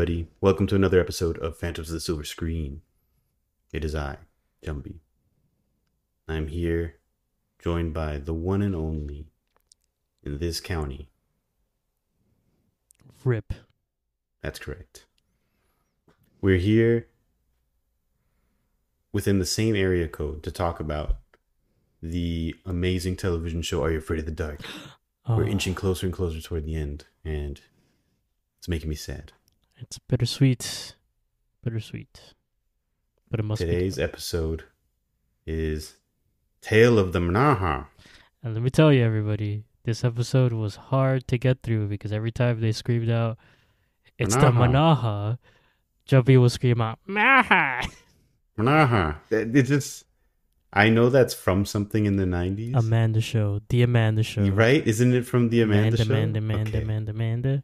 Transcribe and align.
Everybody. 0.00 0.28
Welcome 0.40 0.66
to 0.68 0.74
another 0.76 0.98
episode 0.98 1.36
of 1.40 1.58
Phantoms 1.58 1.90
of 1.90 1.92
the 1.92 2.00
Silver 2.00 2.24
Screen. 2.24 2.80
It 3.70 3.84
is 3.84 3.94
I, 3.94 4.16
Jumbi. 4.64 5.00
I'm 6.26 6.46
here, 6.46 6.94
joined 7.58 7.92
by 7.92 8.16
the 8.16 8.32
one 8.32 8.62
and 8.62 8.74
only 8.74 9.26
in 10.22 10.38
this 10.38 10.58
county. 10.58 11.10
Rip. 13.22 13.52
That's 14.40 14.58
correct. 14.58 15.04
We're 16.40 16.56
here 16.56 17.08
within 19.12 19.38
the 19.38 19.44
same 19.44 19.76
area 19.76 20.08
code 20.08 20.42
to 20.44 20.50
talk 20.50 20.80
about 20.80 21.18
the 22.00 22.54
amazing 22.64 23.16
television 23.16 23.60
show 23.60 23.84
Are 23.84 23.90
You 23.90 23.98
Afraid 23.98 24.20
of 24.20 24.24
the 24.24 24.32
Dark? 24.32 24.62
Oh. 25.26 25.36
We're 25.36 25.44
Oh, 25.44 25.48
inching 25.48 25.74
closer 25.74 26.06
and 26.06 26.14
closer 26.14 26.40
toward 26.40 26.64
the 26.64 26.74
end, 26.74 27.04
and 27.26 27.60
it's 28.58 28.68
making 28.68 28.88
me 28.88 28.96
sad. 28.96 29.32
It's 29.80 29.98
bittersweet. 29.98 30.94
Bittersweet. 31.64 32.34
But 33.30 33.40
it 33.40 33.44
must 33.44 33.60
Today's 33.60 33.98
episode 33.98 34.64
is 35.46 35.96
Tale 36.60 36.98
of 36.98 37.12
the 37.12 37.18
Manaha. 37.20 37.86
And 38.42 38.54
let 38.54 38.62
me 38.62 38.70
tell 38.70 38.92
you, 38.92 39.04
everybody, 39.04 39.64
this 39.84 40.04
episode 40.04 40.52
was 40.52 40.76
hard 40.76 41.26
to 41.28 41.38
get 41.38 41.62
through 41.62 41.88
because 41.88 42.12
every 42.12 42.32
time 42.32 42.60
they 42.60 42.72
screamed 42.72 43.10
out, 43.10 43.38
"It's 44.18 44.34
the 44.34 44.50
Manaha. 44.50 44.98
Manaha," 44.98 45.38
Jumbi 46.08 46.40
will 46.40 46.50
scream 46.50 46.80
out, 46.80 46.98
"Maha!" 47.06 47.82
Manaha. 48.58 49.16
It 49.30 49.62
just, 49.62 50.04
I 50.72 50.90
know 50.90 51.08
that's 51.08 51.32
from 51.34 51.64
something 51.64 52.04
in 52.04 52.16
the 52.16 52.26
90s. 52.26 52.74
Amanda 52.76 53.20
Show, 53.20 53.60
the 53.68 53.82
Amanda 53.82 54.22
Show, 54.22 54.42
right? 54.50 54.86
Isn't 54.86 55.14
it 55.14 55.24
from 55.26 55.48
the 55.50 55.62
Amanda, 55.62 55.96
show? 55.98 56.04
Amanda, 56.04 56.38
Amanda, 56.40 56.70
Okay. 56.70 56.82
Amanda, 56.82 57.10
Amanda. 57.12 57.62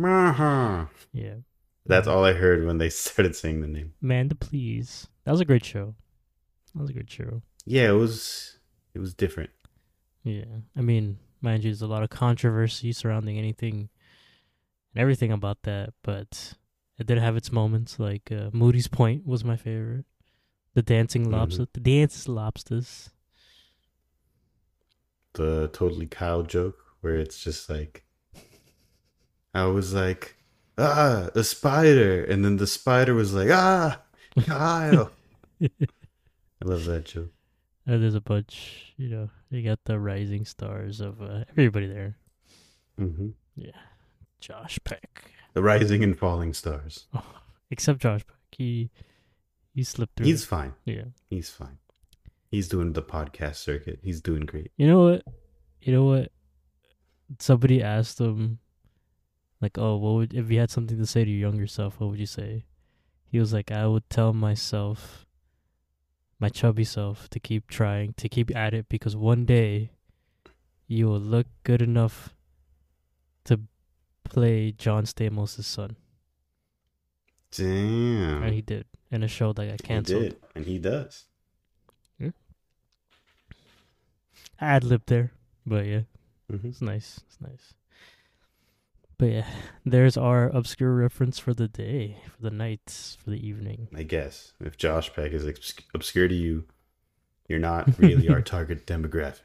Manaha. 0.00 0.88
Yeah, 1.12 1.34
That's 1.86 2.08
all 2.08 2.24
I 2.24 2.32
heard 2.32 2.64
when 2.64 2.78
they 2.78 2.88
started 2.90 3.36
saying 3.36 3.60
the 3.60 3.66
name. 3.68 3.92
Amanda, 4.02 4.34
please. 4.34 5.08
That 5.24 5.32
was 5.32 5.40
a 5.40 5.44
great 5.44 5.64
show. 5.64 5.94
That 6.74 6.80
was 6.82 6.90
a 6.90 6.94
great 6.94 7.10
show. 7.10 7.42
Yeah, 7.66 7.88
it 7.90 7.94
was. 7.96 8.58
It 8.94 8.98
was 8.98 9.14
different. 9.14 9.50
Yeah, 10.24 10.44
I 10.76 10.80
mean, 10.80 11.18
mind 11.40 11.64
you, 11.64 11.70
there's 11.70 11.82
a 11.82 11.86
lot 11.86 12.02
of 12.02 12.10
controversy 12.10 12.92
surrounding 12.92 13.38
anything 13.38 13.88
and 14.94 15.00
everything 15.00 15.30
about 15.32 15.62
that, 15.62 15.94
but 16.02 16.54
it 16.98 17.06
did 17.06 17.18
have 17.18 17.36
its 17.36 17.52
moments. 17.52 17.98
Like 17.98 18.30
uh, 18.32 18.50
Moody's 18.52 18.88
Point 18.88 19.26
was 19.26 19.44
my 19.44 19.56
favorite. 19.56 20.04
The 20.74 20.82
dancing 20.82 21.26
Mhm. 21.26 21.32
lobster, 21.32 21.66
the 21.72 21.80
dance 21.80 22.28
lobsters. 22.28 23.10
The 25.34 25.68
totally 25.72 26.06
cow 26.06 26.42
joke 26.42 26.76
where 27.00 27.16
it's 27.16 27.42
just 27.42 27.70
like, 27.70 28.04
I 29.54 29.66
was 29.66 29.92
like, 29.94 30.36
ah, 30.78 31.28
a 31.34 31.42
spider, 31.44 32.24
and 32.24 32.44
then 32.44 32.56
the 32.56 32.66
spider 32.66 33.14
was 33.14 33.34
like, 33.34 33.48
ah, 33.50 34.00
Kyle. 34.44 35.10
I 35.62 35.68
love 36.64 36.84
that 36.86 37.04
joke. 37.06 37.30
And 37.86 38.02
there's 38.02 38.14
a 38.14 38.20
bunch, 38.20 38.94
you 38.96 39.08
know, 39.08 39.30
you 39.50 39.62
got 39.62 39.80
the 39.84 39.98
rising 39.98 40.44
stars 40.44 41.00
of 41.00 41.20
uh, 41.20 41.44
everybody 41.50 41.86
there. 41.86 42.16
hmm 42.96 43.30
Yeah. 43.56 43.70
Josh 44.40 44.78
Peck, 44.84 45.32
The 45.54 45.62
rising 45.62 46.02
and 46.04 46.16
falling 46.18 46.54
stars. 46.54 47.06
except 47.70 48.00
Josh 48.00 48.26
Peck, 48.26 48.36
he 48.52 48.90
he 49.74 49.82
slipped 49.84 50.16
through. 50.16 50.26
He's 50.26 50.44
fine. 50.44 50.74
yeah. 50.84 51.04
He's 51.28 51.50
fine. 51.50 51.78
He's 52.50 52.68
doing 52.68 52.92
the 52.94 53.02
podcast 53.02 53.56
circuit. 53.56 54.00
He's 54.02 54.20
doing 54.20 54.42
great. 54.46 54.72
You 54.76 54.86
know 54.86 55.02
what? 55.04 55.22
You 55.82 55.92
know 55.92 56.04
what? 56.04 56.32
Somebody 57.38 57.82
asked 57.82 58.18
him, 58.20 58.58
like, 59.60 59.76
"Oh, 59.78 59.96
what 59.96 60.12
would 60.14 60.34
if 60.34 60.50
you 60.50 60.58
had 60.58 60.70
something 60.70 60.98
to 60.98 61.06
say 61.06 61.24
to 61.24 61.30
your 61.30 61.40
younger 61.50 61.66
self? 61.66 62.00
What 62.00 62.10
would 62.10 62.18
you 62.20 62.26
say?" 62.26 62.64
He 63.26 63.38
was 63.38 63.52
like, 63.52 63.70
"I 63.70 63.86
would 63.86 64.08
tell 64.10 64.32
myself, 64.32 65.26
my 66.38 66.48
chubby 66.48 66.84
self, 66.84 67.28
to 67.30 67.38
keep 67.40 67.68
trying, 67.68 68.14
to 68.14 68.28
keep 68.28 68.54
at 68.56 68.74
it, 68.74 68.88
because 68.88 69.14
one 69.16 69.44
day, 69.44 69.90
you 70.86 71.06
will 71.06 71.20
look 71.20 71.46
good 71.62 71.82
enough 71.82 72.34
to 73.44 73.60
play 74.24 74.72
John 74.72 75.04
Stamos' 75.04 75.62
son." 75.64 75.96
Damn. 77.52 78.42
And 78.44 78.54
he 78.54 78.62
did 78.62 78.86
in 79.10 79.22
a 79.22 79.28
show 79.28 79.52
that 79.52 79.66
got 79.66 79.80
He 79.80 79.86
canceled. 79.86 80.22
did, 80.22 80.36
and 80.54 80.66
he 80.66 80.78
does. 80.78 81.26
I 84.62 84.66
ad 84.74 84.84
lib 84.84 85.02
there, 85.06 85.32
but 85.66 85.86
yeah. 85.86 86.02
hmm 86.48 86.66
It's 86.68 86.82
nice. 86.82 87.20
It's 87.26 87.40
nice. 87.40 87.74
But 89.20 89.32
yeah, 89.32 89.46
there's 89.84 90.16
our 90.16 90.48
obscure 90.48 90.94
reference 90.94 91.38
for 91.38 91.52
the 91.52 91.68
day, 91.68 92.16
for 92.34 92.40
the 92.40 92.50
night, 92.50 93.18
for 93.22 93.28
the 93.28 93.46
evening. 93.46 93.88
I 93.94 94.02
guess 94.02 94.54
if 94.60 94.78
Josh 94.78 95.12
Peck 95.12 95.32
is 95.32 95.46
obs- 95.46 95.74
obscure 95.92 96.26
to 96.26 96.34
you, 96.34 96.64
you're 97.46 97.58
not 97.58 97.98
really 97.98 98.30
our 98.30 98.40
target 98.40 98.86
demographic. 98.86 99.42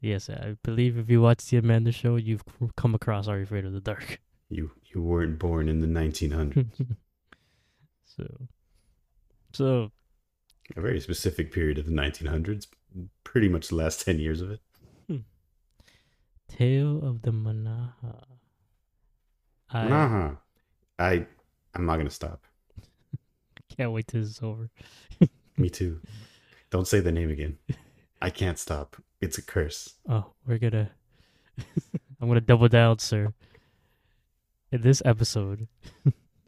yes, 0.00 0.28
I 0.28 0.56
believe 0.64 0.98
if 0.98 1.08
you 1.08 1.22
watch 1.22 1.48
the 1.48 1.58
Amanda 1.58 1.92
show, 1.92 2.16
you've 2.16 2.42
come 2.76 2.96
across 2.96 3.28
Are 3.28 3.36
You 3.36 3.44
Afraid 3.44 3.64
of 3.64 3.72
the 3.72 3.80
Dark? 3.80 4.20
You 4.48 4.72
you 4.86 5.00
weren't 5.00 5.38
born 5.38 5.68
in 5.68 5.80
the 5.80 5.86
1900s. 5.86 6.66
so, 8.06 8.48
so 9.52 9.92
a 10.76 10.80
very 10.80 11.00
specific 11.00 11.52
period 11.52 11.78
of 11.78 11.86
the 11.86 11.92
1900s. 11.92 12.66
Pretty 13.22 13.48
much 13.48 13.68
the 13.68 13.76
last 13.76 14.04
10 14.04 14.18
years 14.18 14.40
of 14.40 14.50
it. 14.50 14.58
Tale 16.48 17.00
of 17.06 17.22
the 17.22 17.30
Manaha. 17.30 18.24
I 19.70 19.86
Uh-huh. 19.86 20.30
I 20.98 21.26
I'm 21.74 21.86
not 21.86 21.96
gonna 21.98 22.10
stop. 22.10 22.42
can't 23.76 23.92
wait 23.92 24.06
till 24.08 24.22
it's 24.22 24.42
over. 24.42 24.70
Me 25.56 25.68
too. 25.70 26.00
Don't 26.70 26.86
say 26.86 27.00
the 27.00 27.12
name 27.12 27.30
again. 27.30 27.58
I 28.20 28.30
can't 28.30 28.58
stop. 28.58 28.96
It's 29.20 29.38
a 29.38 29.42
curse. 29.42 29.94
Oh, 30.08 30.32
we're 30.46 30.58
gonna. 30.58 30.90
I'm 32.20 32.28
gonna 32.28 32.40
double 32.40 32.68
down, 32.68 32.98
sir. 32.98 33.32
In 34.70 34.82
this 34.82 35.00
episode, 35.04 35.66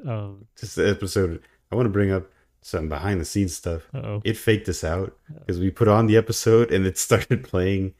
um, 0.07 0.47
Just 0.59 0.77
the 0.77 0.89
episode. 0.91 1.43
I 1.73 1.75
want 1.77 1.87
to 1.87 1.91
bring 1.91 2.11
up 2.11 2.31
some 2.61 2.89
behind 2.89 3.21
the 3.21 3.25
scenes 3.25 3.57
stuff. 3.57 3.83
oh, 3.95 4.21
It 4.25 4.37
faked 4.37 4.69
us 4.69 4.85
out 4.85 5.17
because 5.39 5.59
we 5.59 5.71
put 5.71 5.89
on 5.89 6.07
the 6.07 6.17
episode 6.19 6.71
and 6.71 6.85
it 6.87 6.99
started 6.99 7.43
playing 7.45 7.95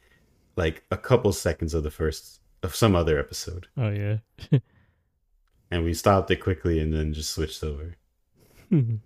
like 0.55 0.83
a 0.91 0.97
couple 0.97 1.31
seconds 1.33 1.73
of 1.73 1.83
the 1.83 1.91
first 1.91 2.39
of 2.63 2.75
some 2.75 2.95
other 2.95 3.17
episode, 3.19 3.67
oh 3.77 3.89
yeah. 3.89 4.17
and 5.71 5.83
we 5.83 5.93
stopped 5.93 6.29
it 6.31 6.37
quickly 6.37 6.79
and 6.79 6.93
then 6.93 7.13
just 7.13 7.31
switched 7.31 7.63
over. 7.63 7.95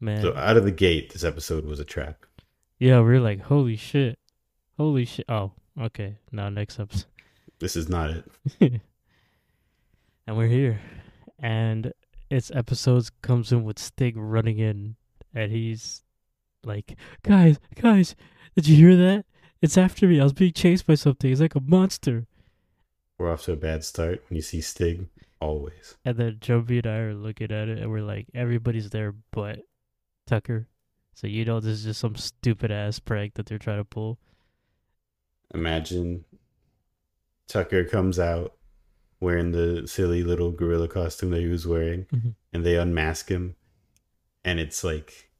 Man, 0.00 0.22
So 0.22 0.34
out 0.36 0.56
of 0.56 0.64
the 0.64 0.70
gate, 0.70 1.12
this 1.12 1.24
episode 1.24 1.64
was 1.64 1.80
a 1.80 1.84
trap. 1.84 2.24
yeah, 2.78 3.00
we 3.00 3.16
are 3.16 3.20
like, 3.20 3.40
holy 3.40 3.76
shit, 3.76 4.18
holy 4.76 5.04
shit. 5.04 5.26
Oh, 5.28 5.52
okay. 5.80 6.18
Now 6.30 6.48
next 6.48 6.78
episode, 6.78 7.06
This 7.58 7.74
is 7.74 7.88
not 7.88 8.10
it. 8.10 8.24
and 10.26 10.36
we're 10.36 10.46
here, 10.46 10.80
and 11.38 11.92
its 12.30 12.50
episodes 12.54 13.10
comes 13.22 13.50
in 13.50 13.64
with 13.64 13.78
Stig 13.78 14.14
running 14.16 14.58
in, 14.58 14.94
and 15.34 15.50
he's 15.50 16.02
like, 16.64 16.96
guys, 17.22 17.58
guys, 17.74 18.14
did 18.54 18.68
you 18.68 18.76
hear 18.76 18.96
that? 18.96 19.24
It's 19.60 19.76
after 19.78 20.06
me. 20.06 20.20
I 20.20 20.24
was 20.24 20.32
being 20.32 20.52
chased 20.52 20.86
by 20.86 20.94
something. 20.94 21.30
It's 21.30 21.40
like 21.40 21.54
a 21.54 21.60
monster. 21.60 22.26
We're 23.18 23.32
off 23.32 23.42
to 23.44 23.52
a 23.52 23.56
bad 23.56 23.84
start. 23.84 24.22
When 24.28 24.36
you 24.36 24.42
see 24.42 24.60
Stig, 24.60 25.08
always. 25.40 25.96
And 26.04 26.16
then 26.16 26.36
Jumbi 26.36 26.78
and 26.78 26.86
I 26.86 26.98
are 26.98 27.14
looking 27.14 27.50
at 27.50 27.68
it, 27.68 27.78
and 27.78 27.90
we're 27.90 28.02
like, 28.02 28.28
everybody's 28.34 28.90
there 28.90 29.14
but 29.32 29.60
Tucker. 30.26 30.68
So 31.14 31.26
you 31.26 31.44
know 31.44 31.58
this 31.58 31.78
is 31.80 31.84
just 31.84 32.00
some 32.00 32.14
stupid 32.14 32.70
ass 32.70 33.00
prank 33.00 33.34
that 33.34 33.46
they're 33.46 33.58
trying 33.58 33.78
to 33.78 33.84
pull. 33.84 34.18
Imagine 35.52 36.24
Tucker 37.48 37.84
comes 37.84 38.18
out 38.18 38.54
wearing 39.20 39.50
the 39.50 39.88
silly 39.88 40.22
little 40.22 40.52
gorilla 40.52 40.86
costume 40.86 41.30
that 41.30 41.40
he 41.40 41.48
was 41.48 41.66
wearing, 41.66 42.04
Mhm. 42.12 42.34
and 42.52 42.64
they 42.64 42.76
unmask 42.76 43.28
him, 43.28 43.56
and 44.44 44.60
it's 44.60 44.84
like 44.84 45.30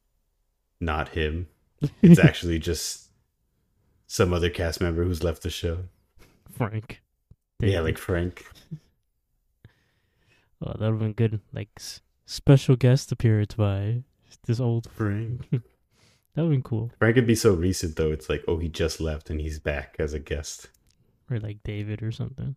not 0.81 1.09
him. 1.09 1.47
It's 2.01 2.19
actually 2.19 2.59
just 2.59 3.08
some 4.11 4.33
other 4.33 4.49
cast 4.49 4.81
member 4.81 5.03
who's 5.03 5.23
left 5.23 5.43
the 5.43 5.51
show. 5.51 5.83
Frank. 6.51 7.01
Yeah, 7.59 7.79
like 7.81 7.97
Frank. 7.97 8.45
Oh, 10.61 10.73
that 10.73 10.79
would 10.81 10.89
have 10.91 10.99
been 10.99 11.13
good. 11.13 11.39
Like 11.53 11.69
s- 11.77 12.01
special 12.25 12.75
guest 12.75 13.13
appearance 13.13 13.53
by 13.53 14.03
this 14.45 14.59
old. 14.59 14.89
Frank. 14.91 15.47
That 16.35 16.43
would 16.43 16.51
have 16.51 16.51
been 16.51 16.63
cool. 16.63 16.91
Frank 16.99 17.15
would 17.15 17.25
be 17.27 17.33
so 17.35 17.53
recent 17.53 17.95
though. 17.95 18.11
It's 18.11 18.27
like, 18.29 18.43
oh, 18.47 18.57
he 18.57 18.67
just 18.69 18.99
left 19.01 19.29
and 19.29 19.39
he's 19.41 19.57
back 19.57 19.95
as 19.99 20.13
a 20.13 20.19
guest. 20.19 20.67
Or 21.31 21.39
like 21.39 21.63
David 21.63 22.03
or 22.03 22.11
something. 22.11 22.55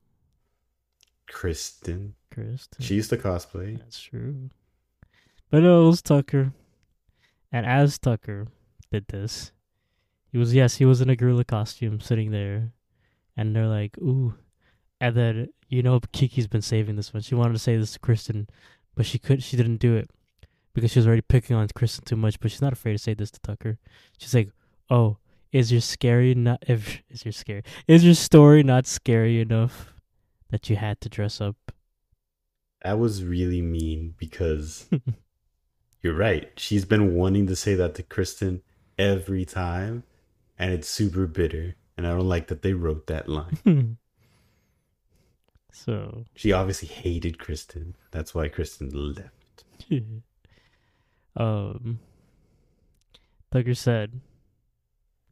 Kristen. 1.28 2.14
Kristen. 2.32 2.82
She 2.84 2.94
used 2.96 3.10
to 3.10 3.16
cosplay. 3.16 3.78
That's 3.78 4.00
true. 4.00 4.50
But 5.50 5.62
no, 5.62 5.84
it 5.84 5.86
was 5.86 6.02
Tucker. 6.02 6.52
And 7.52 7.64
as 7.66 7.98
Tucker 7.98 8.48
did 8.90 9.06
this, 9.08 9.52
he 10.32 10.38
was 10.38 10.54
yes, 10.54 10.76
he 10.76 10.86
was 10.86 11.00
in 11.00 11.10
a 11.10 11.16
gorilla 11.16 11.44
costume 11.44 12.00
sitting 12.00 12.30
there. 12.30 12.72
And 13.36 13.54
they're 13.54 13.68
like, 13.68 13.96
Ooh, 13.98 14.34
And 15.00 15.14
then 15.14 15.48
you 15.68 15.82
know 15.82 16.00
Kiki's 16.12 16.46
been 16.46 16.62
saving 16.62 16.96
this 16.96 17.12
one. 17.12 17.22
She 17.22 17.34
wanted 17.34 17.52
to 17.52 17.58
say 17.58 17.76
this 17.76 17.92
to 17.92 17.98
Kristen, 17.98 18.48
but 18.94 19.06
she 19.06 19.18
could 19.18 19.42
she 19.42 19.56
didn't 19.56 19.76
do 19.76 19.94
it 19.94 20.10
because 20.74 20.90
she 20.90 20.98
was 20.98 21.06
already 21.06 21.22
picking 21.22 21.54
on 21.54 21.68
Kristen 21.74 22.04
too 22.04 22.16
much. 22.16 22.40
But 22.40 22.50
she's 22.50 22.62
not 22.62 22.72
afraid 22.72 22.92
to 22.92 22.98
say 22.98 23.14
this 23.14 23.30
to 23.30 23.40
Tucker. 23.40 23.78
She's 24.18 24.34
like, 24.34 24.50
"Oh, 24.90 25.18
is 25.52 25.70
your 25.70 25.80
scary 25.82 26.34
not 26.34 26.62
if 26.66 27.02
is 27.10 27.24
your 27.24 27.32
scary 27.32 27.62
is 27.86 28.04
your 28.04 28.14
story 28.14 28.62
not 28.62 28.86
scary 28.86 29.40
enough 29.40 29.94
that 30.50 30.68
you 30.70 30.76
had 30.76 31.00
to 31.02 31.08
dress 31.08 31.40
up?" 31.40 31.56
That 32.82 32.98
was 32.98 33.22
really 33.22 33.62
mean 33.62 34.14
because 34.18 34.88
you're 36.02 36.16
right. 36.16 36.50
She's 36.56 36.84
been 36.84 37.14
wanting 37.14 37.46
to 37.46 37.56
say 37.56 37.74
that 37.74 37.94
to 37.96 38.02
Kristen 38.02 38.62
every 38.98 39.44
time, 39.44 40.04
and 40.62 40.72
it's 40.72 40.88
super 40.88 41.26
bitter. 41.26 41.74
And 41.96 42.06
I 42.06 42.10
don't 42.10 42.28
like 42.28 42.46
that 42.46 42.62
they 42.62 42.72
wrote 42.72 43.08
that 43.08 43.28
line. 43.28 43.98
so 45.72 46.24
She 46.36 46.52
obviously 46.52 46.86
hated 46.86 47.40
Kristen. 47.40 47.96
That's 48.12 48.32
why 48.32 48.46
Kristen 48.46 48.90
left. 48.90 49.64
um, 51.36 51.98
Tucker 53.50 53.74
said 53.74 54.20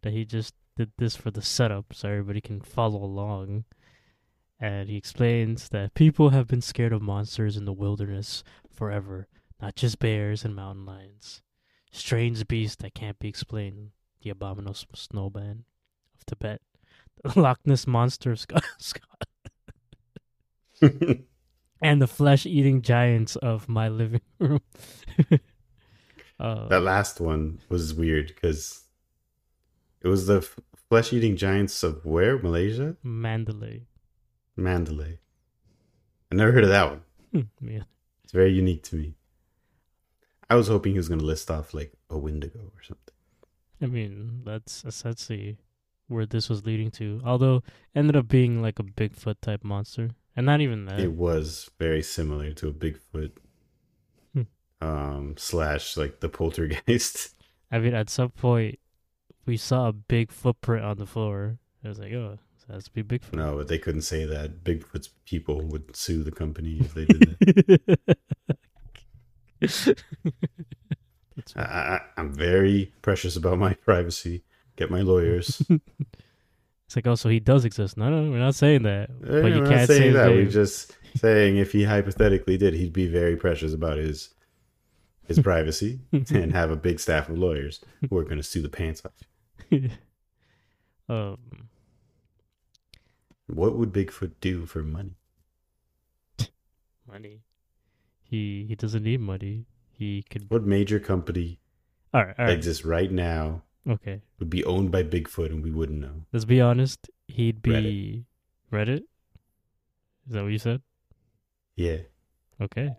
that 0.03 0.13
he 0.13 0.25
just 0.25 0.55
did 0.77 0.91
this 0.99 1.15
for 1.15 1.31
the 1.31 1.43
setup 1.43 1.95
so 1.95 2.09
everybody 2.09 2.41
can 2.41 2.61
follow 2.61 3.03
along. 3.03 3.67
And 4.59 4.89
he 4.89 4.97
explains 4.97 5.69
that 5.69 5.95
people 5.95 6.31
have 6.31 6.49
been 6.49 6.61
scared 6.61 6.93
of 6.93 7.03
monsters 7.03 7.57
in 7.57 7.67
the 7.67 7.73
wilderness 7.73 8.43
forever, 8.69 9.29
not 9.63 9.77
just 9.77 10.01
bears 10.01 10.45
and 10.45 10.57
mountain 10.57 10.85
lions. 10.85 11.41
Strange 11.93 12.49
beasts 12.49 12.83
that 12.83 12.95
can't 12.95 13.21
be 13.21 13.29
explained. 13.29 13.93
The 14.23 14.31
abominable 14.31 14.75
snowman 14.95 15.65
of 16.19 16.27
Tibet. 16.27 16.61
The 17.25 17.39
Loch 17.41 17.61
Ness 17.65 17.87
monster 17.87 18.33
of 18.33 18.41
Scott. 18.47 18.65
Scott 18.79 19.27
and 21.83 22.01
the 22.03 22.07
flesh 22.07 22.47
eating 22.47 22.83
giants 22.83 23.37
of 23.37 23.69
my 23.69 23.89
living 23.89 24.21
room. 24.39 24.61
uh, 26.39 26.69
that 26.69 26.83
last 26.83 27.21
one 27.21 27.61
was 27.69 27.93
weird 27.95 28.29
because 28.29 28.85
it 30.03 30.09
was 30.09 30.27
the 30.27 30.39
f- 30.39 30.59
flesh 30.89 31.13
eating 31.13 31.37
giants 31.37 31.83
of 31.83 32.05
where? 32.05 32.39
Malaysia? 32.39 32.97
Mandalay. 33.03 33.83
Mandalay. 34.57 35.19
I 36.33 36.35
never 36.35 36.53
heard 36.53 36.65
of 36.65 36.71
that 36.71 36.91
one. 36.91 37.49
yeah. 37.61 37.83
It's 38.25 38.33
very 38.33 38.53
unique 38.53 38.83
to 38.85 38.97
me. 38.97 39.15
I 40.49 40.55
was 40.57 40.69
hoping 40.69 40.93
he 40.93 40.99
was 40.99 41.09
going 41.09 41.21
to 41.21 41.27
list 41.27 41.51
off 41.51 41.75
like 41.75 41.93
a 42.09 42.17
Wendigo 42.19 42.59
or 42.61 42.83
something. 42.83 43.15
I 43.83 43.87
mean, 43.87 44.43
that's 44.45 44.85
essentially 44.85 45.57
where 46.09 46.27
this 46.27 46.49
was 46.49 46.67
leading 46.67 46.91
to. 46.93 47.21
Although 47.25 47.63
ended 47.95 48.17
up 48.17 48.29
being 48.29 48.61
like 48.61 48.79
a 48.79 48.83
Bigfoot 48.83 49.37
type 49.41 49.65
monster. 49.65 50.11
And 50.37 50.47
not 50.47 50.61
even 50.61 50.85
that. 50.87 51.01
It 51.01 51.13
was 51.13 51.71
very 51.79 52.03
similar 52.03 52.53
to 52.55 52.69
a 52.69 52.73
Bigfoot 52.73 53.33
Hmm. 54.35 54.43
um, 54.81 55.35
slash 55.37 55.97
like 55.97 56.21
the 56.21 56.29
poltergeist. 56.29 57.35
I 57.73 57.79
mean, 57.79 57.95
at 57.95 58.11
some 58.11 58.31
point, 58.31 58.79
we 59.47 59.57
saw 59.57 59.89
a 59.89 59.93
big 59.93 60.31
footprint 60.31 60.85
on 60.85 60.99
the 60.99 61.07
floor. 61.07 61.59
I 61.85 61.89
was 61.89 61.99
like, 61.99 62.13
oh, 62.13 62.39
so 62.59 62.75
has 62.75 62.85
to 62.85 62.91
be 62.93 63.03
Bigfoot. 63.03 63.35
no, 63.35 63.57
but 63.57 63.69
they 63.69 63.79
couldn't 63.79 64.03
say 64.03 64.25
that. 64.25 64.63
Bigfoot's 64.65 65.09
people 65.25 65.63
would 65.63 65.97
sue 65.97 66.23
the 66.23 66.31
company 66.33 66.79
if 66.81 66.95
they 66.95 67.05
did 67.07 67.99
that. 69.61 70.05
I, 71.57 71.61
I, 71.63 72.01
I'm 72.17 72.33
very 72.33 72.93
precious 73.03 73.37
about 73.37 73.59
my 73.59 73.75
privacy. 73.85 74.43
Get 74.77 74.91
my 74.91 75.01
lawyers. 75.03 75.63
It's 76.87 76.97
like, 76.97 77.07
oh, 77.07 77.15
so 77.15 77.29
he 77.29 77.39
does 77.39 77.65
exist. 77.65 77.97
No, 77.97 78.11
no, 78.11 78.29
we're 78.33 78.41
not 78.41 78.57
saying 78.57 78.83
that. 78.83 79.11
Eh, 79.11 79.43
but 79.43 79.53
you 79.53 79.61
we're 79.61 79.69
can't 79.69 79.81
not 79.83 79.87
say 79.87 80.11
that. 80.11 80.29
We're 80.29 80.51
just 80.51 80.99
saying 81.15 81.57
if 81.57 81.71
he 81.71 81.85
hypothetically 81.85 82.57
did, 82.59 82.75
he'd 82.75 82.93
be 82.93 83.07
very 83.07 83.37
precious 83.37 83.73
about 83.73 83.99
his 83.99 84.35
his 85.29 85.39
privacy 85.49 86.01
and 86.11 86.51
have 86.51 86.73
a 86.73 86.77
big 86.77 86.99
staff 86.99 87.29
of 87.29 87.39
lawyers 87.39 87.79
who 88.09 88.19
are 88.19 88.25
going 88.25 88.39
to 88.39 88.43
sue 88.43 88.61
the 88.61 88.69
pants 88.69 89.03
off. 89.05 89.13
um, 91.09 91.39
What 93.47 93.77
would 93.77 93.93
Bigfoot 93.93 94.33
do 94.41 94.67
for 94.67 94.83
money? 94.83 95.15
money. 97.07 97.43
He 98.25 98.65
he 98.67 98.75
doesn't 98.75 99.05
need 99.05 99.21
money. 99.21 99.67
He 100.01 100.25
could. 100.31 100.47
What 100.51 100.65
major 100.65 100.99
company 100.99 101.61
All 102.15 102.25
right, 102.25 102.35
all 102.39 102.47
right. 102.47 102.55
exists 102.55 102.87
right 102.87 103.13
now 103.13 103.63
Okay, 103.87 104.23
would 104.39 104.49
be 104.49 104.65
owned 104.65 104.91
by 104.91 105.03
Bigfoot 105.03 105.51
and 105.51 105.63
we 105.63 105.71
wouldn't 105.71 106.01
know? 106.01 106.23
let's 106.33 106.47
be 106.47 106.59
honest. 106.59 107.11
He'd 107.29 107.61
be 107.61 108.25
Reddit. 108.73 109.03
Is 110.27 110.33
that 110.33 110.43
what 110.43 110.53
you 110.53 110.59
said? 110.59 110.81
Yeah, 111.77 111.99
Okay, 112.63 112.91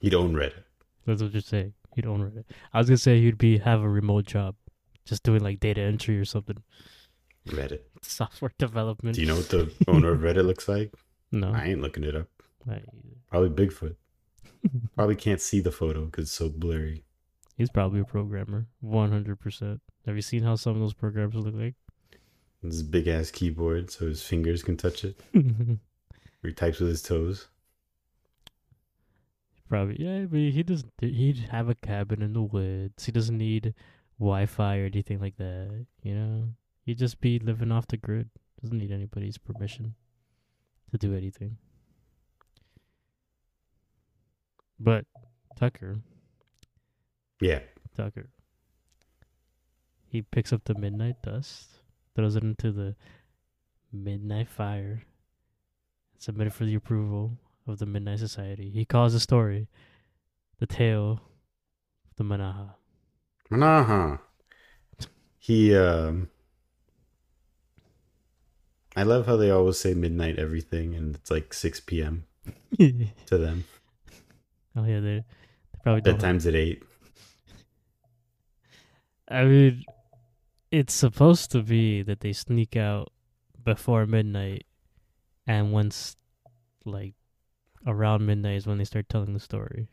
he'd 0.00 0.14
own 0.14 0.34
Reddit. 0.34 0.64
that's 1.06 1.22
what 1.22 1.32
you're 1.32 1.40
saying. 1.40 1.72
He'd 1.94 2.06
own 2.06 2.20
Reddit. 2.20 2.44
I 2.72 2.78
was 2.78 2.88
gonna 2.88 2.98
say 2.98 3.20
he'd 3.20 3.38
be 3.38 3.58
have 3.58 3.80
a 3.82 3.88
remote 3.88 4.26
job, 4.26 4.56
just 5.06 5.22
doing 5.22 5.40
like 5.42 5.58
data 5.60 5.80
entry 5.80 6.18
or 6.18 6.24
something, 6.26 6.62
Reddit. 7.48 7.80
software 8.02 8.52
development. 8.58 9.14
Do 9.16 9.22
you 9.22 9.26
know 9.28 9.36
what 9.36 9.48
the 9.48 9.72
owner 9.88 10.12
of 10.12 10.20
Reddit 10.26 10.44
looks 10.44 10.68
like? 10.68 10.92
No. 11.30 11.50
I 11.52 11.64
ain't 11.64 11.80
looking 11.80 12.04
it 12.04 12.14
up. 12.14 12.28
Probably 13.30 13.48
Bigfoot. 13.66 13.96
Probably 14.96 15.16
can't 15.16 15.40
see 15.40 15.60
the 15.60 15.72
photo 15.72 16.06
because 16.06 16.24
it's 16.24 16.32
so 16.32 16.48
blurry. 16.48 17.04
He's 17.56 17.70
probably 17.70 18.00
a 18.00 18.04
programmer, 18.04 18.66
one 18.80 19.12
hundred 19.12 19.38
percent. 19.38 19.80
Have 20.06 20.16
you 20.16 20.22
seen 20.22 20.42
how 20.42 20.56
some 20.56 20.74
of 20.74 20.80
those 20.80 20.94
programs 20.94 21.34
look 21.34 21.54
like? 21.54 21.74
This 22.62 22.82
big 22.82 23.08
ass 23.08 23.30
keyboard 23.30 23.90
so 23.90 24.06
his 24.06 24.22
fingers 24.22 24.62
can 24.62 24.76
touch 24.76 25.04
it. 25.04 25.20
Or 26.44 26.48
he 26.48 26.54
types 26.54 26.80
with 26.80 26.88
his 26.88 27.02
toes. 27.02 27.46
Probably, 29.68 29.96
yeah, 30.04 30.24
but 30.24 30.38
he 30.38 30.62
doesn't. 30.64 30.92
He'd 31.00 31.38
have 31.50 31.68
a 31.68 31.74
cabin 31.76 32.20
in 32.20 32.32
the 32.32 32.42
woods. 32.42 33.06
He 33.06 33.12
doesn't 33.12 33.38
need 33.38 33.74
Wi-Fi 34.18 34.78
or 34.78 34.86
anything 34.86 35.20
like 35.20 35.36
that. 35.36 35.86
You 36.02 36.14
know, 36.14 36.48
he'd 36.84 36.98
just 36.98 37.20
be 37.20 37.38
living 37.38 37.70
off 37.70 37.86
the 37.86 37.96
grid. 37.96 38.28
Doesn't 38.60 38.76
need 38.76 38.90
anybody's 38.90 39.38
permission 39.38 39.94
to 40.90 40.98
do 40.98 41.14
anything. 41.14 41.56
But 44.82 45.04
Tucker, 45.56 45.98
Yeah. 47.40 47.60
Tucker, 47.96 48.30
he 50.08 50.22
picks 50.22 50.52
up 50.52 50.64
the 50.64 50.74
midnight 50.74 51.22
dust, 51.22 51.68
throws 52.16 52.34
it 52.36 52.42
into 52.42 52.72
the 52.72 52.96
midnight 53.92 54.48
fire, 54.48 55.02
submitted 56.18 56.52
for 56.52 56.64
the 56.64 56.74
approval 56.74 57.38
of 57.66 57.78
the 57.78 57.86
Midnight 57.86 58.18
Society. 58.18 58.70
He 58.70 58.84
calls 58.84 59.12
the 59.12 59.20
story 59.20 59.68
the 60.58 60.66
tale 60.66 61.20
of 62.10 62.16
the 62.16 62.24
Manaha. 62.24 62.74
Manaha. 63.50 64.18
He 65.38 65.76
um 65.76 66.28
I 68.96 69.04
love 69.04 69.26
how 69.26 69.36
they 69.36 69.50
always 69.50 69.78
say 69.78 69.94
midnight 69.94 70.38
everything 70.38 70.94
and 70.94 71.14
it's 71.14 71.30
like 71.30 71.54
six 71.54 71.78
PM 71.80 72.24
to 72.78 73.38
them. 73.38 73.64
oh 74.76 74.84
yeah, 74.84 75.00
they, 75.00 75.16
they 75.18 75.24
probably 75.82 76.00
don't. 76.02 76.18
Bedtime's 76.20 76.46
at 76.46 76.54
eight. 76.54 76.82
I 79.28 79.44
mean, 79.44 79.84
it's 80.70 80.92
supposed 80.94 81.50
to 81.52 81.62
be 81.62 82.02
that 82.02 82.20
they 82.20 82.32
sneak 82.32 82.76
out 82.76 83.12
before 83.64 84.06
midnight, 84.06 84.66
and 85.46 85.72
once, 85.72 86.16
like, 86.84 87.14
around 87.86 88.26
midnight 88.26 88.56
is 88.56 88.66
when 88.66 88.78
they 88.78 88.84
start 88.84 89.08
telling 89.08 89.32
the 89.32 89.40
story. 89.40 89.88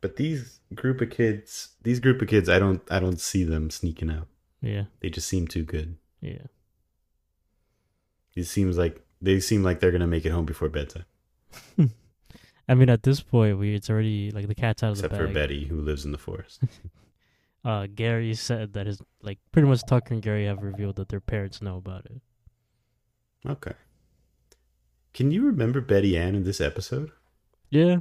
But 0.00 0.16
these 0.16 0.58
group 0.74 1.00
of 1.00 1.10
kids 1.10 1.76
these 1.82 2.00
group 2.00 2.20
of 2.20 2.26
kids 2.28 2.48
I 2.48 2.58
don't 2.58 2.82
I 2.90 2.98
don't 2.98 3.20
see 3.20 3.44
them 3.44 3.70
sneaking 3.70 4.10
out. 4.10 4.26
Yeah, 4.60 4.84
They 5.00 5.10
just 5.10 5.28
seem 5.28 5.46
too 5.46 5.62
good. 5.64 5.96
yeah. 6.20 6.46
It 8.34 8.44
seems 8.44 8.76
like 8.78 9.00
they 9.20 9.38
seem 9.40 9.62
like 9.62 9.78
they're 9.78 9.92
gonna 9.92 10.06
make 10.08 10.24
it 10.26 10.30
home 10.30 10.44
before 10.44 10.68
bedtime. 10.68 11.04
I 12.68 12.74
mean, 12.74 12.88
at 12.88 13.02
this 13.02 13.20
point, 13.20 13.58
we 13.58 13.74
it's 13.74 13.90
already 13.90 14.30
like 14.30 14.48
the 14.48 14.54
cat's 14.54 14.82
out 14.82 14.92
of 14.92 14.98
Except 14.98 15.12
the 15.12 15.18
bag. 15.18 15.24
Except 15.24 15.34
for. 15.34 15.40
Betty 15.48 15.64
who 15.66 15.80
lives 15.80 16.04
in 16.04 16.12
the 16.12 16.18
forest. 16.18 16.62
Uh, 17.64 17.86
Gary 17.94 18.34
said 18.34 18.72
that 18.72 18.86
his 18.88 19.00
like 19.22 19.38
pretty 19.52 19.68
much 19.68 19.82
Tucker 19.86 20.14
and 20.14 20.20
Gary 20.20 20.46
have 20.46 20.64
revealed 20.64 20.96
that 20.96 21.08
their 21.08 21.20
parents 21.20 21.62
know 21.62 21.76
about 21.76 22.04
it. 22.06 22.20
okay. 23.48 23.74
Can 25.14 25.30
you 25.30 25.44
remember 25.44 25.80
Betty 25.80 26.16
Ann 26.18 26.34
in 26.34 26.42
this 26.42 26.60
episode? 26.60 27.12
Yeah, 27.70 27.98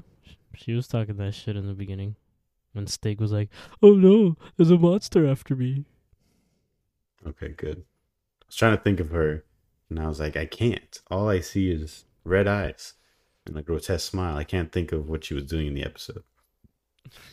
she 0.56 0.74
was 0.74 0.88
talking 0.88 1.18
that 1.18 1.36
shit 1.36 1.56
in 1.56 1.68
the 1.68 1.76
beginning, 1.76 2.16
when 2.74 2.88
Stig 2.88 3.22
was 3.22 3.32
like, 3.32 3.50
"Oh 3.84 3.92
no, 3.92 4.36
there's 4.58 4.72
a 4.72 4.80
monster 4.80 5.28
after 5.28 5.56
me." 5.56 5.86
Okay, 7.28 7.50
good. 7.50 7.84
I 8.42 8.46
was 8.48 8.56
trying 8.56 8.76
to 8.76 8.82
think 8.84 9.00
of 9.00 9.12
her, 9.12 9.46
and 9.92 10.00
I 10.00 10.08
was 10.08 10.20
like, 10.20 10.36
I 10.36 10.46
can't. 10.48 11.00
All 11.12 11.30
I 11.30 11.40
see 11.40 11.70
is 11.70 12.06
red 12.24 12.48
eyes 12.48 12.96
and 13.46 13.58
a 13.58 13.62
grotesque 13.62 14.10
smile. 14.10 14.38
I 14.38 14.44
can't 14.44 14.72
think 14.72 14.92
of 14.92 15.10
what 15.10 15.26
she 15.26 15.34
was 15.34 15.46
doing 15.46 15.68
in 15.68 15.74
the 15.74 15.84
episode. 15.84 16.24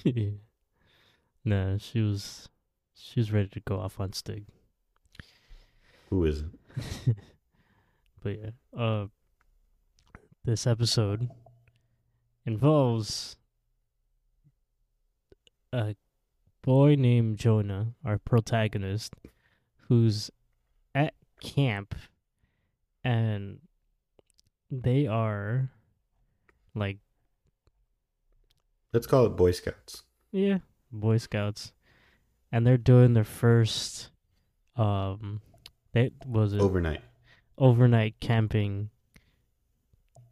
nah, 1.45 1.77
she 1.79 2.00
was 2.00 2.49
she 2.95 3.21
was 3.21 3.33
ready 3.33 3.49
to 3.49 3.61
go 3.61 3.79
off 3.79 4.00
on 4.00 4.12
Stig. 4.12 4.47
Who 6.11 6.25
is 6.25 6.43
it? 6.43 7.17
but 8.23 8.38
yeah, 8.38 8.50
uh, 8.79 9.07
this 10.45 10.67
episode 10.67 11.29
involves 12.47 13.37
a 15.73 15.95
boy 16.62 16.95
named 16.95 17.38
Jonah, 17.38 17.95
our 18.05 18.19
protagonist, 18.19 19.15
who's 19.88 20.31
at 20.95 21.15
camp 21.41 21.95
and 23.05 23.61
they 24.71 25.07
are 25.07 25.71
like 26.78 26.99
Let's 28.92 29.06
call 29.06 29.26
it 29.26 29.30
Boy 29.37 29.50
Scouts. 29.52 30.02
yeah, 30.32 30.58
Boy 30.90 31.18
Scouts. 31.18 31.73
And 32.50 32.66
they're 32.66 32.78
doing 32.78 33.12
their 33.14 33.25
first 33.25 34.11
um 34.76 35.40
they 35.92 36.11
was 36.25 36.52
it 36.54 36.61
Overnight. 36.61 37.02
overnight 37.58 38.14
camping 38.20 38.90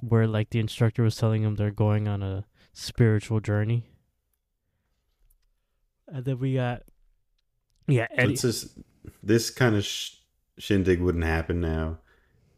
where 0.00 0.26
like 0.26 0.50
the 0.50 0.60
instructor 0.60 1.02
was 1.02 1.16
telling 1.16 1.42
them 1.42 1.56
they're 1.56 1.70
going 1.70 2.06
on 2.08 2.22
a 2.22 2.44
spiritual 2.72 3.40
journey. 3.40 3.84
And 6.08 6.24
then 6.24 6.38
we 6.38 6.54
got 6.54 6.82
yeah, 7.88 8.06
So 8.10 8.14
Eddie. 8.22 8.32
it's 8.32 8.42
just, 8.42 8.78
this 9.22 9.50
kind 9.50 9.76
of 9.76 9.84
sh- 9.84 10.14
shindig 10.58 11.00
wouldn't 11.00 11.24
happen 11.24 11.60
now 11.60 11.98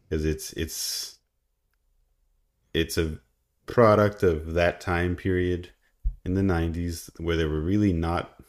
because 0.07 0.25
it's 0.25 0.53
it's 0.53 1.17
it's 2.73 2.97
a 2.97 3.19
product 3.69 4.23
of 4.23 4.53
that 4.53 4.81
time 4.81 5.15
period 5.15 5.69
in 6.25 6.33
the 6.33 6.41
90s 6.41 7.09
where 7.19 7.37
they 7.37 7.45
were 7.45 7.61
really 7.61 7.93
not 7.93 8.39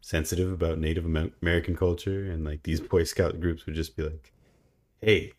sensitive 0.00 0.52
about 0.52 0.78
Native 0.78 1.04
American 1.04 1.76
culture 1.76 2.30
and 2.30 2.44
like 2.44 2.62
these 2.62 2.80
Boy 2.80 3.04
Scout 3.04 3.40
groups 3.40 3.66
would 3.66 3.74
just 3.74 3.96
be 3.96 4.02
like, 4.02 4.32
"Hey, 5.00 5.32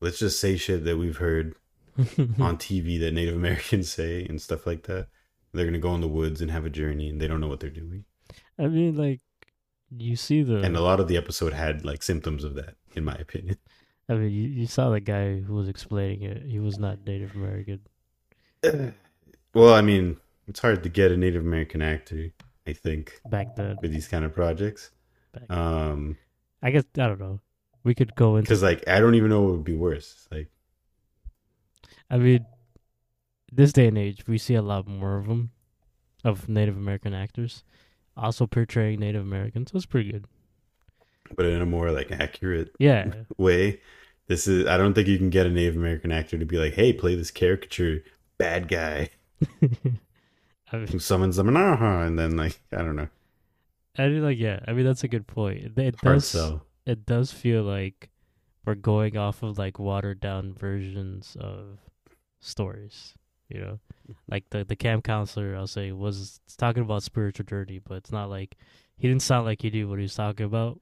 let's 0.00 0.18
just 0.18 0.40
say 0.40 0.56
shit 0.56 0.84
that 0.84 0.96
we've 0.96 1.16
heard 1.16 1.54
on 1.98 2.56
TV 2.56 3.00
that 3.00 3.14
Native 3.14 3.36
Americans 3.36 3.90
say 3.90 4.24
and 4.24 4.40
stuff 4.40 4.66
like 4.66 4.84
that." 4.84 5.08
They're 5.52 5.64
gonna 5.64 5.78
go 5.78 5.94
in 5.94 6.00
the 6.00 6.08
woods 6.08 6.40
and 6.40 6.50
have 6.50 6.66
a 6.66 6.70
journey, 6.70 7.08
and 7.08 7.20
they 7.20 7.26
don't 7.26 7.40
know 7.40 7.48
what 7.48 7.60
they're 7.60 7.70
doing. 7.70 8.04
I 8.58 8.66
mean 8.66 8.96
like 8.96 9.20
you 9.96 10.16
see 10.16 10.42
the 10.42 10.58
And 10.58 10.76
a 10.76 10.82
lot 10.82 11.00
of 11.00 11.08
the 11.08 11.16
episode 11.16 11.52
had 11.52 11.84
like 11.84 12.02
symptoms 12.02 12.44
of 12.44 12.54
that, 12.54 12.74
in 12.94 13.04
my 13.04 13.14
opinion. 13.14 13.56
I 14.08 14.14
mean 14.14 14.30
you, 14.30 14.48
you 14.48 14.66
saw 14.66 14.90
the 14.90 15.00
guy 15.00 15.40
who 15.40 15.54
was 15.54 15.68
explaining 15.68 16.22
it. 16.22 16.42
He 16.46 16.58
was 16.58 16.78
not 16.78 17.04
Native 17.06 17.34
American. 17.34 17.80
well, 19.54 19.74
I 19.74 19.80
mean, 19.80 20.16
it's 20.46 20.60
hard 20.60 20.82
to 20.82 20.88
get 20.88 21.12
a 21.12 21.16
Native 21.16 21.44
American 21.44 21.82
actor, 21.82 22.30
I 22.66 22.72
think, 22.72 23.20
back 23.28 23.54
then. 23.56 23.76
with 23.82 23.92
these 23.92 24.08
kind 24.08 24.24
of 24.24 24.34
projects. 24.34 24.90
Um, 25.48 26.16
I 26.62 26.70
guess 26.70 26.84
I 26.96 27.06
don't 27.06 27.20
know. 27.20 27.40
We 27.84 27.94
could 27.94 28.14
go 28.14 28.36
into. 28.36 28.48
because 28.48 28.62
like 28.62 28.88
I 28.88 29.00
don't 29.00 29.14
even 29.14 29.30
know 29.30 29.42
what 29.42 29.52
would 29.52 29.64
be 29.64 29.76
worse. 29.76 30.26
Like, 30.30 30.50
I 32.10 32.18
mean, 32.18 32.46
this 33.52 33.72
day 33.72 33.86
and 33.86 33.98
age, 33.98 34.26
we 34.26 34.38
see 34.38 34.54
a 34.54 34.62
lot 34.62 34.86
more 34.86 35.18
of 35.18 35.26
them, 35.26 35.50
of 36.24 36.48
Native 36.48 36.76
American 36.76 37.14
actors, 37.14 37.62
also 38.16 38.46
portraying 38.46 39.00
Native 39.00 39.22
Americans. 39.22 39.70
So 39.70 39.76
it's 39.76 39.86
pretty 39.86 40.12
good. 40.12 40.24
But 41.36 41.46
in 41.46 41.62
a 41.62 41.66
more 41.66 41.90
like 41.90 42.10
accurate 42.10 42.74
Yeah, 42.78 43.12
way. 43.38 43.80
This 44.26 44.46
is 44.46 44.66
I 44.66 44.76
don't 44.76 44.94
think 44.94 45.08
you 45.08 45.18
can 45.18 45.30
get 45.30 45.46
a 45.46 45.50
Native 45.50 45.76
American 45.76 46.12
actor 46.12 46.38
to 46.38 46.44
be 46.44 46.58
like, 46.58 46.74
"Hey, 46.74 46.92
play 46.92 47.14
this 47.14 47.30
caricature 47.30 48.02
bad 48.38 48.68
guy 48.68 49.10
I 50.72 50.76
mean, 50.76 50.86
who 50.86 50.98
summons 50.98 51.36
them," 51.36 51.54
and 51.56 52.18
then 52.18 52.36
like 52.36 52.60
I 52.72 52.78
don't 52.78 52.96
know, 52.96 53.08
I 53.96 54.08
mean, 54.08 54.22
like, 54.22 54.38
yeah, 54.38 54.60
I 54.66 54.72
mean 54.72 54.86
that's 54.86 55.04
a 55.04 55.08
good 55.08 55.26
point. 55.26 55.64
It, 55.64 55.78
it 55.78 55.96
hard 56.02 56.16
does. 56.16 56.26
sell. 56.26 56.66
It 56.86 57.04
does 57.04 57.32
feel 57.32 57.62
like 57.64 58.10
we're 58.64 58.74
going 58.74 59.16
off 59.16 59.42
of 59.42 59.58
like 59.58 59.78
watered 59.78 60.20
down 60.20 60.54
versions 60.54 61.36
of 61.40 61.78
stories. 62.40 63.14
You 63.48 63.60
know, 63.60 63.80
like 64.28 64.44
the 64.50 64.64
the 64.64 64.76
camp 64.76 65.04
counselor, 65.04 65.56
I'll 65.56 65.66
say, 65.66 65.90
was 65.92 66.40
talking 66.56 66.82
about 66.82 67.02
spiritual 67.02 67.46
journey, 67.46 67.80
but 67.80 67.96
it's 67.96 68.12
not 68.12 68.30
like 68.30 68.56
he 68.96 69.08
didn't 69.08 69.22
sound 69.22 69.46
like 69.46 69.62
he 69.62 69.70
knew 69.70 69.88
what 69.88 69.98
he 69.98 70.02
was 70.02 70.14
talking 70.14 70.46
about. 70.46 70.80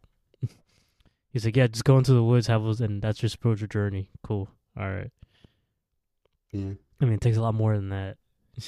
He's 1.36 1.44
like, 1.44 1.54
yeah, 1.54 1.66
just 1.66 1.84
go 1.84 1.98
into 1.98 2.14
the 2.14 2.24
woods, 2.24 2.46
have 2.46 2.64
a, 2.64 2.70
and 2.82 3.02
that's 3.02 3.20
your 3.22 3.28
spiritual 3.28 3.68
journey. 3.68 4.08
Cool. 4.22 4.48
All 4.74 4.88
right. 4.90 5.10
Yeah. 6.50 6.70
I 6.98 7.04
mean, 7.04 7.12
it 7.12 7.20
takes 7.20 7.36
a 7.36 7.42
lot 7.42 7.52
more 7.54 7.76
than 7.76 7.90
that. 7.90 8.16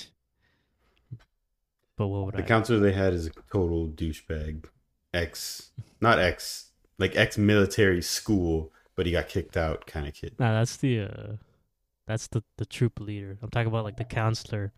but 1.97 2.09
what 2.09 2.27
would 2.27 2.35
The 2.35 2.43
I? 2.43 2.47
counselor 2.47 2.79
they 2.79 2.93
had 2.93 3.15
is 3.15 3.27
a 3.27 3.31
total 3.51 3.89
douchebag, 3.89 4.67
ex, 5.15 5.71
not 6.03 6.19
ex, 6.19 6.73
like 6.99 7.17
ex-military 7.17 8.03
school, 8.03 8.71
but 8.97 9.07
he 9.07 9.13
got 9.13 9.29
kicked 9.29 9.57
out 9.57 9.87
kind 9.87 10.07
of 10.07 10.13
kid. 10.13 10.35
Nah, 10.39 10.53
that's 10.53 10.77
the 10.77 11.01
uh, 11.05 11.33
that's 12.07 12.27
the 12.29 12.43
the 12.59 12.67
troop 12.67 13.01
leader. 13.01 13.39
I'm 13.43 13.49
talking 13.49 13.69
about 13.69 13.85
like 13.85 13.97
the 13.97 14.05
counselor 14.05 14.75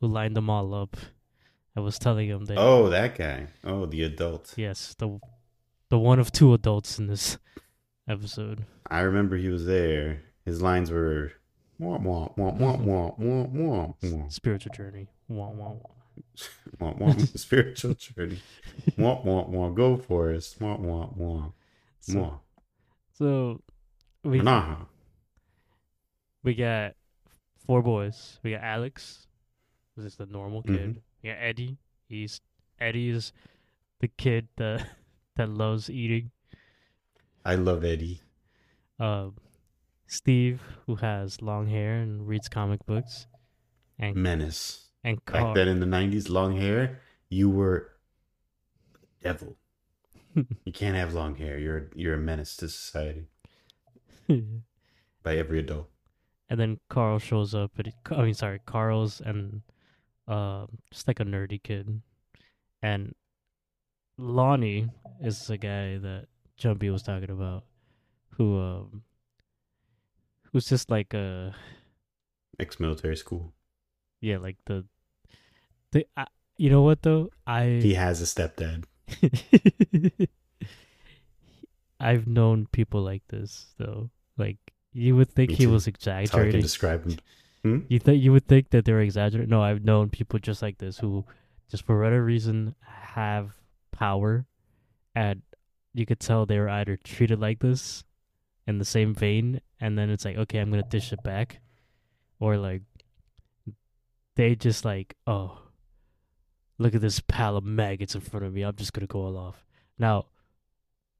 who 0.00 0.06
lined 0.06 0.34
them 0.34 0.48
all 0.48 0.72
up. 0.72 0.96
I 1.76 1.80
was 1.80 1.98
telling 1.98 2.28
him 2.28 2.46
that 2.46 2.56
Oh, 2.56 2.88
that 2.88 3.16
guy. 3.18 3.48
Oh, 3.64 3.84
the 3.84 4.02
adult. 4.04 4.54
yes, 4.56 4.94
the 4.98 5.18
the 5.94 5.98
one 6.00 6.18
of 6.18 6.32
two 6.32 6.52
adults 6.52 6.98
in 6.98 7.06
this 7.06 7.38
episode. 8.08 8.66
I 8.90 9.02
remember 9.02 9.36
he 9.36 9.48
was 9.48 9.64
there. 9.64 10.22
His 10.44 10.60
lines 10.60 10.90
were 10.90 11.30
womp 11.80 12.02
womp 12.02 12.36
womp 12.36 12.58
womp 12.58 12.84
womp 12.84 13.54
womp 13.54 14.00
womp. 14.02 14.32
Spiritual 14.32 14.74
journey. 14.74 15.06
Womp 15.30 15.56
womp 15.56 15.82
womp. 15.82 16.48
womp 16.80 16.98
womp. 16.98 17.38
Spiritual 17.38 17.94
journey. 17.94 18.40
womp 18.98 19.24
womp 19.24 19.50
womp. 19.50 19.74
Go 19.76 19.96
for 19.96 20.32
it. 20.32 20.40
Womp 20.58 20.80
womp 20.80 21.16
womp. 21.16 21.52
So. 22.00 22.40
So 23.16 23.60
we 24.24 24.40
nah. 24.40 24.78
we 26.42 26.56
got 26.56 26.94
four 27.68 27.82
boys. 27.82 28.40
We 28.42 28.50
got 28.50 28.64
Alex, 28.64 29.28
who's 29.94 30.06
just 30.06 30.18
the 30.18 30.26
normal 30.26 30.64
kid. 30.64 30.74
Mm-hmm. 30.74 30.98
We 31.22 31.28
got 31.28 31.38
Eddie. 31.38 31.78
He's 32.08 32.40
Eddie's 32.80 33.32
the 34.00 34.08
kid 34.08 34.48
that 34.56 34.84
that 35.36 35.48
loves 35.48 35.90
eating. 35.90 36.30
I 37.44 37.54
love 37.56 37.84
Eddie. 37.84 38.20
um, 38.98 39.36
Steve, 40.06 40.60
who 40.86 40.96
has 40.96 41.42
long 41.42 41.66
hair 41.68 41.96
and 41.96 42.26
reads 42.28 42.48
comic 42.48 42.84
books, 42.86 43.26
and 43.98 44.14
Menace. 44.16 44.88
and 45.02 45.16
Back 45.24 45.40
Carl. 45.42 45.54
then 45.54 45.68
in 45.68 45.80
the 45.80 45.86
nineties, 45.86 46.28
long 46.28 46.56
hair, 46.56 47.00
you 47.28 47.50
were 47.50 47.92
the 48.92 49.28
devil. 49.28 49.56
you 50.64 50.72
can't 50.72 50.96
have 50.96 51.14
long 51.14 51.34
hair. 51.36 51.58
You're 51.58 51.90
you're 51.94 52.14
a 52.14 52.18
menace 52.18 52.56
to 52.58 52.68
society 52.68 53.26
by 55.22 55.36
every 55.36 55.58
adult. 55.60 55.88
and 56.48 56.58
then 56.60 56.78
Carl 56.88 57.18
shows 57.18 57.54
up. 57.54 57.72
But 57.76 57.88
I 58.10 58.22
mean, 58.22 58.34
sorry, 58.34 58.60
Carl's 58.66 59.20
and 59.20 59.62
um, 60.28 60.78
just 60.90 61.08
like 61.08 61.20
a 61.20 61.24
nerdy 61.24 61.62
kid, 61.62 62.00
and 62.82 63.14
Lonnie 64.16 64.88
is 65.20 65.46
the 65.46 65.56
guy 65.56 65.98
that 65.98 66.26
Jumbi 66.60 66.90
was 66.92 67.02
talking 67.02 67.30
about, 67.30 67.64
who 68.30 68.58
um, 68.60 69.02
who's 70.52 70.66
just 70.66 70.90
like 70.90 71.14
a 71.14 71.54
Ex-military 72.58 73.16
school. 73.16 73.52
yeah, 74.20 74.38
like 74.38 74.56
the 74.66 74.84
the. 75.90 76.06
I, 76.16 76.26
you 76.56 76.70
know 76.70 76.82
what 76.82 77.02
though? 77.02 77.30
I 77.46 77.80
He 77.82 77.94
has 77.94 78.22
a 78.22 78.24
stepdad. 78.24 78.84
I've 82.00 82.26
known 82.26 82.66
people 82.70 83.02
like 83.02 83.22
this 83.28 83.66
though. 83.78 84.10
Like 84.36 84.58
you 84.92 85.16
would 85.16 85.30
think 85.30 85.50
he 85.50 85.66
was 85.66 85.86
That's 85.86 86.04
how 86.06 86.12
I 86.12 86.16
can 86.16 86.26
exaggerating. 86.26 86.60
describe 86.60 87.04
him. 87.64 87.86
You 87.88 87.98
think 87.98 88.22
you 88.22 88.30
would 88.32 88.46
think 88.46 88.70
that 88.70 88.84
they're 88.84 89.00
exaggerating? 89.00 89.48
No, 89.50 89.62
I've 89.62 89.84
known 89.84 90.10
people 90.10 90.38
just 90.38 90.60
like 90.60 90.76
this 90.78 90.98
who, 90.98 91.24
just 91.70 91.84
for 91.86 91.98
whatever 91.98 92.22
reason, 92.22 92.74
have 92.82 93.54
power, 93.94 94.46
and 95.14 95.42
you 95.92 96.04
could 96.04 96.18
tell 96.18 96.44
they 96.44 96.58
were 96.58 96.68
either 96.68 96.96
treated 96.96 97.40
like 97.40 97.60
this, 97.60 98.04
in 98.66 98.78
the 98.78 98.84
same 98.84 99.14
vein, 99.14 99.60
and 99.80 99.96
then 99.96 100.10
it's 100.10 100.24
like, 100.24 100.36
okay, 100.36 100.58
I'm 100.58 100.70
gonna 100.70 100.82
dish 100.82 101.12
it 101.12 101.22
back, 101.22 101.60
or 102.40 102.56
like, 102.56 102.82
they 104.34 104.56
just 104.56 104.84
like, 104.84 105.14
oh, 105.26 105.58
look 106.78 106.94
at 106.94 107.00
this 107.00 107.20
pile 107.20 107.56
of 107.56 107.64
maggots 107.64 108.16
in 108.16 108.20
front 108.20 108.44
of 108.44 108.52
me. 108.52 108.62
I'm 108.62 108.74
just 108.74 108.92
gonna 108.92 109.06
go 109.06 109.20
all 109.20 109.36
off. 109.36 109.64
Now, 109.98 110.26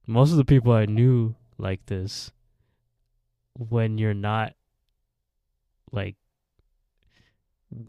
most 0.07 0.33
of 0.33 0.37
the 0.37 0.45
people 0.45 0.73
I 0.73 0.87
knew 0.87 1.37
like 1.57 1.87
this, 1.87 2.33
when 3.54 3.99
you're 3.99 4.14
not 4.14 4.54
like 5.93 6.16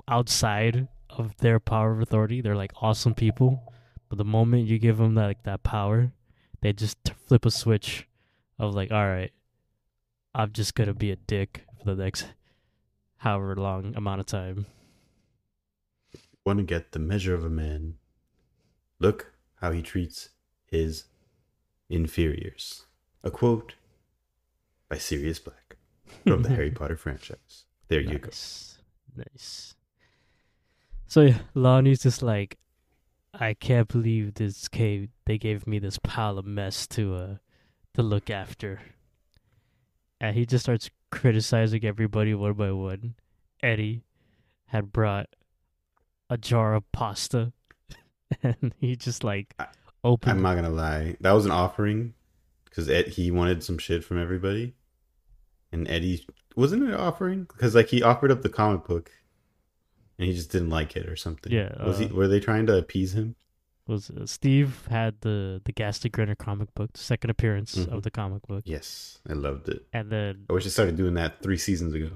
outside 0.08 0.88
of 1.10 1.36
their 1.38 1.60
power 1.60 1.92
of 1.92 2.01
authority. 2.01 2.42
They're 2.42 2.56
like 2.56 2.74
awesome 2.82 3.13
people, 3.13 3.74
but 4.10 4.18
the 4.18 4.26
moment 4.26 4.68
you 4.68 4.80
give 4.80 4.98
them 4.98 5.16
that 5.16 5.26
like 5.26 5.44
that 5.44 5.64
power, 5.64 6.12
they 6.62 6.74
just 6.74 7.04
t- 7.04 7.14
flip 7.26 7.46
a 7.46 7.52
switch 7.52 8.08
of 8.60 8.74
like, 8.74 8.92
all 8.92 9.08
right, 9.08 9.32
I'm 10.34 10.52
just 10.52 10.76
gonna 10.76 10.94
be 10.94 11.12
a 11.12 11.16
dick 11.16 11.64
for 11.84 11.96
the 11.96 12.04
next 12.04 12.28
however 13.18 13.56
long 13.56 13.96
amount 13.96 14.20
of 14.20 14.26
time. 14.26 14.66
Want 16.46 16.60
to 16.60 16.64
get 16.64 16.92
the 16.92 17.00
measure 17.00 17.34
of 17.34 17.44
a 17.44 17.50
man? 17.50 17.96
Look 19.00 19.34
how 19.62 19.72
he 19.72 19.82
treats 19.82 20.30
his 20.66 21.06
inferiors. 21.90 22.86
A 23.24 23.32
quote 23.32 23.74
by 24.90 24.98
Sirius 24.98 25.40
Black 25.40 25.78
from 26.26 26.44
the 26.44 26.50
Harry 26.50 26.72
Potter 26.80 26.96
franchise. 26.98 27.66
There 27.88 28.00
you 28.02 28.20
go. 28.20 28.28
nice. 28.28 28.78
Nice. 29.16 29.76
So 31.08 31.22
yeah, 31.22 31.40
Lonnie's 31.54 32.02
just 32.04 32.22
like, 32.22 32.58
I 33.39 33.54
can't 33.54 33.88
believe 33.88 34.36
this 34.36 34.68
cave. 34.68 35.10
They 35.25 35.38
gave 35.38 35.68
me 35.68 35.80
this 35.80 36.00
pile 36.00 36.38
of 36.38 36.46
mess 36.46 36.88
to 36.88 37.15
uh 37.15 37.36
to 37.96 38.04
look 38.04 38.30
after, 38.30 38.82
and 40.20 40.36
he 40.36 40.46
just 40.46 40.65
starts 40.65 40.89
criticizing 41.12 41.86
everybody 41.86 42.34
one 42.34 42.54
by 42.54 42.72
one. 42.72 43.15
Eddie 43.63 44.04
had 44.68 44.92
brought 44.92 45.27
a 46.30 46.38
jar 46.38 46.74
of 46.74 46.89
pasta, 46.92 47.54
and 48.44 48.74
he 48.80 48.96
just 48.96 49.24
like 49.24 49.56
opened. 50.04 50.32
I'm 50.32 50.42
not 50.42 50.56
gonna 50.56 50.70
lie. 50.70 51.18
That 51.22 51.34
was 51.34 51.46
an 51.46 51.51
offering 51.51 52.13
because 52.65 52.89
Ed 52.89 53.08
he 53.08 53.32
wanted 53.32 53.63
some 53.63 53.77
shit 53.77 54.04
from 54.04 54.22
everybody, 54.22 54.75
and 55.72 55.88
Eddie 55.88 56.25
wasn't 56.56 56.84
it 56.84 56.89
an 56.89 56.96
offering 56.96 57.44
because 57.44 57.75
like 57.75 57.89
he 57.89 58.01
offered 58.04 58.32
up 58.32 58.42
the 58.42 58.50
comic 58.50 58.86
book, 58.86 59.12
and 60.18 60.28
he 60.28 60.34
just 60.34 60.52
didn't 60.52 60.70
like 60.70 60.96
it 60.96 61.08
or 61.08 61.16
something. 61.16 61.52
Yeah, 61.52 61.84
was 61.86 62.00
he? 62.00 62.06
uh, 62.06 62.10
Were 62.14 62.28
they 62.28 62.40
trying 62.40 62.66
to 62.68 62.78
appease 62.78 63.14
him? 63.14 63.36
was 63.88 64.10
uh, 64.10 64.26
Steve 64.26 64.88
had 64.90 65.22
the 65.22 65.62
the 65.64 65.72
Ghastly 65.72 66.10
Grinner 66.10 66.34
comic 66.36 66.74
book, 66.74 66.94
the 66.94 67.00
second 67.00 67.30
appearance 67.30 67.76
Mhm. 67.76 67.94
of 67.94 68.02
the 68.04 68.10
comic 68.12 68.42
book, 68.48 68.64
Yes, 68.66 69.20
I 69.30 69.34
loved 69.34 69.70
it. 69.70 69.86
and 69.94 70.10
then 70.12 70.46
I 70.50 70.54
wish 70.54 70.66
I 70.66 70.70
started 70.70 70.96
doing 70.98 71.14
that 71.16 71.42
three 71.44 71.58
seasons 71.58 71.94
ago. 71.94 72.10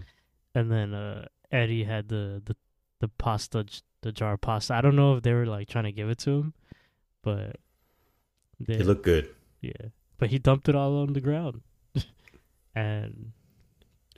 and 0.55 0.71
then 0.71 0.93
uh 0.95 1.27
Eddie 1.51 1.83
had 1.83 2.07
the 2.09 2.41
the 2.45 2.55
the 3.01 3.07
pasta 3.07 3.65
the 4.01 4.11
jar 4.11 4.33
of 4.33 4.41
pasta. 4.41 4.73
I 4.73 4.81
don't 4.81 4.95
know 4.95 5.15
if 5.17 5.23
they 5.23 5.33
were 5.33 5.45
like 5.45 5.67
trying 5.69 5.83
to 5.85 5.91
give 5.91 6.09
it 6.09 6.17
to 6.19 6.31
him, 6.39 6.53
but 7.21 7.57
they 8.59 8.75
It 8.75 8.85
looked 8.87 9.03
good. 9.03 9.29
yeah. 9.61 9.89
But 10.17 10.29
he 10.31 10.39
dumped 10.39 10.67
it 10.69 10.75
all 10.75 10.97
on 11.01 11.13
the 11.13 11.21
ground, 11.21 11.61
and 12.75 13.31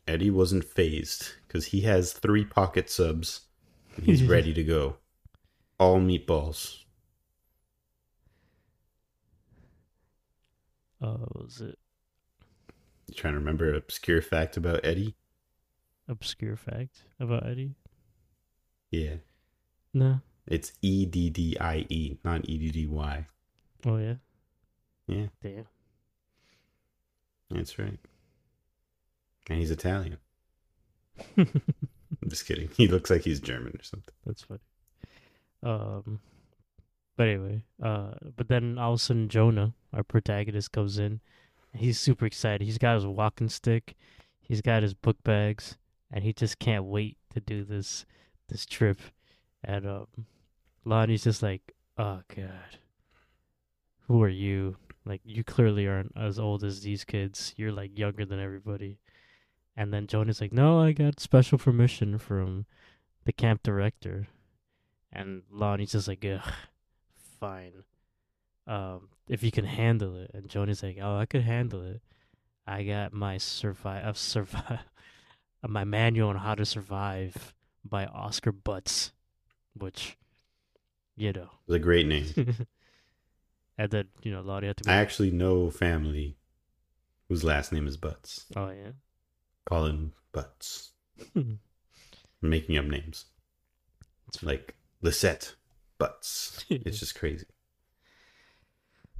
Eddie 0.07 0.31
wasn't 0.31 0.63
phased 0.63 1.33
because 1.47 1.67
he 1.67 1.81
has 1.81 2.13
three 2.13 2.43
pocket 2.45 2.89
subs. 2.89 3.41
He's 4.03 4.23
ready 4.27 4.53
to 4.53 4.63
go. 4.63 4.97
All 5.79 5.99
meatballs. 5.99 6.77
uh, 11.01 11.13
what 11.17 11.43
was 11.45 11.61
it 11.61 11.77
You 13.07 13.15
trying 13.15 13.33
to 13.33 13.39
remember 13.39 13.69
an 13.69 13.75
obscure 13.75 14.21
fact 14.21 14.57
about 14.57 14.81
Eddie? 14.85 15.15
obscure 16.07 16.55
fact 16.57 17.03
about 17.19 17.45
Eddie? 17.47 17.75
Yeah. 18.91 19.15
No. 19.93 20.19
It's 20.47 20.73
E 20.81 21.05
D 21.05 21.29
D 21.29 21.57
I 21.59 21.85
E, 21.89 22.17
not 22.23 22.47
E 22.49 22.57
D 22.57 22.71
D 22.71 22.85
Y. 22.87 23.27
Oh 23.85 23.97
yeah. 23.97 24.15
Yeah, 25.07 25.27
Damn. 25.41 25.65
that's 27.49 27.77
right. 27.79 27.97
And 29.49 29.59
he's 29.59 29.71
Italian. 29.71 30.17
I'm 32.21 32.29
just 32.29 32.45
kidding. 32.45 32.69
He 32.77 32.87
looks 32.87 33.09
like 33.09 33.23
he's 33.23 33.39
German 33.39 33.73
or 33.79 33.83
something. 33.83 34.13
That's 34.25 34.43
funny. 34.43 34.59
Um, 35.63 36.19
but 37.17 37.27
anyway, 37.27 37.63
uh, 37.81 38.11
but 38.35 38.47
then 38.47 38.77
all 38.77 38.93
of 38.93 38.99
a 38.99 39.01
sudden 39.01 39.29
Jonah, 39.29 39.73
our 39.93 40.03
protagonist, 40.03 40.71
comes 40.71 40.97
in. 40.97 41.19
He's 41.73 41.99
super 41.99 42.25
excited. 42.25 42.65
He's 42.65 42.77
got 42.77 42.95
his 42.95 43.05
walking 43.05 43.49
stick, 43.49 43.95
he's 44.39 44.61
got 44.61 44.83
his 44.83 44.93
book 44.93 45.17
bags, 45.23 45.77
and 46.11 46.23
he 46.23 46.33
just 46.33 46.59
can't 46.59 46.85
wait 46.85 47.17
to 47.33 47.39
do 47.39 47.63
this 47.63 48.05
this 48.47 48.65
trip. 48.65 48.99
And 49.63 49.87
um, 49.87 50.07
Lonnie's 50.83 51.23
just 51.23 51.43
like, 51.43 51.73
"Oh 51.97 52.21
God, 52.35 52.77
who 54.07 54.21
are 54.23 54.29
you? 54.29 54.77
Like, 55.05 55.21
you 55.23 55.43
clearly 55.43 55.87
aren't 55.87 56.11
as 56.15 56.37
old 56.37 56.63
as 56.63 56.81
these 56.81 57.03
kids. 57.03 57.53
You're 57.55 57.71
like 57.71 57.97
younger 57.97 58.25
than 58.25 58.39
everybody." 58.39 58.97
And 59.75 59.93
then 59.93 60.07
Jonah's 60.07 60.41
like, 60.41 60.51
"No, 60.53 60.79
I 60.79 60.91
got 60.91 61.19
special 61.19 61.57
permission 61.57 62.17
from 62.17 62.65
the 63.25 63.31
camp 63.31 63.63
director." 63.63 64.27
And 65.13 65.43
Lonnie's 65.51 65.91
just 65.91 66.07
like, 66.07 66.25
Ugh, 66.25 66.53
fine. 67.39 67.83
Um, 68.67 69.09
if 69.27 69.43
you 69.43 69.51
can 69.51 69.65
handle 69.65 70.15
it. 70.15 70.31
And 70.33 70.47
Jonah's 70.47 70.83
like, 70.83 70.97
Oh, 71.01 71.17
I 71.17 71.25
could 71.25 71.41
handle 71.41 71.83
it. 71.83 72.01
I 72.65 72.83
got 72.83 73.11
my 73.11 73.37
survive 73.37 74.05
I've 74.05 74.17
survive 74.17 74.79
my 75.67 75.83
manual 75.83 76.29
on 76.29 76.37
how 76.37 76.55
to 76.55 76.65
survive 76.65 77.53
by 77.83 78.05
Oscar 78.05 78.51
Butts, 78.51 79.11
which 79.75 80.17
you 81.17 81.33
know. 81.33 81.49
It's 81.67 81.75
a 81.75 81.79
great 81.79 82.07
name. 82.07 82.25
and 83.77 83.91
then, 83.91 84.07
you 84.23 84.31
know, 84.31 84.41
Lonnie 84.41 84.67
had 84.67 84.77
to 84.77 84.83
be 84.83 84.89
I 84.89 84.95
actually 84.95 85.31
know 85.31 85.69
family 85.69 86.37
whose 87.27 87.43
last 87.43 87.71
name 87.71 87.87
is 87.87 87.97
Butts. 87.97 88.45
Oh 88.55 88.69
yeah. 88.69 88.91
Him 89.69 90.13
Butts. 90.31 90.91
I'm 91.35 91.59
making 92.41 92.77
up 92.77 92.85
names. 92.85 93.25
It's 94.27 94.41
Like 94.43 94.75
Lisette 95.01 95.55
Butts. 95.97 96.65
It's 96.69 96.99
just 96.99 97.15
crazy. 97.15 97.45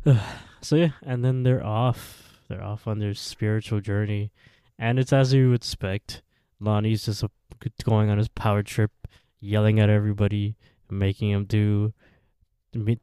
so 0.62 0.76
yeah, 0.76 0.92
and 1.04 1.24
then 1.24 1.44
they're 1.44 1.64
off. 1.64 2.40
They're 2.48 2.64
off 2.64 2.88
on 2.88 3.00
their 3.00 3.14
spiritual 3.14 3.82
journey, 3.82 4.32
and 4.78 5.00
it's 5.00 5.14
as 5.14 5.34
you 5.34 5.50
would 5.50 5.62
expect. 5.62 6.22
Lonnie's 6.60 7.06
just 7.06 7.24
a, 7.24 7.30
going 7.84 8.10
on 8.10 8.18
his 8.18 8.28
power 8.28 8.62
trip, 8.62 8.92
yelling 9.40 9.80
at 9.80 9.90
everybody, 9.90 10.56
making 10.90 11.30
him 11.30 11.46
do 11.46 11.94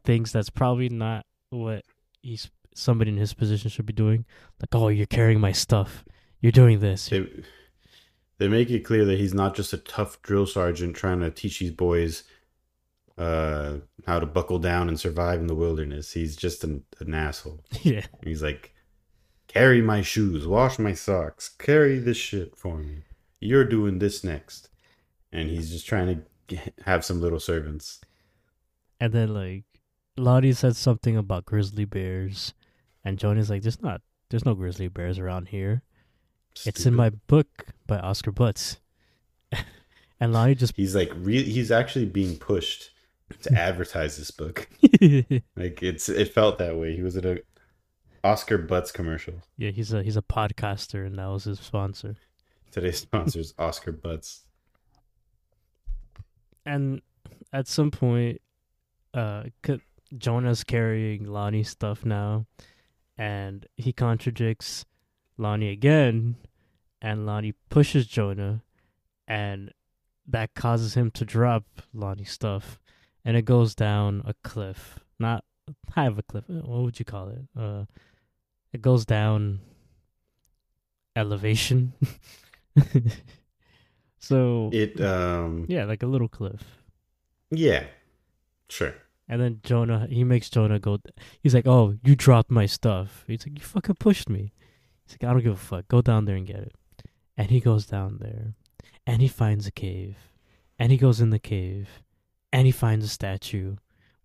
things 0.05 0.33
that's 0.33 0.51
probably 0.51 0.89
not 0.89 1.27
what 1.51 1.85
he's 2.23 2.51
somebody 2.75 3.11
in 3.11 3.17
his 3.17 3.35
position 3.35 3.71
should 3.71 3.87
be 3.87 3.93
doing. 3.93 4.25
Like, 4.61 4.75
oh, 4.75 4.89
you're 4.89 5.07
carrying 5.07 5.41
my 5.41 5.53
stuff. 5.53 6.05
You're 6.41 6.53
doing 6.53 6.81
this. 6.81 7.09
They, 7.09 7.27
they 8.39 8.49
make 8.49 8.71
it 8.71 8.85
clear 8.85 9.05
that 9.05 9.19
he's 9.19 9.35
not 9.35 9.55
just 9.57 9.73
a 9.73 9.79
tough 9.79 10.23
drill 10.23 10.47
sergeant 10.47 10.97
trying 10.97 11.21
to 11.21 11.31
teach 11.31 11.59
these 11.59 11.73
boys 11.73 12.25
uh, 13.17 13.79
how 14.07 14.21
to 14.21 14.27
buckle 14.27 14.61
down 14.61 14.89
and 14.89 14.99
survive 14.99 15.41
in 15.41 15.49
the 15.49 15.55
wilderness. 15.55 16.13
He's 16.13 16.37
just 16.37 16.63
an, 16.63 16.85
an 17.01 17.15
asshole. 17.15 17.65
yeah, 17.83 18.07
He's 18.23 18.43
like, 18.43 18.75
carry 19.49 19.83
my 19.83 20.03
shoes, 20.03 20.47
wash 20.47 20.79
my 20.79 20.93
socks, 20.93 21.49
carry 21.49 21.99
this 21.99 22.17
shit 22.17 22.57
for 22.57 22.79
me. 22.79 23.03
You're 23.41 23.65
doing 23.65 23.99
this 23.99 24.23
next. 24.23 24.69
And 25.33 25.51
he's 25.51 25.71
just 25.71 25.87
trying 25.87 26.07
to 26.07 26.23
get, 26.47 26.75
have 26.87 27.05
some 27.05 27.21
little 27.21 27.41
servants. 27.41 28.01
and 29.01 29.13
then 29.13 29.35
like 29.35 29.65
Lonnie 30.17 30.53
said 30.53 30.75
something 30.77 31.17
about 31.17 31.45
grizzly 31.45 31.85
bears, 31.85 32.55
and 33.05 33.19
Johnny's 33.19 33.51
like, 33.51 33.63
"There's 33.63 33.81
not, 33.81 34.01
there's 34.31 34.45
no 34.45 34.55
grizzly 34.55 34.89
bears 34.89 35.19
around 35.19 35.49
here." 35.49 35.83
It's 36.67 36.87
in 36.87 36.95
my 36.95 37.11
book 37.11 37.67
by 37.87 37.99
Oscar 37.99 38.33
Butts. 38.33 38.79
and 40.21 40.33
Lonnie 40.33 40.55
just 40.55 40.75
He's 40.77 40.95
like, 40.95 41.11
re- 41.17 41.43
he's 41.43 41.71
actually 41.71 42.07
being 42.07 42.37
pushed 42.37 42.91
to 43.43 43.53
advertise 43.59 44.17
this 44.17 44.31
book. 44.31 44.69
Like 45.57 45.83
it's, 45.83 46.09
it 46.09 46.33
felt 46.33 46.59
that 46.59 46.77
way. 46.77 46.95
He 46.97 47.03
was 47.03 47.17
at 47.17 47.25
a 47.25 47.43
Oscar 48.25 48.59
Butts 48.59 48.91
commercial. 48.91 49.35
Yeah, 49.57 49.71
he's 49.71 49.93
a 49.93 50.03
he's 50.03 50.17
a 50.17 50.23
podcaster, 50.23 51.07
and 51.07 51.17
that 51.19 51.27
was 51.27 51.45
his 51.45 51.61
sponsor. 51.61 52.17
Today's 52.71 52.99
sponsor 52.99 53.41
is 53.41 53.55
Oscar 53.59 53.93
Butts. 53.93 54.43
And 56.67 57.01
at 57.53 57.67
some 57.67 57.91
point, 57.91 58.41
uh, 59.15 59.45
Jonah's 60.17 60.65
carrying 60.65 61.25
Lonnie's 61.25 61.71
stuff 61.71 62.05
now, 62.05 62.47
and 63.17 63.67
he 63.77 63.93
contradicts 63.93 64.85
Lonnie 65.39 65.71
again, 65.71 66.37
and 67.01 67.27
Lonnie 67.27 67.55
pushes 67.71 68.07
Jonah, 68.07 68.63
and 69.27 69.73
that 70.27 70.55
causes 70.55 70.95
him 70.95 71.11
to 71.13 71.25
drop 71.25 71.65
Lonnie's 71.95 72.31
stuff, 72.33 72.79
and 73.25 73.37
it 73.37 73.45
goes 73.45 73.75
down 73.75 74.23
a 74.27 74.35
cliff. 74.43 74.99
Not 75.19 75.45
high 75.95 76.07
of 76.07 76.19
a 76.19 76.23
cliff. 76.23 76.45
uh, 76.49 76.55
What 76.67 76.83
would 76.83 76.99
you 76.99 77.05
call 77.05 77.29
it? 77.29 77.41
Uh, 77.59 77.85
it 78.73 78.83
goes 78.83 79.05
down 79.05 79.61
elevation. 81.17 81.93
so 84.19 84.71
It, 84.73 85.01
um, 85.01 85.67
yeah, 85.69 85.85
like 85.85 86.03
a 86.03 86.07
little 86.07 86.29
cliff. 86.29 86.63
yeah, 87.51 87.85
sure. 88.69 88.95
And 89.31 89.41
then 89.43 89.61
Jonah, 89.63 90.07
he 90.11 90.25
makes 90.25 90.49
Jonah 90.49 90.79
go. 90.79 90.99
He's 91.43 91.55
like, 91.55 91.67
"Oh, 91.67 91.95
you 92.03 92.17
dropped 92.17 92.51
my 92.51 92.65
stuff." 92.65 93.25
He's 93.27 93.47
like, 93.47 93.59
"You 93.59 93.63
fucking 93.65 93.97
pushed 93.97 94.31
me." 94.31 94.55
He's 95.05 95.19
like, 95.21 95.29
"I 95.29 95.33
don't 95.35 95.43
give 95.43 95.53
a 95.53 95.57
fuck. 95.57 95.87
Go 95.89 96.01
down 96.01 96.25
there 96.25 96.35
and 96.37 96.47
get 96.47 96.57
it." 96.61 96.73
And 97.39 97.51
he 97.51 97.61
goes 97.61 97.87
down 97.87 98.19
there, 98.19 98.53
and 99.07 99.23
he 99.23 99.29
finds 99.29 99.67
a 99.67 99.71
cave, 99.71 100.17
and 100.79 100.93
he 100.93 100.99
goes 100.99 101.21
in 101.21 101.31
the 101.31 101.39
cave, 101.39 102.03
and 102.53 102.67
he 102.67 102.73
finds 102.73 103.05
a 103.05 103.09
statue 103.09 103.77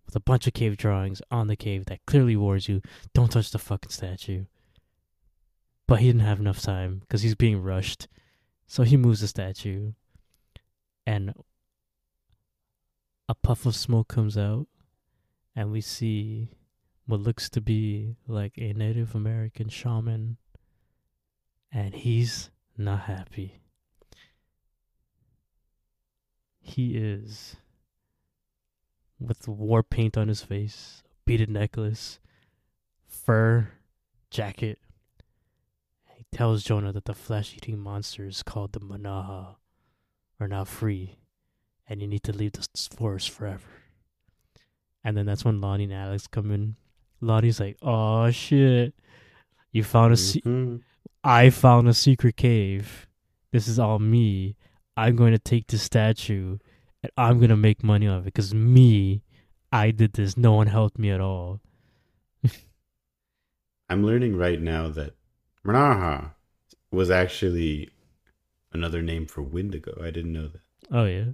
with 0.04 0.14
a 0.14 0.20
bunch 0.20 0.46
of 0.46 0.52
cave 0.52 0.76
drawings 0.76 1.22
on 1.30 1.46
the 1.46 1.56
cave 1.56 1.86
that 1.86 2.04
clearly 2.04 2.36
warns 2.36 2.68
you, 2.68 2.82
"Don't 3.14 3.30
touch 3.30 3.50
the 3.50 3.58
fucking 3.58 3.92
statue." 3.92 4.44
But 5.86 6.00
he 6.00 6.08
didn't 6.08 6.20
have 6.22 6.40
enough 6.40 6.60
time 6.60 6.98
because 6.98 7.22
he's 7.22 7.34
being 7.34 7.62
rushed, 7.62 8.08
so 8.66 8.82
he 8.82 8.98
moves 8.98 9.20
the 9.20 9.28
statue, 9.28 9.92
and 11.06 11.32
a 13.28 13.34
puff 13.34 13.64
of 13.64 13.74
smoke 13.74 14.08
comes 14.08 14.36
out 14.36 14.66
and 15.56 15.70
we 15.70 15.80
see 15.80 16.48
what 17.06 17.20
looks 17.20 17.48
to 17.50 17.60
be 17.60 18.16
like 18.26 18.58
a 18.58 18.72
Native 18.72 19.14
American 19.14 19.68
shaman. 19.68 20.36
and 21.70 21.94
he's 21.94 22.50
not 22.76 23.00
happy. 23.00 23.60
He 26.60 26.96
is 26.96 27.56
with 29.18 29.46
war 29.46 29.82
paint 29.82 30.16
on 30.16 30.28
his 30.28 30.42
face, 30.42 31.02
beaded 31.24 31.50
necklace, 31.50 32.18
fur 33.06 33.68
jacket. 34.30 34.78
He 36.16 36.24
tells 36.32 36.64
Jonah 36.64 36.92
that 36.92 37.04
the 37.04 37.14
flesh 37.14 37.54
eating 37.56 37.78
monsters 37.78 38.42
called 38.42 38.72
the 38.72 38.80
Manaha 38.80 39.56
are 40.40 40.48
now 40.48 40.64
free 40.64 41.18
and 41.86 42.00
you 42.00 42.08
need 42.08 42.22
to 42.24 42.32
leave 42.32 42.52
this 42.52 42.88
forest 42.88 43.30
forever. 43.30 43.68
And 45.02 45.16
then 45.16 45.26
that's 45.26 45.44
when 45.44 45.60
Lonnie 45.60 45.84
and 45.84 45.92
Alex 45.92 46.26
come 46.26 46.50
in. 46.50 46.76
Lonnie's 47.20 47.60
like, 47.60 47.76
"Oh 47.82 48.30
shit, 48.30 48.94
you 49.70 49.84
found 49.84 50.12
a 50.12 50.16
Mhm. 50.16 50.82
I 51.24 51.48
found 51.48 51.88
a 51.88 51.94
secret 51.94 52.36
cave. 52.36 53.06
This 53.50 53.66
is 53.66 53.78
all 53.78 53.98
me. 53.98 54.56
I'm 54.96 55.16
going 55.16 55.32
to 55.32 55.38
take 55.38 55.68
this 55.68 55.82
statue 55.82 56.58
and 57.02 57.12
I'm 57.16 57.38
going 57.38 57.48
to 57.48 57.56
make 57.56 57.82
money 57.82 58.06
off 58.06 58.22
it 58.22 58.24
because 58.26 58.54
me, 58.54 59.22
I 59.72 59.90
did 59.90 60.12
this. 60.12 60.36
No 60.36 60.52
one 60.52 60.66
helped 60.66 60.98
me 60.98 61.10
at 61.10 61.20
all. 61.20 61.60
I'm 63.88 64.04
learning 64.04 64.36
right 64.36 64.60
now 64.60 64.88
that 64.88 65.14
Manaha 65.66 66.32
was 66.92 67.10
actually 67.10 67.88
another 68.72 69.00
name 69.00 69.26
for 69.26 69.42
Wendigo. 69.42 69.98
I 70.02 70.10
didn't 70.10 70.32
know 70.32 70.48
that. 70.48 70.60
Oh, 70.92 71.06
yeah. 71.06 71.32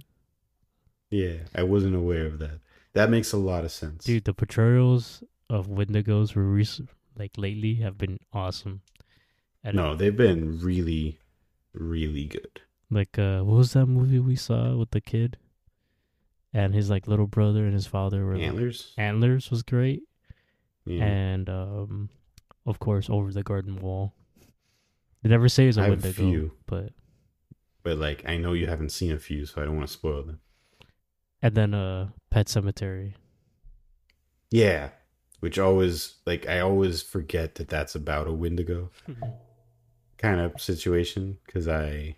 Yeah, 1.09 1.39
I 1.53 1.63
wasn't 1.63 1.95
aware 1.95 2.25
of 2.25 2.39
that. 2.39 2.59
That 2.93 3.09
makes 3.09 3.33
a 3.33 3.37
lot 3.37 3.65
of 3.65 3.71
sense. 3.71 4.05
Dude, 4.05 4.23
the 4.23 4.33
portrayals 4.33 5.23
of 5.49 5.67
Wendigos 5.67 6.33
were 6.33 6.45
rec- 6.45 6.87
like 7.17 7.31
lately 7.37 7.75
have 7.75 7.97
been 7.97 8.19
awesome. 8.31 8.81
No, 9.63 9.95
they've 9.95 10.15
been 10.15 10.59
really, 10.59 11.19
really 11.73 12.25
good. 12.25 12.61
Like, 12.89 13.17
uh, 13.19 13.41
what 13.41 13.57
was 13.57 13.73
that 13.73 13.85
movie 13.85 14.19
we 14.19 14.35
saw 14.35 14.75
with 14.75 14.91
the 14.91 15.01
kid? 15.01 15.37
And 16.53 16.73
his 16.73 16.89
like 16.89 17.07
little 17.07 17.27
brother 17.27 17.63
and 17.65 17.73
his 17.73 17.87
father 17.87 18.25
were 18.25 18.35
like, 18.35 18.43
Antlers? 18.43 18.93
Antlers 18.97 19.49
was 19.51 19.63
great. 19.63 20.03
Yeah. 20.85 21.05
and 21.05 21.47
um, 21.49 22.09
of 22.65 22.79
course, 22.79 23.09
over 23.09 23.31
the 23.31 23.43
garden 23.43 23.75
wall. 23.77 24.13
They 25.21 25.29
never 25.29 25.47
say 25.47 25.67
it's 25.67 25.77
a 25.77 25.81
I 25.81 25.83
have 25.89 25.93
a 25.93 25.95
Wendigo, 26.07 26.13
few. 26.13 26.51
but 26.65 26.89
but 27.83 27.97
like 27.99 28.23
I 28.27 28.37
know 28.37 28.53
you 28.53 28.65
haven't 28.67 28.89
seen 28.91 29.11
a 29.11 29.19
few, 29.19 29.45
so 29.45 29.61
I 29.61 29.65
don't 29.65 29.75
want 29.77 29.87
to 29.87 29.93
spoil 29.93 30.23
them. 30.23 30.39
and 31.43 31.53
then 31.55 31.73
uh, 31.75 32.09
Pet 32.31 32.47
Sematary. 32.47 33.13
Yeah. 34.49 34.89
Which 35.39 35.57
always 35.59 36.15
like 36.25 36.47
I 36.49 36.59
always 36.59 37.01
forget 37.03 37.55
that 37.55 37.69
that's 37.69 37.95
about 37.95 38.27
a 38.27 38.33
Wendigo 38.33 38.89
kind 40.21 40.39
of 40.39 40.59
situation 40.61 41.37
because 41.45 41.67
I 41.67 42.15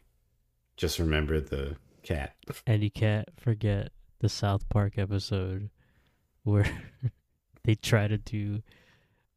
just 0.77 0.99
remember 0.99 1.39
the 1.39 1.75
cat. 2.03 2.35
and 2.67 2.83
you 2.83 2.91
can't 2.91 3.27
forget 3.39 3.91
the 4.19 4.29
South 4.29 4.67
Park 4.69 4.97
episode 4.97 5.69
where 6.43 6.65
they 7.63 7.75
try 7.75 8.07
to 8.07 8.17
do 8.17 8.61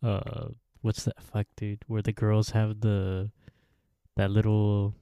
uh 0.03 0.49
what's 0.83 1.05
that 1.05 1.21
fuck 1.23 1.47
dude 1.57 1.79
where 1.87 2.03
the 2.03 2.13
girls 2.13 2.51
have 2.51 2.81
the 2.81 3.31
that 4.17 4.31
little 4.31 4.95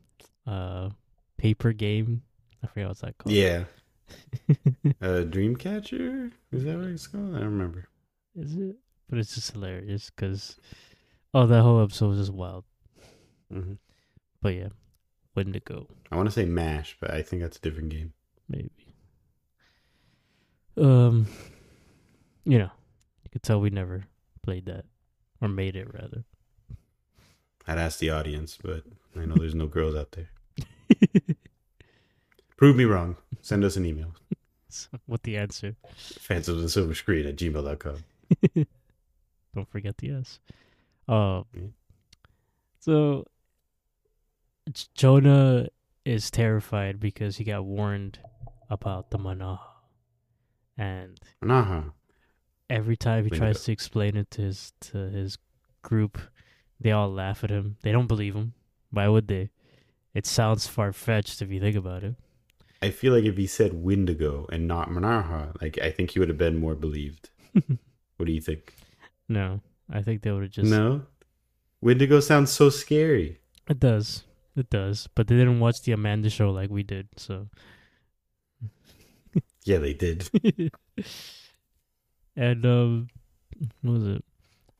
uh 0.46 0.90
paper 1.38 1.72
game 1.72 2.22
I 2.62 2.66
forget 2.66 2.88
what's 2.88 3.00
that 3.00 3.16
called 3.18 3.34
Yeah. 3.34 3.64
Uh, 5.00 5.24
Dreamcatcher? 5.24 6.30
Is 6.52 6.64
that 6.64 6.76
what 6.76 6.88
it's 6.88 7.06
called? 7.06 7.34
I 7.34 7.38
don't 7.38 7.44
remember. 7.58 7.88
is 8.36 8.54
it 8.56 8.76
but 9.08 9.18
it's 9.18 9.34
just 9.34 9.52
hilarious 9.52 10.10
because 10.10 10.56
oh 11.32 11.46
that 11.46 11.62
whole 11.62 11.82
episode 11.82 12.08
was 12.08 12.18
just 12.18 12.32
wild 12.32 12.64
hmm 13.52 13.74
but 14.40 14.54
yeah 14.54 14.68
Wendigo 15.34 15.86
I 16.12 16.16
want 16.16 16.26
to 16.28 16.32
say 16.32 16.44
Mash, 16.44 16.96
but 17.00 17.10
I 17.12 17.22
think 17.22 17.42
that's 17.42 17.56
a 17.56 17.60
different 17.60 17.88
game. 17.90 18.12
maybe 18.48 18.70
um 20.76 21.26
you 22.44 22.58
know 22.58 22.70
you 23.22 23.30
could 23.32 23.42
tell 23.42 23.60
we 23.60 23.70
never 23.70 24.04
played 24.42 24.66
that 24.66 24.84
or 25.40 25.48
made 25.48 25.76
it 25.76 25.92
rather 25.92 26.24
I'd 27.66 27.78
ask 27.78 27.98
the 27.98 28.10
audience, 28.10 28.58
but 28.62 28.82
I 29.18 29.24
know 29.24 29.36
there's 29.36 29.54
no 29.54 29.66
girls 29.66 29.96
out 29.96 30.12
there. 30.12 30.28
Prove 32.58 32.76
me 32.76 32.84
wrong. 32.84 33.16
Send 33.40 33.64
us 33.64 33.76
an 33.76 33.86
email. 33.86 34.14
What 35.06 35.22
the 35.22 35.36
answer? 35.36 35.76
Phantoms 35.96 36.60
and 36.60 36.70
Silver 36.70 36.94
Screen 36.94 37.26
at 37.26 37.36
gmail.com. 37.36 38.04
Don't 39.54 39.68
forget 39.70 39.96
the 39.98 40.10
S. 40.10 40.40
Uh, 41.08 41.44
Yeah. 41.54 41.68
so 42.80 43.24
Jonah 44.94 45.68
is 46.04 46.30
terrified 46.30 47.00
because 47.00 47.36
he 47.36 47.44
got 47.44 47.64
warned 47.64 48.18
about 48.70 49.10
the 49.10 49.18
Manaha, 49.18 49.60
and 50.76 51.18
Nah. 51.42 51.84
every 52.70 52.96
time 52.96 53.24
he 53.24 53.30
tries 53.30 53.64
to 53.64 53.72
explain 53.72 54.16
it 54.16 54.30
to 54.32 54.42
his 54.42 54.72
to 54.80 54.98
his 55.10 55.38
group, 55.82 56.18
they 56.80 56.92
all 56.92 57.12
laugh 57.12 57.44
at 57.44 57.50
him. 57.50 57.76
They 57.82 57.92
don't 57.92 58.06
believe 58.06 58.34
him. 58.34 58.54
Why 58.90 59.08
would 59.08 59.28
they? 59.28 59.50
It 60.14 60.26
sounds 60.26 60.66
far 60.66 60.92
fetched 60.92 61.42
if 61.42 61.50
you 61.50 61.60
think 61.60 61.76
about 61.76 62.04
it. 62.04 62.14
I 62.80 62.90
feel 62.90 63.12
like 63.12 63.24
if 63.24 63.36
he 63.36 63.46
said 63.46 63.82
Wendigo 63.82 64.46
and 64.50 64.68
not 64.68 64.88
Manaha, 64.88 65.60
like 65.60 65.78
I 65.78 65.90
think 65.90 66.10
he 66.10 66.18
would 66.20 66.28
have 66.28 66.38
been 66.38 66.58
more 66.58 66.74
believed. 66.74 67.30
what 67.52 68.26
do 68.26 68.32
you 68.32 68.40
think? 68.40 68.74
No, 69.28 69.60
I 69.90 70.02
think 70.02 70.22
they 70.22 70.30
would 70.30 70.42
have 70.42 70.52
just. 70.52 70.70
No? 70.70 71.02
Wendigo 71.80 72.20
sounds 72.20 72.50
so 72.52 72.70
scary. 72.70 73.40
It 73.68 73.80
does. 73.80 74.24
It 74.56 74.70
does. 74.70 75.08
But 75.14 75.26
they 75.26 75.36
didn't 75.36 75.60
watch 75.60 75.82
the 75.82 75.92
Amanda 75.92 76.30
show 76.30 76.50
like 76.50 76.70
we 76.70 76.82
did, 76.82 77.08
so. 77.16 77.48
Yeah, 79.64 79.78
they 79.78 79.94
did. 79.94 80.28
and 82.36 82.66
um, 82.66 83.08
what 83.82 83.92
was 83.92 84.06
it? 84.06 84.24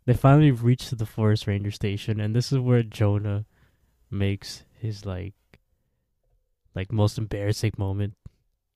They 0.07 0.15
finally 0.15 0.51
reached 0.51 0.97
the 0.97 1.07
forest 1.07 1.47
ranger 1.47 1.71
station, 1.71 2.21
and 2.21 2.37
this 2.37 2.53
is 2.53 2.59
where 2.59 2.83
Jonah 2.83 3.47
makes 4.11 4.65
his 4.79 5.07
like, 5.07 5.35
like 6.75 6.93
most 6.93 7.17
embarrassing 7.17 7.73
moment. 7.79 8.15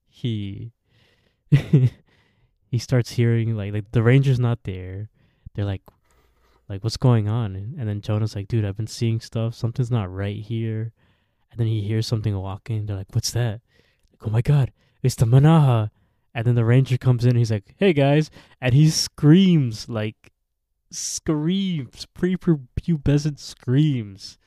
He, 0.08 0.72
he 1.50 2.78
starts 2.78 3.12
hearing 3.12 3.54
like 3.54 3.72
like 3.74 3.92
the 3.92 4.02
ranger's 4.02 4.40
not 4.40 4.64
there. 4.64 5.10
They're 5.54 5.66
like, 5.66 5.82
like 6.68 6.84
what's 6.84 6.96
going 6.96 7.28
on? 7.28 7.56
And, 7.56 7.78
and 7.78 7.88
then 7.88 8.00
Jonah's 8.00 8.36
like, 8.36 8.48
dude, 8.48 8.64
I've 8.64 8.76
been 8.76 8.86
seeing 8.86 9.20
stuff. 9.20 9.54
Something's 9.54 9.90
not 9.90 10.12
right 10.12 10.36
here. 10.36 10.92
And 11.50 11.58
then 11.58 11.66
he 11.66 11.80
hears 11.80 12.06
something 12.06 12.36
walking. 12.36 12.86
They're 12.86 12.96
like, 12.96 13.14
what's 13.14 13.30
that? 13.32 13.60
Like, 14.12 14.26
oh 14.26 14.30
my 14.30 14.42
god, 14.42 14.72
it's 15.02 15.14
the 15.14 15.26
Manaha. 15.26 15.90
And 16.34 16.46
then 16.46 16.54
the 16.54 16.64
ranger 16.64 16.98
comes 16.98 17.24
in. 17.24 17.36
He's 17.36 17.50
like, 17.50 17.74
"Hey 17.78 17.92
guys!" 17.92 18.30
And 18.60 18.72
he 18.72 18.90
screams 18.90 19.88
like 19.88 20.30
screams, 20.90 22.06
prepubescent 22.16 23.38
screams, 23.38 24.38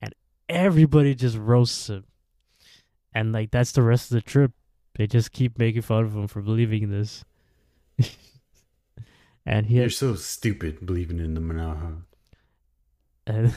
and 0.00 0.14
everybody 0.48 1.14
just 1.14 1.36
roasts 1.36 1.88
him. 1.88 2.04
And 3.14 3.32
like 3.32 3.50
that's 3.50 3.72
the 3.72 3.82
rest 3.82 4.10
of 4.10 4.14
the 4.14 4.22
trip. 4.22 4.52
They 4.94 5.06
just 5.06 5.32
keep 5.32 5.58
making 5.58 5.82
fun 5.82 6.04
of 6.04 6.14
him 6.14 6.28
for 6.28 6.42
believing 6.42 6.90
this. 6.90 7.24
and 9.44 9.66
he 9.66 9.76
You're 9.76 9.90
so 9.90 10.14
stupid 10.14 10.84
believing 10.86 11.18
in 11.18 11.34
the 11.34 11.40
Manaha. 11.40 12.02
and 13.26 13.54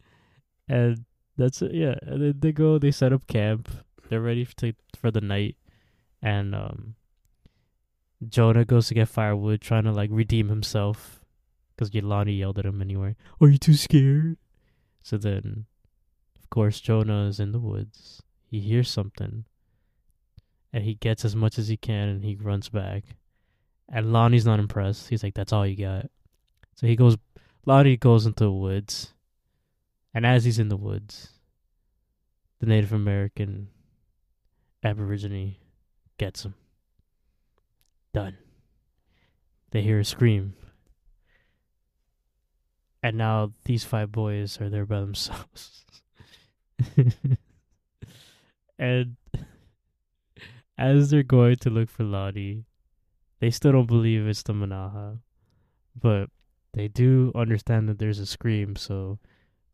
and 0.68 1.04
that's 1.36 1.62
it. 1.62 1.72
Yeah, 1.72 1.94
and 2.02 2.22
then 2.22 2.34
they 2.38 2.52
go. 2.52 2.78
They 2.78 2.90
set 2.90 3.12
up 3.12 3.26
camp. 3.26 3.68
They're 4.08 4.20
ready 4.20 4.46
to 4.56 4.74
for 4.96 5.10
the 5.10 5.20
night, 5.20 5.56
and 6.22 6.54
um, 6.54 6.94
Jonah 8.28 8.64
goes 8.64 8.88
to 8.88 8.94
get 8.94 9.08
firewood, 9.08 9.60
trying 9.60 9.84
to 9.84 9.92
like 9.92 10.10
redeem 10.12 10.48
himself, 10.48 11.20
because 11.74 11.90
Yolani 11.90 12.38
yelled 12.38 12.58
at 12.58 12.66
him 12.66 12.82
anyway. 12.82 13.16
Are 13.40 13.48
you 13.48 13.58
too 13.58 13.74
scared? 13.74 14.36
So 15.02 15.16
then, 15.16 15.66
of 16.38 16.50
course, 16.50 16.80
Jonah 16.80 17.26
is 17.26 17.40
in 17.40 17.52
the 17.52 17.58
woods. 17.60 18.22
He 18.50 18.60
hears 18.60 18.90
something, 18.90 19.44
and 20.72 20.84
he 20.84 20.94
gets 20.94 21.24
as 21.24 21.34
much 21.36 21.58
as 21.58 21.68
he 21.68 21.76
can, 21.76 22.08
and 22.08 22.24
he 22.24 22.34
runs 22.36 22.68
back. 22.68 23.04
And 23.90 24.12
Lonnie's 24.12 24.46
not 24.46 24.60
impressed. 24.60 25.08
He's 25.08 25.22
like, 25.22 25.34
"That's 25.34 25.52
all 25.52 25.66
you 25.66 25.76
got." 25.76 26.10
So 26.76 26.86
he 26.86 26.96
goes. 26.96 27.16
Lonnie 27.66 27.96
goes 27.96 28.24
into 28.24 28.44
the 28.44 28.52
woods, 28.52 29.12
and 30.14 30.24
as 30.24 30.44
he's 30.44 30.58
in 30.58 30.68
the 30.68 30.76
woods, 30.76 31.30
the 32.60 32.66
Native 32.66 32.92
American 32.92 33.68
Aborigine 34.84 35.56
gets 36.18 36.44
him. 36.44 36.54
Done. 38.14 38.36
They 39.70 39.82
hear 39.82 40.00
a 40.00 40.04
scream. 40.04 40.54
And 43.02 43.16
now 43.16 43.52
these 43.64 43.84
five 43.84 44.12
boys 44.12 44.60
are 44.60 44.68
there 44.68 44.84
by 44.84 45.00
themselves. 45.00 45.84
and 48.78 49.16
as 50.78 51.10
they're 51.10 51.22
going 51.22 51.56
to 51.56 51.70
look 51.70 51.88
for 51.88 52.04
Lonnie, 52.04 52.64
they 53.40 53.50
still 53.50 53.72
don't 53.72 53.86
believe 53.86 54.26
it's 54.26 54.42
the 54.42 54.52
Manaha. 54.52 55.18
But 56.00 56.30
they 56.72 56.88
do 56.88 57.32
understand 57.34 57.88
that 57.88 57.98
there's 57.98 58.18
a 58.20 58.26
scream, 58.26 58.76
so 58.76 59.18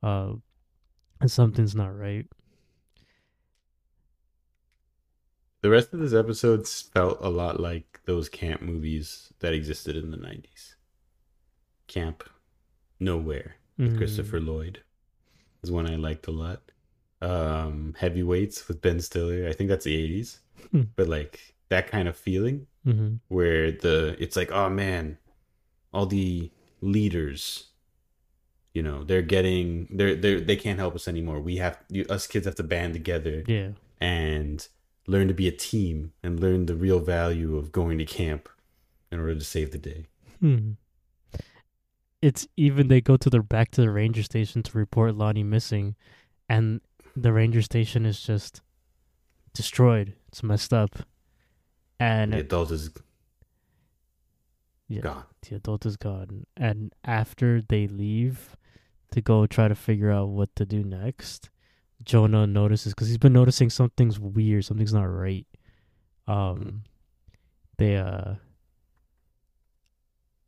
uh 0.02 0.32
something's 1.26 1.74
not 1.74 1.96
right. 1.96 2.26
The 5.62 5.70
rest 5.70 5.92
of 5.92 6.00
this 6.00 6.12
episode 6.14 6.66
felt 6.68 7.18
a 7.20 7.28
lot 7.28 7.58
like 7.58 8.00
those 8.04 8.28
camp 8.28 8.62
movies 8.62 9.32
that 9.40 9.52
existed 9.52 9.96
in 9.96 10.10
the 10.10 10.16
90s. 10.16 10.74
Camp 11.88 12.24
Nowhere 13.00 13.56
with 13.76 13.94
Mm. 13.94 13.96
Christopher 13.98 14.40
Lloyd 14.40 14.80
is 15.62 15.70
one 15.70 15.90
I 15.90 15.96
liked 15.96 16.28
a 16.28 16.30
lot. 16.30 16.62
Um, 17.20 17.94
Heavyweights 17.98 18.68
with 18.68 18.80
Ben 18.80 19.00
Stiller. 19.00 19.48
I 19.48 19.52
think 19.52 19.68
that's 19.68 19.84
the 19.84 19.94
80s. 19.96 20.38
Hmm. 20.70 20.82
but 20.96 21.06
like 21.08 21.54
that 21.68 21.90
kind 21.90 22.08
of 22.08 22.16
feeling 22.16 22.66
Mm-hmm. 22.86 23.16
where 23.26 23.72
the 23.72 24.16
it's 24.20 24.36
like, 24.36 24.52
oh 24.52 24.68
man, 24.70 25.18
all 25.92 26.06
the 26.06 26.52
leaders, 26.80 27.66
you 28.74 28.82
know, 28.82 29.02
they're 29.02 29.22
getting 29.22 29.88
they're 29.90 30.14
they 30.14 30.36
they 30.40 30.54
can't 30.54 30.78
help 30.78 30.94
us 30.94 31.08
anymore. 31.08 31.40
We 31.40 31.56
have 31.56 31.78
you, 31.88 32.04
us 32.08 32.28
kids 32.28 32.46
have 32.46 32.54
to 32.56 32.62
band 32.62 32.94
together 32.94 33.42
Yeah. 33.48 33.70
and 34.00 34.66
learn 35.08 35.26
to 35.26 35.34
be 35.34 35.48
a 35.48 35.52
team 35.52 36.12
and 36.22 36.38
learn 36.38 36.66
the 36.66 36.76
real 36.76 37.00
value 37.00 37.56
of 37.56 37.72
going 37.72 37.98
to 37.98 38.04
camp 38.04 38.48
in 39.10 39.18
order 39.18 39.34
to 39.34 39.44
save 39.44 39.72
the 39.72 39.78
day. 39.78 40.06
Hmm. 40.38 40.72
It's 42.22 42.46
even 42.56 42.88
they 42.88 43.00
go 43.00 43.16
to 43.16 43.28
the 43.30 43.40
back 43.40 43.70
to 43.72 43.80
the 43.80 43.90
ranger 43.90 44.22
station 44.22 44.62
to 44.64 44.78
report 44.78 45.16
Lonnie 45.16 45.42
missing, 45.44 45.96
and 46.48 46.80
the 47.16 47.32
ranger 47.32 47.62
station 47.62 48.06
is 48.06 48.20
just 48.20 48.62
destroyed. 49.52 50.14
It's 50.28 50.42
messed 50.42 50.72
up, 50.72 50.96
and 51.98 52.32
the 52.32 52.40
adult 52.40 52.70
is 52.70 52.90
yeah, 54.88 55.00
gone. 55.00 55.24
the 55.48 55.56
adult 55.56 55.86
is 55.86 55.96
gone. 55.96 56.46
And 56.56 56.94
after 57.04 57.60
they 57.60 57.86
leave 57.86 58.56
to 59.12 59.20
go 59.20 59.46
try 59.46 59.68
to 59.68 59.74
figure 59.74 60.10
out 60.10 60.28
what 60.28 60.54
to 60.56 60.66
do 60.66 60.84
next, 60.84 61.50
Jonah 62.04 62.46
notices 62.46 62.94
because 62.94 63.08
he's 63.08 63.18
been 63.18 63.32
noticing 63.32 63.70
something's 63.70 64.18
weird, 64.20 64.64
something's 64.64 64.94
not 64.94 65.04
right. 65.04 65.46
Um, 66.28 66.82
they 67.78 67.96
uh, 67.96 68.34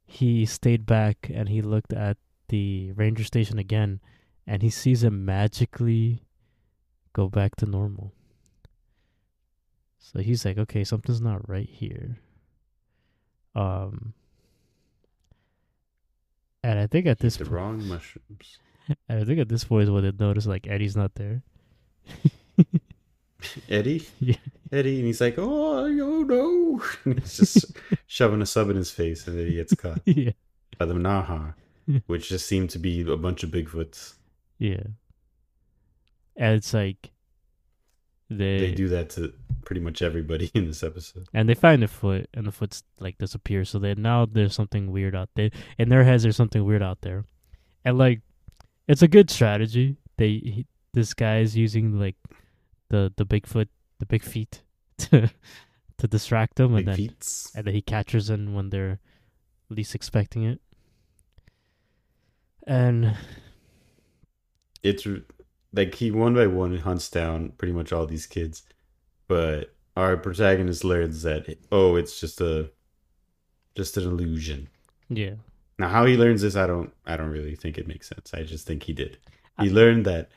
he 0.06 0.46
stayed 0.46 0.86
back 0.86 1.30
and 1.32 1.48
he 1.48 1.62
looked 1.62 1.92
at 1.92 2.16
the 2.48 2.92
ranger 2.92 3.24
station 3.24 3.58
again, 3.58 4.00
and 4.46 4.62
he 4.62 4.70
sees 4.70 5.04
it 5.04 5.10
magically 5.10 6.24
go 7.12 7.28
back 7.28 7.56
to 7.56 7.66
normal. 7.66 8.12
So 9.98 10.20
he's 10.20 10.44
like, 10.44 10.58
okay, 10.58 10.84
something's 10.84 11.20
not 11.20 11.48
right 11.48 11.68
here. 11.68 12.18
Um, 13.54 14.14
and 16.62 16.78
I 16.78 16.86
think 16.86 17.06
at 17.06 17.18
this 17.18 17.36
The 17.36 17.44
po- 17.44 17.50
wrong 17.52 17.86
mushrooms. 17.86 18.58
and 19.08 19.20
I 19.20 19.24
think 19.24 19.38
at 19.40 19.48
this 19.48 19.64
point 19.64 19.84
is 19.84 19.90
when 19.90 20.04
they 20.04 20.12
notice 20.18 20.46
like 20.46 20.66
Eddie's 20.66 20.96
not 20.96 21.14
there. 21.14 21.42
Eddie? 23.68 24.06
Yeah. 24.20 24.36
Eddie, 24.70 24.98
and 24.98 25.06
he's 25.06 25.20
like, 25.20 25.36
oh, 25.38 25.86
oh 25.86 26.22
no. 26.22 26.82
And 27.04 27.20
he's 27.20 27.36
just 27.38 27.76
shoving 28.06 28.42
a 28.42 28.46
sub 28.46 28.68
in 28.68 28.76
his 28.76 28.90
face, 28.90 29.26
and 29.26 29.38
then 29.38 29.46
he 29.46 29.54
gets 29.54 29.74
caught 29.74 30.00
yeah, 30.04 30.32
by 30.76 30.84
the 30.84 30.92
Naha, 30.94 31.54
which 32.06 32.28
just 32.28 32.46
seemed 32.46 32.68
to 32.70 32.78
be 32.78 33.00
a 33.00 33.16
bunch 33.16 33.42
of 33.42 33.50
Bigfoots. 33.50 34.14
yeah. 34.58 34.82
And 36.36 36.54
it's 36.54 36.74
like 36.74 37.10
they, 38.30 38.58
They 38.58 38.74
do 38.74 38.88
that 38.88 39.10
to 39.10 39.32
pretty 39.64 39.80
much 39.80 40.02
everybody 40.02 40.50
in 40.54 40.66
this 40.66 40.82
episode. 40.82 41.26
and 41.34 41.48
they 41.48 41.54
find 41.54 41.82
the 41.82 41.88
foot, 41.88 42.28
and 42.34 42.46
the 42.46 42.52
foot's 42.52 42.82
like 43.00 43.18
disappears. 43.18 43.70
So 43.70 43.78
they 43.78 43.94
now 43.94 44.26
there's 44.26 44.54
something 44.54 44.90
weird 44.90 45.14
out 45.14 45.30
there. 45.34 45.50
In 45.78 45.88
their 45.88 46.04
heads, 46.04 46.22
there's 46.22 46.36
something 46.36 46.64
weird 46.64 46.82
out 46.82 47.00
there, 47.02 47.24
and 47.84 47.96
like 47.98 48.20
it's 48.86 49.02
a 49.02 49.08
good 49.08 49.30
strategy. 49.30 49.96
They 50.16 50.28
he, 50.28 50.66
this 50.92 51.14
guy's 51.14 51.56
using 51.56 51.98
like 51.98 52.16
the 52.90 53.12
the 53.16 53.24
Bigfoot, 53.26 53.68
the 53.98 54.06
big 54.06 54.22
feet 54.22 54.62
to 54.98 55.30
to 55.98 56.06
distract 56.08 56.56
them, 56.56 56.74
and 56.74 56.88
then 56.88 56.96
feats. 56.96 57.52
and 57.54 57.66
then 57.66 57.74
he 57.74 57.82
catches 57.82 58.28
them 58.28 58.54
when 58.54 58.70
they're 58.70 59.00
least 59.70 59.94
expecting 59.94 60.44
it. 60.44 60.60
And 62.66 63.16
It's 64.82 65.06
like 65.72 65.94
he 65.94 66.10
one 66.10 66.34
by 66.34 66.46
one 66.46 66.76
hunts 66.78 67.10
down 67.10 67.50
pretty 67.58 67.72
much 67.72 67.92
all 67.92 68.06
these 68.06 68.26
kids, 68.26 68.62
but 69.28 69.74
our 69.96 70.16
protagonist 70.16 70.84
learns 70.84 71.22
that 71.22 71.58
oh, 71.72 71.96
it's 71.96 72.20
just 72.20 72.40
a 72.40 72.70
just 73.74 73.96
an 73.96 74.04
illusion. 74.04 74.68
yeah, 75.08 75.34
Now, 75.78 75.88
how 75.88 76.04
he 76.06 76.16
learns 76.16 76.42
this, 76.42 76.56
I 76.56 76.66
don't, 76.66 76.92
I 77.06 77.16
don't 77.16 77.30
really 77.30 77.54
think 77.54 77.78
it 77.78 77.86
makes 77.86 78.08
sense. 78.08 78.34
I 78.34 78.42
just 78.42 78.66
think 78.66 78.82
he 78.82 78.92
did. 78.92 79.18
He 79.60 79.68
I- 79.68 79.72
learned 79.72 80.04
that 80.06 80.30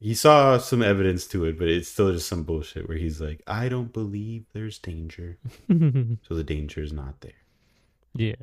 he 0.00 0.14
saw 0.14 0.58
some 0.58 0.82
evidence 0.82 1.26
to 1.28 1.44
it, 1.46 1.58
but 1.58 1.66
it's 1.68 1.88
still 1.88 2.12
just 2.12 2.28
some 2.28 2.42
bullshit 2.44 2.86
where 2.88 2.98
he's 2.98 3.20
like, 3.20 3.42
I 3.46 3.68
don't 3.68 3.92
believe 3.92 4.44
there's 4.52 4.78
danger, 4.78 5.38
so 5.68 6.34
the 6.34 6.44
danger 6.44 6.82
is 6.82 6.92
not 6.92 7.20
there. 7.20 7.40
yeah. 8.14 8.34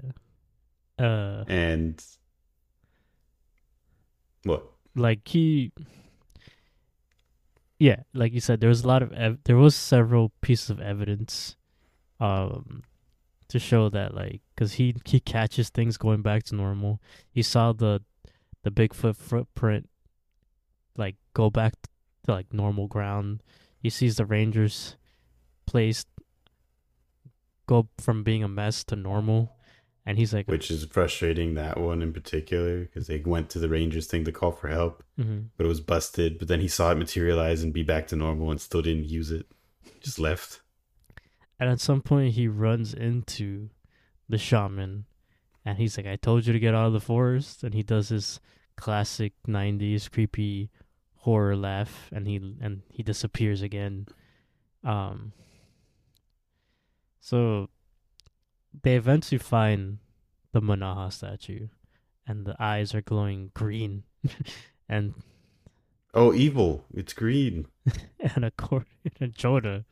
Uh, 0.99 1.43
And 1.47 2.03
what? 4.43 4.65
like 4.95 5.27
he, 5.27 5.71
yeah, 7.81 8.03
like 8.13 8.31
you 8.31 8.39
said, 8.39 8.59
there 8.59 8.69
was 8.69 8.83
a 8.83 8.87
lot 8.87 9.01
of 9.01 9.11
ev- 9.11 9.39
there 9.45 9.57
was 9.57 9.75
several 9.75 10.31
pieces 10.41 10.69
of 10.69 10.79
evidence, 10.79 11.55
um, 12.19 12.83
to 13.47 13.57
show 13.57 13.89
that 13.89 14.13
like 14.13 14.41
because 14.53 14.73
he 14.73 14.95
he 15.03 15.19
catches 15.19 15.69
things 15.69 15.97
going 15.97 16.21
back 16.21 16.43
to 16.43 16.55
normal. 16.55 17.01
He 17.31 17.41
saw 17.41 17.73
the 17.73 18.03
the 18.61 18.69
Bigfoot 18.69 19.15
footprint 19.15 19.89
like 20.95 21.15
go 21.33 21.49
back 21.49 21.73
to 22.25 22.31
like 22.31 22.53
normal 22.53 22.87
ground. 22.87 23.41
He 23.79 23.89
sees 23.89 24.17
the 24.17 24.27
Rangers 24.27 24.95
place 25.65 26.05
go 27.65 27.87
from 27.97 28.21
being 28.21 28.43
a 28.43 28.47
mess 28.47 28.83
to 28.83 28.95
normal, 28.95 29.55
and 30.05 30.17
he's 30.17 30.33
like, 30.33 30.47
Which 30.47 30.71
is 30.71 30.85
frustrating. 30.85 31.53
That 31.53 31.79
one 31.79 32.01
in 32.01 32.11
particular, 32.13 32.81
because 32.81 33.07
they 33.07 33.19
went 33.19 33.49
to 33.51 33.59
the 33.59 33.69
Rangers 33.69 34.07
thing 34.07 34.23
to 34.25 34.31
call 34.31 34.51
for 34.51 34.67
help, 34.67 35.03
Mhm. 35.19 35.49
but 35.57 35.65
it 35.65 35.69
was 35.69 35.81
busted. 35.81 36.39
But 36.39 36.47
then 36.47 36.59
he 36.61 36.67
saw 36.67 36.91
it 36.91 36.95
materialize 36.97 37.63
and 37.63 37.73
be 37.73 37.83
back 37.83 38.07
to 38.07 38.15
normal, 38.15 38.49
and 38.51 38.59
still 38.59 38.81
didn't 38.81 39.05
use 39.09 39.31
it. 39.31 39.45
Just 39.99 40.19
left. 40.19 40.61
And 41.59 41.69
at 41.69 41.79
some 41.79 42.01
point, 42.01 42.33
he 42.33 42.47
runs 42.47 42.93
into 42.93 43.69
the 44.27 44.37
shaman, 44.39 45.05
and 45.63 45.77
he's 45.77 45.95
like, 45.97 46.07
"I 46.07 46.15
told 46.15 46.47
you 46.47 46.53
to 46.53 46.59
get 46.59 46.73
out 46.73 46.87
of 46.87 46.93
the 46.93 46.99
forest." 46.99 47.63
And 47.63 47.73
he 47.75 47.83
does 47.83 48.09
his 48.09 48.39
classic 48.77 49.33
'90s 49.47 50.09
creepy 50.09 50.71
horror 51.17 51.55
laugh, 51.55 52.09
and 52.11 52.25
he 52.27 52.37
and 52.59 52.81
he 52.89 53.03
disappears 53.03 53.61
again. 53.61 54.07
Um. 54.83 55.33
So, 57.19 57.69
they 58.83 58.95
eventually 58.95 59.37
find 59.39 59.99
the 60.51 60.61
Manaha 60.61 61.11
statue, 61.11 61.67
and 62.27 62.45
the 62.45 62.55
eyes 62.59 62.93
are 62.95 63.01
glowing 63.01 63.51
green, 63.53 64.03
and 64.89 65.13
Oh, 66.13 66.33
evil! 66.33 66.83
It's 66.93 67.13
green. 67.13 67.67
and 68.19 68.43
according 68.43 68.87
to 69.19 69.27
Jonah, 69.29 69.85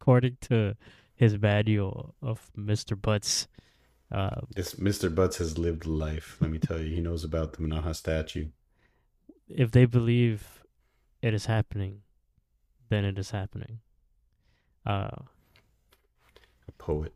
according 0.00 0.36
to 0.42 0.76
his 1.14 1.38
manual 1.38 2.14
of 2.22 2.50
Mr. 2.56 3.00
Butts, 3.00 3.48
uh, 4.12 4.40
This 4.54 4.74
Mr. 4.74 5.14
Butts 5.14 5.38
has 5.38 5.56
lived 5.58 5.86
life. 5.86 6.36
Let 6.40 6.50
me 6.50 6.58
tell 6.58 6.78
you, 6.80 6.94
he 6.94 7.00
knows 7.00 7.24
about 7.24 7.52
the 7.54 7.58
Manaha 7.62 7.94
statue. 7.94 8.48
if 9.48 9.70
they 9.72 9.84
believe 9.86 10.62
it 11.22 11.32
is 11.34 11.46
happening, 11.46 12.02
then 12.88 13.04
it 13.04 13.18
is 13.18 13.30
happening. 13.30 13.80
Uh, 14.86 15.10
poet. 16.80 17.14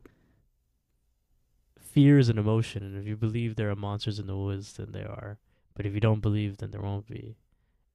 fear 1.79 2.19
is 2.19 2.29
an 2.29 2.37
emotion, 2.37 2.83
and 2.83 2.97
if 2.97 3.07
you 3.07 3.15
believe 3.17 3.55
there 3.55 3.69
are 3.69 3.75
monsters 3.75 4.19
in 4.19 4.27
the 4.27 4.37
woods, 4.37 4.73
then 4.73 4.91
there 4.91 5.09
are. 5.09 5.39
But 5.73 5.85
if 5.85 5.93
you 5.93 5.99
don't 5.99 6.21
believe, 6.21 6.57
then 6.57 6.71
there 6.71 6.81
won't 6.81 7.07
be. 7.07 7.35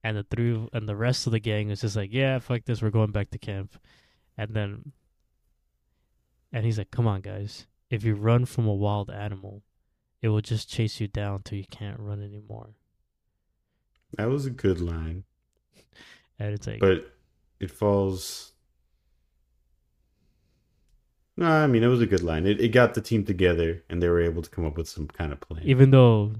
And 0.03 0.17
the 0.17 0.23
three 0.23 0.67
and 0.73 0.89
the 0.89 0.95
rest 0.95 1.27
of 1.27 1.31
the 1.31 1.39
gang 1.39 1.69
is 1.69 1.81
just 1.81 1.95
like, 1.95 2.11
yeah, 2.11 2.39
fuck 2.39 2.65
this, 2.65 2.81
we're 2.81 2.89
going 2.89 3.11
back 3.11 3.29
to 3.31 3.37
camp. 3.37 3.77
And 4.37 4.53
then, 4.53 4.91
and 6.51 6.65
he's 6.65 6.77
like, 6.77 6.91
come 6.91 7.07
on, 7.07 7.21
guys, 7.21 7.67
if 7.89 8.03
you 8.03 8.15
run 8.15 8.45
from 8.45 8.67
a 8.67 8.73
wild 8.73 9.09
animal, 9.09 9.63
it 10.21 10.29
will 10.29 10.41
just 10.41 10.69
chase 10.69 10.99
you 10.99 11.07
down 11.07 11.43
till 11.43 11.57
you 11.57 11.65
can't 11.69 11.99
run 11.99 12.23
anymore. 12.23 12.71
That 14.17 14.29
was 14.29 14.45
a 14.45 14.51
good 14.51 14.81
line, 14.81 15.23
And 16.39 16.53
it's 16.53 16.67
like, 16.67 16.79
but 16.79 17.13
it 17.59 17.69
falls. 17.71 18.53
No, 21.37 21.47
I 21.47 21.67
mean 21.67 21.83
it 21.83 21.87
was 21.87 22.01
a 22.01 22.05
good 22.05 22.23
line. 22.23 22.45
It 22.45 22.59
it 22.61 22.69
got 22.69 22.93
the 22.93 23.01
team 23.01 23.23
together, 23.25 23.83
and 23.89 24.01
they 24.01 24.09
were 24.09 24.21
able 24.21 24.41
to 24.41 24.49
come 24.49 24.65
up 24.65 24.77
with 24.77 24.87
some 24.89 25.07
kind 25.07 25.31
of 25.31 25.39
plan. 25.39 25.63
even 25.63 25.91
though 25.91 26.33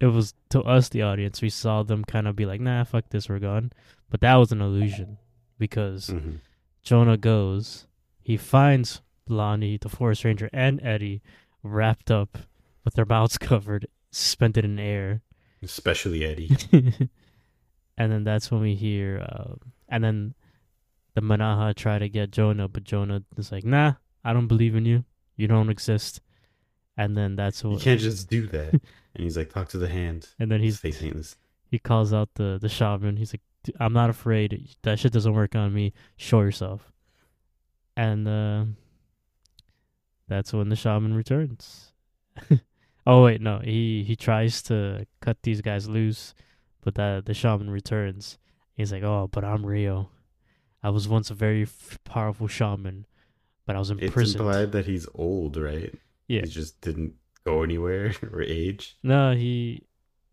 it 0.00 0.06
was 0.06 0.34
to 0.50 0.62
us, 0.62 0.88
the 0.88 1.02
audience, 1.02 1.42
we 1.42 1.50
saw 1.50 1.82
them 1.82 2.04
kind 2.04 2.26
of 2.28 2.36
be 2.36 2.46
like, 2.46 2.60
nah, 2.60 2.84
fuck 2.84 3.08
this, 3.10 3.28
we're 3.28 3.38
gone. 3.40 3.72
But 4.10 4.20
that 4.20 4.36
was 4.36 4.52
an 4.52 4.60
illusion 4.60 5.18
because 5.58 6.08
Mhm. 6.08 6.38
Jonah 6.82 7.16
goes, 7.16 7.86
he 8.22 8.36
finds 8.36 9.02
Lonnie, 9.28 9.76
the 9.76 9.88
forest 9.88 10.24
ranger, 10.24 10.48
and 10.52 10.80
Eddie 10.82 11.20
wrapped 11.62 12.10
up 12.10 12.38
with 12.84 12.94
their 12.94 13.04
mouths 13.04 13.36
covered, 13.50 13.86
suspended 14.10 14.64
in 14.64 14.78
air. 14.78 15.20
Especially 15.62 16.24
Eddie. 16.24 16.56
and 17.98 18.12
then 18.12 18.24
that's 18.24 18.50
when 18.50 18.60
we 18.60 18.74
hear, 18.76 19.20
uh, 19.28 19.54
and 19.88 20.02
then 20.04 20.34
the 21.14 21.20
Manaha 21.20 21.74
try 21.74 21.98
to 21.98 22.08
get 22.08 22.30
Jonah, 22.30 22.68
but 22.68 22.84
Jonah 22.84 23.22
is 23.36 23.50
like, 23.50 23.64
"Nah, 23.64 23.94
I 24.24 24.32
don't 24.32 24.46
believe 24.48 24.74
in 24.74 24.84
you. 24.84 25.04
You 25.36 25.46
don't 25.48 25.70
exist." 25.70 26.20
And 26.96 27.16
then 27.16 27.36
that's 27.36 27.62
what 27.62 27.74
You 27.74 27.78
can't 27.78 28.00
just 28.00 28.28
do 28.28 28.46
that. 28.48 28.72
and 29.14 29.22
he's 29.24 29.36
like, 29.36 29.52
talk 29.52 29.68
to 29.68 29.78
the 29.78 29.88
hand. 29.88 30.28
and 30.40 30.50
then 30.50 30.60
he's 30.60 30.78
face 30.80 31.00
ain't 31.02 31.16
this. 31.16 31.36
he 31.70 31.78
calls 31.78 32.12
out 32.12 32.30
the 32.34 32.58
the 32.60 32.68
shaman. 32.68 33.16
He's 33.16 33.32
like, 33.32 33.42
"D- 33.64 33.74
"I'm 33.78 33.92
not 33.92 34.10
afraid. 34.10 34.76
That 34.82 34.98
shit 34.98 35.12
doesn't 35.12 35.32
work 35.34 35.54
on 35.54 35.72
me. 35.72 35.92
Show 36.16 36.40
yourself." 36.40 36.90
And 37.96 38.26
uh, 38.28 38.64
that's 40.26 40.52
when 40.52 40.68
the 40.68 40.76
shaman 40.76 41.14
returns. 41.14 41.92
oh 43.06 43.24
wait, 43.24 43.40
no, 43.40 43.60
he 43.60 44.02
he 44.04 44.16
tries 44.16 44.62
to 44.62 45.06
cut 45.20 45.38
these 45.42 45.60
guys 45.60 45.88
loose, 45.88 46.34
but 46.82 46.94
the 46.94 47.22
the 47.24 47.34
shaman 47.34 47.70
returns. 47.70 48.38
He's 48.74 48.92
like, 48.92 49.02
"Oh, 49.02 49.28
but 49.30 49.44
I'm 49.44 49.64
Rio. 49.66 50.10
I 50.82 50.90
was 50.90 51.08
once 51.08 51.30
a 51.30 51.34
very 51.34 51.62
f- 51.62 51.98
powerful 52.04 52.46
shaman, 52.46 53.06
but 53.68 53.76
I 53.76 53.78
was 53.78 53.90
It's 53.90 54.00
imprisoned." 54.00 54.40
implied 54.40 54.72
that 54.72 54.86
he's 54.86 55.06
old, 55.14 55.58
right? 55.58 55.92
Yeah. 56.26 56.40
He 56.40 56.48
just 56.48 56.80
didn't 56.80 57.14
go 57.44 57.62
anywhere 57.62 58.14
or 58.32 58.40
age. 58.42 58.96
No, 59.02 59.34
he 59.36 59.84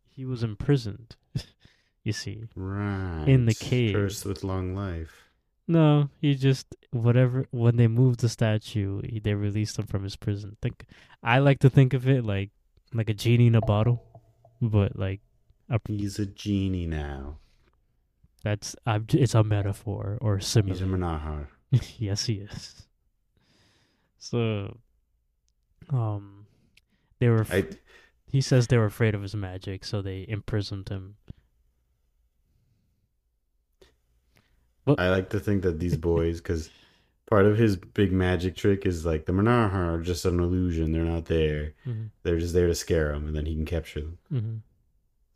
he 0.08 0.24
was 0.26 0.42
imprisoned. 0.42 1.16
you 2.08 2.14
see. 2.14 2.48
Right. 2.56 3.26
In 3.28 3.46
the 3.46 3.54
cave. 3.54 3.94
Cursed 3.94 4.26
with 4.26 4.44
long 4.44 4.74
life. 4.74 5.30
No, 5.68 6.10
he 6.22 6.36
just 6.36 6.68
whatever. 6.92 7.46
When 7.52 7.76
they 7.76 7.88
moved 7.88 8.22
the 8.22 8.30
statue, 8.30 9.02
he, 9.04 9.20
they 9.20 9.34
released 9.34 9.78
him 9.80 9.88
from 9.88 10.04
his 10.04 10.16
prison. 10.16 10.56
Think 10.62 10.86
I 11.22 11.40
like 11.40 11.60
to 11.60 11.70
think 11.70 11.94
of 11.94 12.08
it 12.08 12.24
like 12.24 12.52
like 12.94 13.10
a 13.10 13.14
genie 13.14 13.48
in 13.48 13.56
a 13.56 13.62
bottle, 13.62 14.00
but 14.62 14.96
like 14.98 15.20
He's 15.88 16.20
a 16.20 16.28
genie 16.28 16.86
now. 16.86 17.40
that's 18.44 18.76
I'm, 18.86 19.08
it's 19.12 19.34
a 19.34 19.44
metaphor 19.44 20.18
or 20.22 20.36
a 20.36 20.38
He's 20.38 20.46
a 20.46 20.50
simile. 20.52 20.78
Manaha. 20.78 21.48
yes, 21.98 22.26
he 22.28 22.36
is. 22.46 22.85
So, 24.26 24.76
um, 25.92 26.48
they 27.20 27.30
were. 27.30 27.42
f- 27.42 27.54
I 27.54 27.64
he 28.28 28.42
says 28.42 28.66
they 28.68 28.78
were 28.80 28.86
afraid 28.86 29.14
of 29.14 29.22
his 29.22 29.36
magic, 29.36 29.86
so 29.86 30.02
they 30.02 30.26
imprisoned 30.28 30.90
him. 30.90 31.16
I 34.98 35.10
like 35.10 35.30
to 35.30 35.40
think 35.40 35.62
that 35.62 35.80
these 35.80 35.96
boys, 35.96 36.42
because 36.42 36.70
part 37.30 37.46
of 37.46 37.58
his 37.58 37.76
big 37.76 38.12
magic 38.12 38.56
trick 38.56 38.86
is 38.88 39.06
like 39.06 39.26
the 39.28 39.32
Manaha 39.32 39.94
are 39.96 40.02
just 40.02 40.26
an 40.26 40.40
illusion. 40.40 40.92
They're 40.92 41.04
not 41.04 41.26
there. 41.26 41.74
hmm 41.84 42.06
They're 42.24 42.40
just 42.40 42.54
there 42.56 42.68
to 42.68 42.76
scare 42.76 43.14
him, 43.14 43.28
and 43.28 43.36
then 43.36 43.46
he 43.46 43.54
can 43.54 43.66
capture 43.66 44.02
them. 44.02 44.18
hmm 44.32 44.56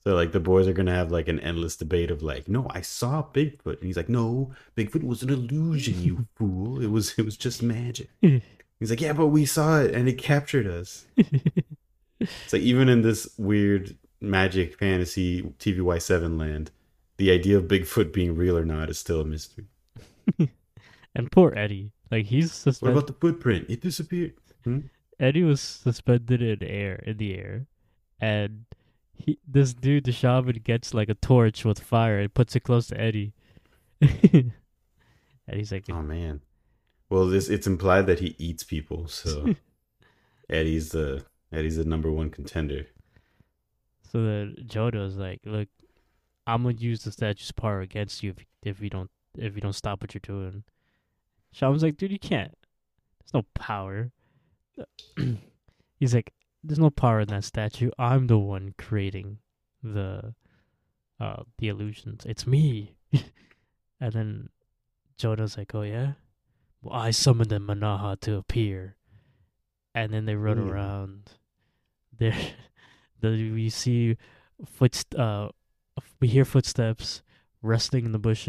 So 0.04 0.16
like 0.16 0.32
the 0.32 0.40
boys 0.40 0.68
are 0.68 0.74
gonna 0.74 0.96
have 0.96 1.12
like 1.12 1.28
an 1.28 1.40
endless 1.40 1.78
debate 1.78 2.10
of 2.10 2.24
like, 2.24 2.48
no, 2.48 2.66
I 2.72 2.82
saw 2.82 3.22
Bigfoot, 3.34 3.78
and 3.78 3.84
he's 3.84 3.98
like, 3.98 4.10
no, 4.10 4.52
Bigfoot 4.76 5.04
was 5.04 5.22
an 5.22 5.30
illusion, 5.30 6.02
you 6.02 6.26
fool. 6.36 6.82
It 6.82 6.90
was 6.90 7.14
it 7.20 7.24
was 7.24 7.38
just 7.38 7.62
magic. 7.62 8.10
He's 8.80 8.90
like, 8.90 9.02
yeah, 9.02 9.14
but 9.14 9.28
we 9.28 9.46
saw 9.46 9.82
it, 9.82 9.94
and 9.94 10.08
it 10.08 10.18
captured 10.18 10.68
us. 10.68 11.06
It's 12.20 12.54
like 12.54 12.62
even 12.62 12.90
in 12.90 13.02
this 13.02 13.30
weird 13.38 13.96
magic 14.22 14.78
fantasy 14.78 15.42
TVY 15.42 16.02
seven 16.02 16.38
land, 16.38 16.72
the 17.18 17.32
idea 17.32 17.58
of 17.58 17.66
Bigfoot 17.66 18.12
being 18.12 18.36
real 18.36 18.58
or 18.58 18.66
not 18.66 18.90
is 18.90 19.00
still 19.00 19.22
a 19.22 19.26
mystery. 19.26 19.66
and 21.16 21.32
poor 21.32 21.54
Eddie, 21.56 21.92
like 22.12 22.26
he's 22.26 22.66
What 22.66 22.92
about 22.92 23.08
the 23.08 23.14
footprint? 23.14 23.68
It 23.70 23.82
disappeared. 23.82 24.34
Hmm? 24.64 24.80
Eddie 25.20 25.44
was 25.44 25.62
suspended 25.62 26.42
in 26.42 26.64
air 26.64 26.96
in 27.06 27.18
the 27.18 27.36
air, 27.36 27.68
and 28.20 28.66
he 29.14 29.40
this 29.48 29.74
dude 29.74 30.06
the 30.06 30.12
shaman 30.12 30.60
gets 30.64 30.94
like 30.94 31.10
a 31.10 31.16
torch 31.16 31.66
with 31.66 31.80
fire 31.80 32.20
and 32.20 32.34
puts 32.34 32.56
it 32.56 32.62
close 32.62 32.88
to 32.88 33.00
Eddie. 33.00 33.34
and 34.02 34.52
he's 35.52 35.72
like, 35.72 35.86
Oh 35.90 36.02
man. 36.02 36.42
Well, 37.10 37.28
this 37.28 37.50
it's 37.50 37.68
implied 37.68 38.06
that 38.08 38.20
he 38.20 38.36
eats 38.38 38.64
people, 38.64 39.08
so 39.08 39.56
Eddie's 40.50 40.90
the 40.90 41.26
Eddie's 41.52 41.78
the 41.78 41.86
number 41.86 42.12
one 42.12 42.30
contender. 42.30 42.88
so 44.12 44.24
then 44.24 44.56
Jodo's 44.68 45.18
like, 45.18 45.42
look, 45.46 45.68
I'm 46.46 46.64
gonna 46.64 46.76
use 46.76 47.04
the 47.04 47.12
statue's 47.12 47.52
power 47.52 47.82
against 47.82 48.24
you 48.24 48.32
if 48.32 48.46
if 48.64 48.82
you 48.82 48.90
don't 48.90 49.10
if 49.38 49.56
you 49.56 49.62
don't 49.62 49.74
stop 49.74 50.02
what 50.02 50.14
you're 50.14 50.22
doing. 50.22 50.64
Shaman's 51.52 51.84
like, 51.84 51.98
dude, 51.98 52.12
you 52.12 52.20
can't. 52.20 52.56
There's 53.20 53.34
no 53.34 53.46
power. 53.56 54.12
he's 56.00 56.14
like, 56.14 56.34
there's 56.64 56.80
no 56.80 56.90
power 56.90 57.22
in 57.22 57.28
that 57.30 57.44
statue. 57.44 57.90
I'm 57.98 58.28
the 58.28 58.38
one 58.38 58.74
creating 58.78 59.40
the 59.82 60.36
uh 61.20 61.44
the 61.58 61.70
illusions. 61.70 62.26
It's 62.26 62.46
me. 62.46 62.96
and 64.00 64.14
then 64.14 64.50
Jodo's 65.18 65.58
like, 65.58 65.74
oh 65.74 65.82
yeah, 65.82 66.14
well 66.82 66.96
I 67.00 67.12
summoned 67.12 67.50
the 67.50 67.60
Manaha 67.60 68.20
to 68.22 68.36
appear, 68.38 68.96
and 69.94 70.14
then 70.14 70.26
they 70.26 70.36
run 70.36 70.58
Hmm. 70.58 70.70
around. 70.70 71.32
There, 72.18 72.36
the 73.22 73.52
we 73.52 73.70
see 73.70 74.18
foot 74.66 75.04
uh 75.16 75.50
we 76.20 76.28
hear 76.28 76.46
footsteps 76.46 77.22
rustling 77.62 78.06
in 78.06 78.12
the 78.12 78.20
bush 78.20 78.48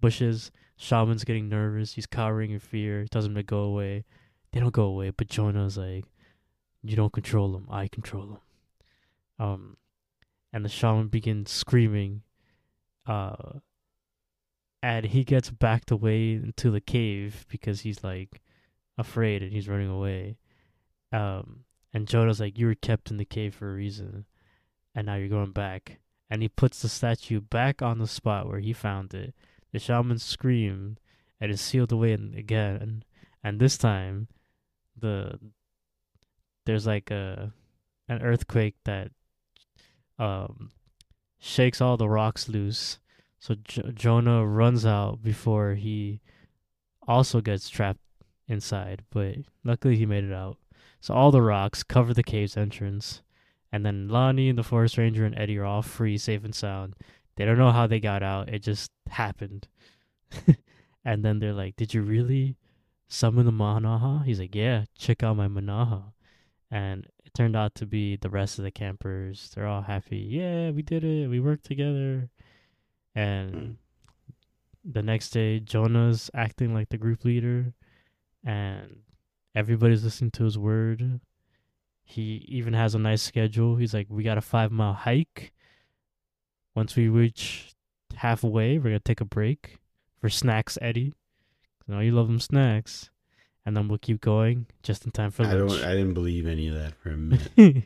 bushes. 0.00 0.50
Shaman's 0.76 1.24
getting 1.24 1.48
nervous. 1.48 1.92
He's 1.94 2.06
cowering 2.06 2.50
in 2.50 2.58
fear. 2.58 3.02
He 3.02 3.08
tells 3.08 3.24
him 3.26 3.34
to 3.36 3.42
go 3.44 3.60
away. 3.60 4.04
They 4.52 4.60
don't 4.60 4.72
go 4.72 4.84
away, 4.84 5.10
but 5.10 5.28
Jonah's 5.28 5.76
like, 5.78 6.04
"You 6.82 6.96
don't 6.96 7.12
control 7.12 7.52
them. 7.52 7.66
I 7.70 7.86
control 7.88 8.26
them." 8.26 8.38
Um, 9.38 9.76
and 10.52 10.64
the 10.64 10.68
shaman 10.68 11.08
begins 11.08 11.50
screaming. 11.50 12.22
Uh, 13.06 13.58
and 14.84 15.06
he 15.06 15.24
gets 15.24 15.48
backed 15.48 15.90
away 15.90 16.34
into 16.34 16.70
the 16.70 16.80
cave 16.80 17.46
because 17.48 17.80
he's 17.80 18.04
like 18.04 18.42
afraid 18.98 19.42
and 19.42 19.50
he's 19.50 19.66
running 19.66 19.88
away. 19.88 20.36
Um, 21.10 21.64
and 21.94 22.06
Jonah's 22.06 22.38
like, 22.38 22.58
"You 22.58 22.66
were 22.66 22.74
kept 22.74 23.10
in 23.10 23.16
the 23.16 23.24
cave 23.24 23.54
for 23.54 23.70
a 23.70 23.74
reason, 23.74 24.26
and 24.94 25.06
now 25.06 25.14
you're 25.14 25.28
going 25.28 25.52
back." 25.52 26.00
And 26.28 26.42
he 26.42 26.50
puts 26.50 26.82
the 26.82 26.90
statue 26.90 27.40
back 27.40 27.80
on 27.80 27.98
the 27.98 28.06
spot 28.06 28.46
where 28.46 28.58
he 28.58 28.74
found 28.74 29.14
it. 29.14 29.34
The 29.72 29.78
shaman 29.78 30.18
screamed 30.18 31.00
and 31.40 31.50
is 31.50 31.62
sealed 31.62 31.90
away 31.90 32.12
and 32.12 32.34
again. 32.34 33.04
And 33.42 33.58
this 33.58 33.78
time, 33.78 34.28
the 34.94 35.38
there's 36.66 36.86
like 36.86 37.10
a 37.10 37.54
an 38.06 38.20
earthquake 38.20 38.76
that 38.84 39.12
um 40.18 40.72
shakes 41.38 41.80
all 41.80 41.96
the 41.96 42.08
rocks 42.08 42.50
loose. 42.50 42.98
So 43.44 43.56
Jonah 43.56 44.46
runs 44.46 44.86
out 44.86 45.22
before 45.22 45.74
he 45.74 46.22
also 47.06 47.42
gets 47.42 47.68
trapped 47.68 48.00
inside, 48.48 49.04
but 49.10 49.36
luckily 49.62 49.98
he 49.98 50.06
made 50.06 50.24
it 50.24 50.32
out. 50.32 50.56
So 51.02 51.12
all 51.12 51.30
the 51.30 51.42
rocks 51.42 51.82
cover 51.82 52.14
the 52.14 52.22
cave's 52.22 52.56
entrance, 52.56 53.20
and 53.70 53.84
then 53.84 54.08
Lonnie 54.08 54.48
and 54.48 54.56
the 54.56 54.62
forest 54.62 54.96
ranger 54.96 55.26
and 55.26 55.38
Eddie 55.38 55.58
are 55.58 55.66
all 55.66 55.82
free, 55.82 56.16
safe 56.16 56.42
and 56.42 56.54
sound. 56.54 56.94
They 57.36 57.44
don't 57.44 57.58
know 57.58 57.70
how 57.70 57.86
they 57.86 58.00
got 58.00 58.22
out; 58.22 58.48
it 58.48 58.60
just 58.60 58.90
happened. 59.10 59.68
and 61.04 61.22
then 61.22 61.38
they're 61.38 61.52
like, 61.52 61.76
"Did 61.76 61.92
you 61.92 62.00
really 62.00 62.56
summon 63.08 63.44
the 63.44 63.52
Manaha?" 63.52 64.24
He's 64.24 64.40
like, 64.40 64.54
"Yeah, 64.54 64.86
check 64.96 65.22
out 65.22 65.36
my 65.36 65.48
Manaha." 65.48 66.14
And 66.70 67.06
it 67.22 67.34
turned 67.34 67.56
out 67.56 67.74
to 67.74 67.84
be 67.84 68.16
the 68.16 68.30
rest 68.30 68.58
of 68.58 68.64
the 68.64 68.70
campers. 68.70 69.50
They're 69.54 69.66
all 69.66 69.82
happy. 69.82 70.16
Yeah, 70.30 70.70
we 70.70 70.80
did 70.80 71.04
it. 71.04 71.28
We 71.28 71.40
worked 71.40 71.66
together. 71.66 72.30
And 73.14 73.54
hmm. 73.54 73.70
the 74.84 75.02
next 75.02 75.30
day, 75.30 75.60
Jonah's 75.60 76.30
acting 76.34 76.74
like 76.74 76.88
the 76.88 76.98
group 76.98 77.24
leader, 77.24 77.72
and 78.44 78.98
everybody's 79.54 80.04
listening 80.04 80.32
to 80.32 80.44
his 80.44 80.58
word. 80.58 81.20
He 82.04 82.44
even 82.48 82.74
has 82.74 82.94
a 82.94 82.98
nice 82.98 83.22
schedule. 83.22 83.76
He's 83.76 83.94
like, 83.94 84.06
we 84.10 84.22
got 84.22 84.38
a 84.38 84.42
five 84.42 84.70
mile 84.70 84.92
hike. 84.92 85.52
Once 86.74 86.96
we 86.96 87.08
reach 87.08 87.74
halfway, 88.16 88.78
we're 88.78 88.84
gonna 88.84 89.00
take 89.00 89.20
a 89.20 89.24
break 89.24 89.78
for 90.20 90.28
snacks, 90.28 90.76
Eddie. 90.82 91.14
You 91.86 91.94
know 91.94 92.00
you 92.00 92.12
love 92.12 92.26
them 92.26 92.40
snacks, 92.40 93.10
and 93.64 93.76
then 93.76 93.88
we'll 93.88 93.98
keep 93.98 94.20
going 94.20 94.66
just 94.82 95.04
in 95.04 95.12
time 95.12 95.30
for 95.30 95.44
I 95.44 95.52
don't. 95.52 95.68
lunch. 95.68 95.82
I 95.82 95.92
didn't 95.92 96.14
believe 96.14 96.46
any 96.46 96.68
of 96.68 96.74
that 96.74 96.94
for 96.96 97.10
a 97.10 97.16
minute. 97.16 97.84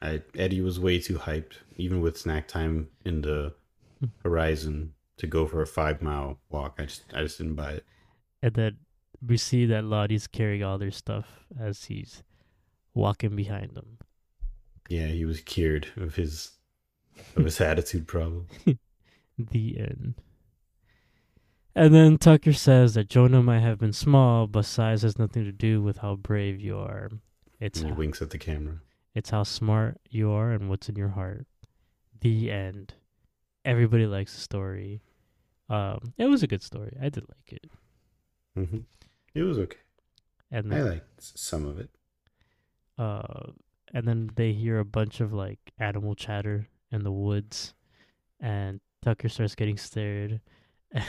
I, 0.00 0.22
Eddie 0.36 0.60
was 0.60 0.78
way 0.78 0.98
too 0.98 1.14
hyped, 1.14 1.54
even 1.76 2.00
with 2.00 2.18
snack 2.18 2.46
time 2.46 2.88
in 3.04 3.22
the 3.22 3.54
horizon, 4.22 4.92
to 5.18 5.26
go 5.26 5.46
for 5.46 5.62
a 5.62 5.66
five 5.66 6.02
mile 6.02 6.38
walk. 6.50 6.76
I 6.78 6.84
just, 6.86 7.04
I 7.14 7.22
just 7.22 7.38
didn't 7.38 7.54
buy 7.54 7.72
it. 7.72 7.84
and 8.42 8.54
then 8.54 8.78
we 9.26 9.36
see 9.36 9.64
that 9.66 9.84
Lonnie's 9.84 10.26
carrying 10.26 10.62
all 10.62 10.76
their 10.78 10.90
stuff 10.90 11.46
as 11.58 11.84
he's 11.86 12.22
walking 12.94 13.34
behind 13.36 13.74
them. 13.74 13.98
Yeah, 14.88 15.06
he 15.06 15.24
was 15.24 15.40
cured 15.40 15.88
of 15.96 16.16
his, 16.16 16.52
of 17.36 17.44
his 17.44 17.60
attitude 17.70 18.06
problem. 18.06 18.46
The 19.36 19.80
end. 19.80 20.14
And 21.74 21.92
then 21.92 22.18
Tucker 22.18 22.52
says 22.52 22.94
that 22.94 23.08
Jonah 23.08 23.42
might 23.42 23.60
have 23.62 23.80
been 23.80 23.92
small, 23.92 24.46
but 24.46 24.64
size 24.64 25.02
has 25.02 25.18
nothing 25.18 25.42
to 25.44 25.50
do 25.50 25.82
with 25.82 25.98
how 25.98 26.14
brave 26.14 26.60
you 26.60 26.78
are. 26.78 27.10
It's 27.58 27.80
And 27.80 27.88
he 27.90 27.94
winks 27.96 28.22
at 28.22 28.30
the 28.30 28.38
camera. 28.38 28.76
it's 29.12 29.30
how 29.30 29.42
smart 29.42 30.00
you 30.08 30.30
are 30.30 30.52
and 30.52 30.68
what's 30.68 30.88
in 30.88 30.94
your 30.94 31.08
heart. 31.08 31.46
The 32.20 32.48
end. 32.52 32.94
Everybody 33.64 34.06
likes 34.06 34.34
the 34.34 34.40
story. 34.40 35.02
Um, 35.68 36.12
it 36.18 36.26
was 36.26 36.42
a 36.42 36.46
good 36.46 36.62
story. 36.62 36.96
I 37.00 37.08
did 37.08 37.24
like 37.28 37.52
it. 37.52 37.70
hmm 38.54 38.78
It 39.34 39.42
was 39.42 39.58
okay. 39.58 39.78
And 40.50 40.72
I 40.72 40.78
then, 40.78 40.88
liked 40.88 41.22
some 41.38 41.66
of 41.66 41.78
it. 41.78 41.90
uh, 42.98 43.50
and 43.92 44.06
then 44.06 44.30
they 44.36 44.52
hear 44.52 44.78
a 44.78 44.84
bunch 44.84 45.20
of 45.20 45.32
like 45.32 45.58
animal 45.78 46.14
chatter 46.14 46.68
in 46.92 47.02
the 47.02 47.10
woods, 47.12 47.74
and 48.40 48.80
Tucker 49.02 49.28
starts 49.28 49.54
getting 49.54 49.76
scared, 49.78 50.40
and 50.92 51.02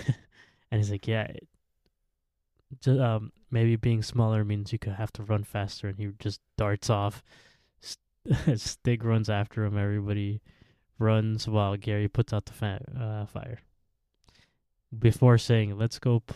he's 0.72 0.90
like, 0.92 1.08
"Yeah, 1.08 1.24
it, 1.24 1.48
ju- 2.82 3.02
um, 3.02 3.32
maybe 3.52 3.76
being 3.76 4.02
smaller 4.02 4.44
means 4.44 4.72
you 4.74 4.80
could 4.80 4.94
have 4.94 5.12
to 5.14 5.24
run 5.24 5.44
faster." 5.44 5.88
And 5.88 5.98
he 6.00 6.10
just 6.20 6.42
darts 6.58 6.90
off. 6.90 7.24
St- 7.82 8.60
Stig 8.60 9.04
runs 9.04 9.30
after 9.30 9.64
him. 9.66 9.78
Everybody 9.78 10.42
runs 11.00 11.48
while 11.48 11.76
Gary 11.78 12.08
puts 12.08 12.34
out 12.34 12.46
the 12.46 12.54
fa- 12.54 12.86
uh, 13.00 13.26
fire. 13.26 13.60
Before 14.98 15.38
saying, 15.38 15.78
"Let's 15.78 16.00
go 16.00 16.22
p- 16.22 16.36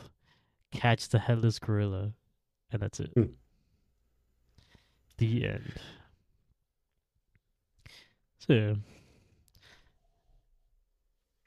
catch 0.71 1.09
the 1.09 1.19
headless 1.19 1.59
gorilla," 1.59 2.13
and 2.71 2.81
that's 2.81 2.99
it. 2.99 3.11
Hmm. 3.13 3.23
The 5.17 5.45
end. 5.47 5.73
So 8.39 8.53
yeah. 8.53 8.73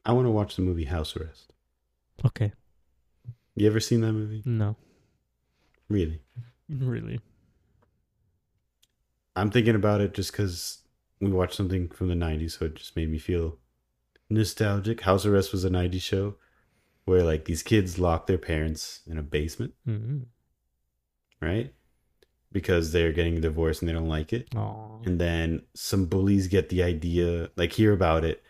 I 0.05 0.13
want 0.13 0.27
to 0.27 0.31
watch 0.31 0.57
the 0.57 0.63
movie 0.63 0.85
House 0.85 1.17
Arrest. 1.17 1.53
Okay. 2.25 2.53
You 3.55 3.67
ever 3.67 3.81
seen 3.81 4.01
that 4.01 4.13
movie? 4.13 4.43
No. 4.45 4.77
Really? 5.89 6.21
Really. 6.69 7.21
I'm 9.37 9.51
thinking 9.51 9.75
about 9.75 10.01
it 10.01 10.15
just 10.15 10.33
because 10.33 10.82
we 11.23 11.31
watched 11.31 11.55
something 11.55 11.89
from 11.89 12.09
the 12.09 12.15
90s, 12.15 12.59
so 12.59 12.67
it 12.67 12.75
just 12.75 12.97
made 12.97 13.11
me 13.11 13.19
feel 13.19 13.59
nostalgic. 14.29 15.03
House 15.03 15.25
Arrest 15.25 15.53
was 15.53 15.65
a 15.65 15.71
90s 15.71 16.03
show 16.03 16.35
where 17.05 17.23
like 17.23 17.45
these 17.45 17.63
kids 17.63 17.99
lock 17.99 18.27
their 18.27 18.39
parents 18.39 19.01
in 19.07 19.19
a 19.19 19.23
basement, 19.23 19.75
Mm-hmm. 19.89 20.19
right? 21.41 21.73
Because 22.51 22.93
they're 22.93 23.13
getting 23.13 23.39
a 23.39 23.41
divorce 23.41 23.81
and 23.81 23.89
they 23.89 23.93
don't 23.93 24.09
like 24.09 24.33
it. 24.33 24.49
Aw. 24.57 25.03
And 25.05 25.21
then 25.21 25.63
some 25.75 26.07
bullies 26.07 26.49
get 26.49 26.69
the 26.69 26.83
idea, 26.83 27.51
like 27.57 27.73
hear 27.73 27.93
about 27.93 28.25
it, 28.25 28.43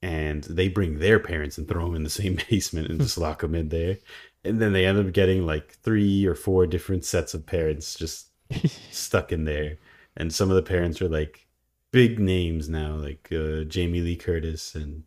and 0.00 0.42
they 0.44 0.68
bring 0.68 0.98
their 0.98 1.18
parents 1.18 1.58
and 1.58 1.68
throw 1.68 1.84
them 1.86 1.94
in 1.96 2.02
the 2.04 2.10
same 2.10 2.38
basement 2.50 2.88
and 2.88 3.00
just 3.00 3.18
lock 3.18 3.40
them 3.40 3.54
in 3.54 3.68
there. 3.68 3.98
And 4.44 4.60
then 4.60 4.72
they 4.72 4.86
end 4.86 4.98
up 4.98 5.12
getting 5.12 5.46
like 5.46 5.72
three 5.72 6.24
or 6.26 6.34
four 6.34 6.66
different 6.66 7.04
sets 7.04 7.34
of 7.34 7.46
parents 7.46 7.94
just 7.94 8.28
stuck 8.90 9.30
in 9.32 9.44
there. 9.44 9.78
And 10.16 10.32
some 10.34 10.50
of 10.50 10.56
the 10.56 10.62
parents 10.62 11.00
are 11.00 11.08
like 11.08 11.46
big 11.92 12.18
names 12.18 12.68
now, 12.68 12.94
like 12.96 13.28
uh, 13.30 13.62
Jamie 13.64 14.00
Lee 14.00 14.16
Curtis 14.16 14.74
and 14.74 15.04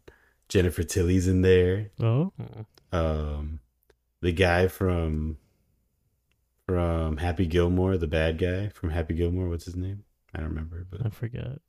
Jennifer 0.47 0.83
Tilly's 0.83 1.27
in 1.27 1.41
there. 1.41 1.91
oh. 1.99 2.31
Um, 2.91 3.59
the 4.21 4.31
guy 4.31 4.67
from 4.67 5.37
from 6.65 7.17
Happy 7.17 7.45
Gilmore, 7.45 7.97
the 7.97 8.07
bad 8.07 8.37
guy 8.37 8.69
from 8.69 8.89
Happy 8.89 9.13
Gilmore, 9.13 9.49
what's 9.49 9.65
his 9.65 9.75
name? 9.75 10.03
I 10.33 10.39
don't 10.39 10.49
remember, 10.49 10.85
but 10.89 11.05
I 11.05 11.09
forget. 11.09 11.59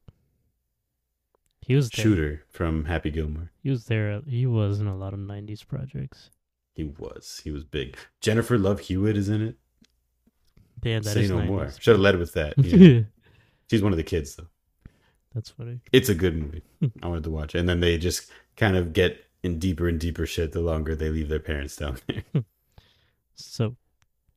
He 1.67 1.75
was 1.75 1.91
there. 1.91 2.03
Shooter 2.05 2.45
from 2.49 2.85
Happy 2.85 3.11
Gilmore. 3.11 3.51
He 3.63 3.71
was 3.71 3.87
there. 3.87 4.21
He 4.27 4.47
was 4.47 4.79
in 4.81 4.87
a 4.87 4.97
lot 4.97 5.13
of 5.15 5.19
'90s 5.19 5.67
projects. 5.67 6.31
He 6.75 6.85
was. 6.85 7.41
He 7.43 7.51
was 7.51 7.65
big. 7.65 7.97
Jennifer 8.21 8.57
Love 8.59 8.81
Hewitt 8.81 9.17
is 9.17 9.29
in 9.29 9.43
it. 9.43 9.57
Damn, 10.81 11.03
that 11.03 11.15
Say 11.15 11.23
is 11.25 11.31
no 11.31 11.39
90s. 11.39 11.47
more. 11.47 11.71
Should 11.81 11.93
have 11.93 12.01
led 12.01 12.19
with 12.19 12.35
that. 12.35 12.55
Yeah. 12.65 13.01
She's 13.69 13.83
one 13.83 13.93
of 13.93 13.97
the 13.97 14.05
kids 14.05 14.37
though. 14.37 14.47
That's 15.37 15.51
funny. 15.51 15.81
It's 15.93 16.09
a 16.09 16.15
good 16.15 16.35
movie. 16.35 16.63
I 17.03 17.09
wanted 17.09 17.25
to 17.25 17.31
watch 17.31 17.55
it. 17.55 17.59
And 17.59 17.69
then 17.69 17.81
they 17.81 17.99
just 17.99 18.31
kind 18.57 18.75
of 18.75 18.95
get 18.95 19.23
in 19.43 19.59
deeper 19.59 19.87
and 19.87 20.01
deeper 20.01 20.25
shit 20.25 20.53
the 20.53 20.63
longer 20.63 20.97
they 20.97 21.11
leave 21.11 21.29
their 21.29 21.41
parents 21.41 21.77
down 21.77 21.99
there. 22.09 22.45
So, 23.35 23.77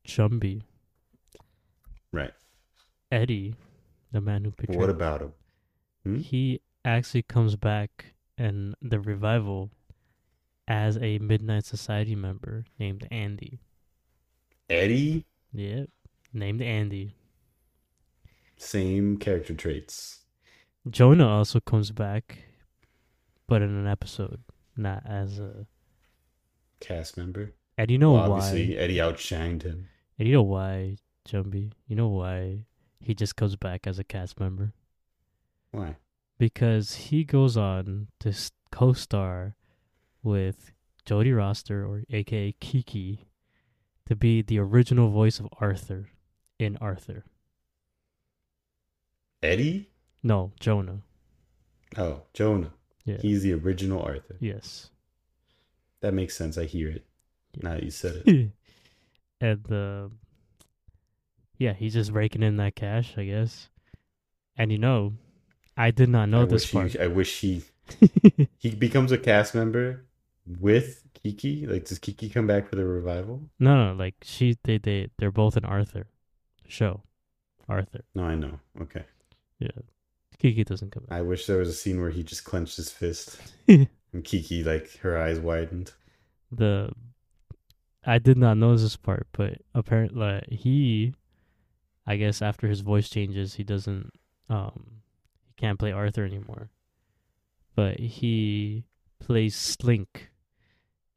Jumbi, 0.06 0.62
right. 2.12 2.34
Eddie, 3.14 3.56
the 4.12 4.20
man 4.20 4.44
who 4.44 4.52
pictured. 4.52 4.76
What 4.76 4.90
about 4.90 5.22
him? 5.22 5.34
Hmm? 6.04 6.18
He 6.18 6.60
actually 6.84 7.22
comes 7.22 7.56
back 7.56 8.08
in 8.38 8.76
the 8.82 9.00
revival 9.00 9.70
as 10.68 10.98
a 10.98 11.18
Midnight 11.20 11.64
Society 11.66 12.14
member 12.14 12.66
named 12.78 13.08
Andy. 13.10 13.62
Eddie? 14.70 15.26
Yep, 15.54 15.88
named 16.34 16.62
Andy. 16.62 17.16
Same 18.58 19.16
character 19.16 19.54
traits. 19.54 20.19
Jonah 20.90 21.28
also 21.28 21.60
comes 21.60 21.92
back, 21.92 22.40
but 23.48 23.62
in 23.62 23.70
an 23.70 23.88
episode, 23.88 24.42
not 24.76 25.04
as 25.06 25.40
a. 25.40 25.66
Cast 26.80 27.18
member. 27.18 27.54
And 27.78 27.92
you 27.92 27.98
know 27.98 28.14
Well, 28.14 28.30
why? 28.30 28.38
obviously, 28.38 28.78
Eddie 28.78 28.98
outshined 28.98 29.64
him. 29.64 29.88
And 30.18 30.28
you 30.28 30.34
know 30.34 30.44
why, 30.44 30.98
Jumbi? 31.28 31.72
You 31.88 31.96
know 31.96 32.08
why 32.10 32.66
he 33.00 33.14
just 33.14 33.36
comes 33.36 33.56
back 33.56 33.86
as 33.88 34.00
a 34.00 34.04
cast 34.04 34.40
member? 34.40 34.74
Why? 35.72 35.96
Because 36.38 36.96
he 36.96 37.24
goes 37.24 37.56
on 37.58 38.08
to 38.22 38.34
co-star 38.72 39.56
with 40.24 40.72
Jodie 41.06 41.34
Resther, 41.34 41.88
or 41.88 42.04
AKA 42.10 42.54
Kiki, 42.60 43.28
to 44.06 44.16
be 44.16 44.42
the 44.42 44.60
original 44.60 45.10
voice 45.10 45.40
of 45.40 45.48
Arthur 45.60 46.10
in 46.58 46.78
Arthur. 46.78 47.24
Eddie? 49.42 49.90
No, 50.24 50.52
Jonah. 50.60 51.02
Oh, 51.98 52.24
Jonah. 52.34 52.72
Yeah. 53.06 53.18
He's 53.18 53.42
the 53.42 53.54
original 53.54 54.02
Arthur. 54.02 54.36
yes. 54.40 54.90
That 56.02 56.14
makes 56.14 56.36
sense. 56.36 56.58
I 56.58 56.64
hear 56.64 56.90
it. 56.90 57.06
Yeah. 57.54 57.60
Now 57.64 57.76
that 57.76 57.84
you 57.84 57.92
said 57.92 58.24
it. 58.26 58.52
and 59.42 59.72
uh, 59.72 60.08
yeah, 61.58 61.74
he's 61.74 61.94
just 61.94 62.12
raking 62.12 62.42
in 62.42 62.56
that 62.58 62.76
cash, 62.76 63.16
I 63.18 63.26
guess. 63.26 63.70
And 64.56 64.72
you 64.72 64.78
know, 64.78 65.14
I 65.76 65.92
did 65.92 66.08
not 66.08 66.30
know 66.30 66.44
I 66.44 66.46
this 66.46 66.72
part. 66.72 66.92
He, 66.92 67.00
I 67.00 67.08
wish 67.08 67.42
he 67.42 67.64
he 68.58 68.76
becomes 68.76 69.12
a 69.12 69.18
cast 69.18 69.56
member 69.56 70.06
with 70.46 71.04
Kiki. 71.14 71.66
Like, 71.66 71.86
does 71.86 72.00
Kiki 72.00 72.30
come 72.30 72.48
back 72.48 72.70
for 72.70 72.76
the 72.76 72.86
revival? 72.86 73.42
No, 73.60 73.88
no, 73.88 73.94
like 73.94 74.16
she, 74.22 74.58
they, 74.64 74.78
they, 74.78 75.10
they're 75.18 75.32
both 75.32 75.58
in 75.58 75.66
Arthur 75.66 76.08
show. 76.68 77.04
Arthur. 77.68 78.04
No, 78.16 78.24
I 78.24 78.36
know. 78.36 78.60
Okay. 78.82 79.04
Yeah, 79.60 79.70
Kiki 80.40 80.64
doesn't 80.64 80.92
come 80.92 81.04
back. 81.04 81.18
I 81.18 81.22
wish 81.22 81.46
there 81.46 81.58
was 81.58 81.70
a 81.70 81.74
scene 81.74 82.00
where 82.02 82.10
he 82.10 82.24
just 82.24 82.46
clenched 82.46 82.78
his 82.78 82.90
fist 82.90 83.38
and 83.68 83.88
Kiki, 84.24 84.64
like, 84.64 84.98
her 85.00 85.22
eyes 85.22 85.40
widened. 85.40 85.92
the, 86.52 86.92
I 88.06 88.18
did 88.18 88.38
not 88.38 88.58
know 88.58 88.76
this 88.76 88.96
part, 88.96 89.28
but 89.34 89.56
apparently 89.76 90.20
like, 90.20 90.50
he, 90.50 91.14
I 92.08 92.16
guess 92.16 92.42
after 92.42 92.68
his 92.68 92.80
voice 92.80 93.10
changes, 93.10 93.56
he 93.56 93.64
doesn't, 93.64 94.12
um, 94.50 95.02
he 95.46 95.54
can't 95.58 95.78
play 95.78 95.92
Arthur 95.92 96.24
anymore. 96.24 96.70
But 97.76 98.00
he 98.00 98.86
plays 99.20 99.56
Slink. 99.56 100.32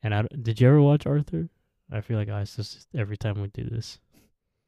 And 0.03 0.15
I 0.15 0.23
did 0.41 0.61
you 0.61 0.69
ever 0.69 0.83
watch 0.83 1.07
Arthur? 1.07 1.49
I 1.91 2.01
feel 2.01 2.19
like 2.19 2.29
I 2.29 2.41
this 2.41 2.87
every 2.95 3.17
time 3.17 3.41
we 3.41 3.49
do 3.49 3.65
this. 3.65 3.99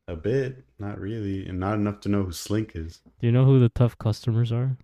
A 0.06 0.16
bit, 0.16 0.64
not 0.78 0.98
really, 1.00 1.46
and 1.46 1.58
not 1.58 1.74
enough 1.74 2.00
to 2.00 2.08
know 2.10 2.24
who 2.24 2.32
Slink 2.32 2.72
is. 2.74 3.00
Do 3.20 3.26
you 3.26 3.32
know 3.32 3.44
who 3.46 3.58
the 3.58 3.70
tough 3.70 3.96
customers 3.96 4.52
are? 4.52 4.76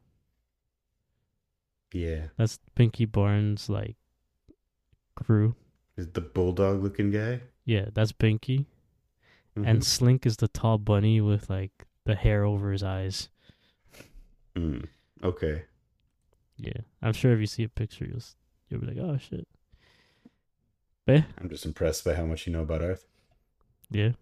Yeah, 1.92 2.28
That's 2.36 2.58
Pinky 2.74 3.04
Barnes' 3.04 3.68
like 3.68 3.96
crew. 5.16 5.56
is 5.96 6.08
the 6.12 6.20
bulldog 6.20 6.82
looking 6.82 7.10
guy. 7.10 7.40
Yeah, 7.64 7.86
that's 7.92 8.12
Pinky. 8.12 8.66
And 9.56 9.80
Mhm. 9.80 9.84
Slink 9.84 10.24
is 10.24 10.36
the 10.38 10.48
tall 10.48 10.78
bunny 10.78 11.20
with 11.20 11.50
like 11.50 11.86
the 12.04 12.14
hair 12.14 12.44
over 12.44 12.72
his 12.72 12.82
eyes. 12.82 13.28
Mm, 14.54 14.88
okay, 15.22 15.64
Yeah, 16.56 16.82
I'm 17.02 17.12
sure 17.12 17.32
if 17.32 17.40
you 17.40 17.46
see 17.46 17.62
a 17.64 17.68
picture, 17.68 18.04
you'll 18.06 18.22
you'll 18.68 18.80
be 18.80 18.86
like, 18.86 18.98
oh 18.98 19.18
shit. 19.18 19.46
But 21.06 21.24
I'm 21.38 21.48
just 21.48 21.66
impressed 21.66 22.04
by 22.04 22.14
how 22.14 22.24
much 22.26 22.46
you 22.46 22.52
know 22.52 22.62
about 22.62 22.82
Earth. 22.82 23.06
yeah, 23.90 24.12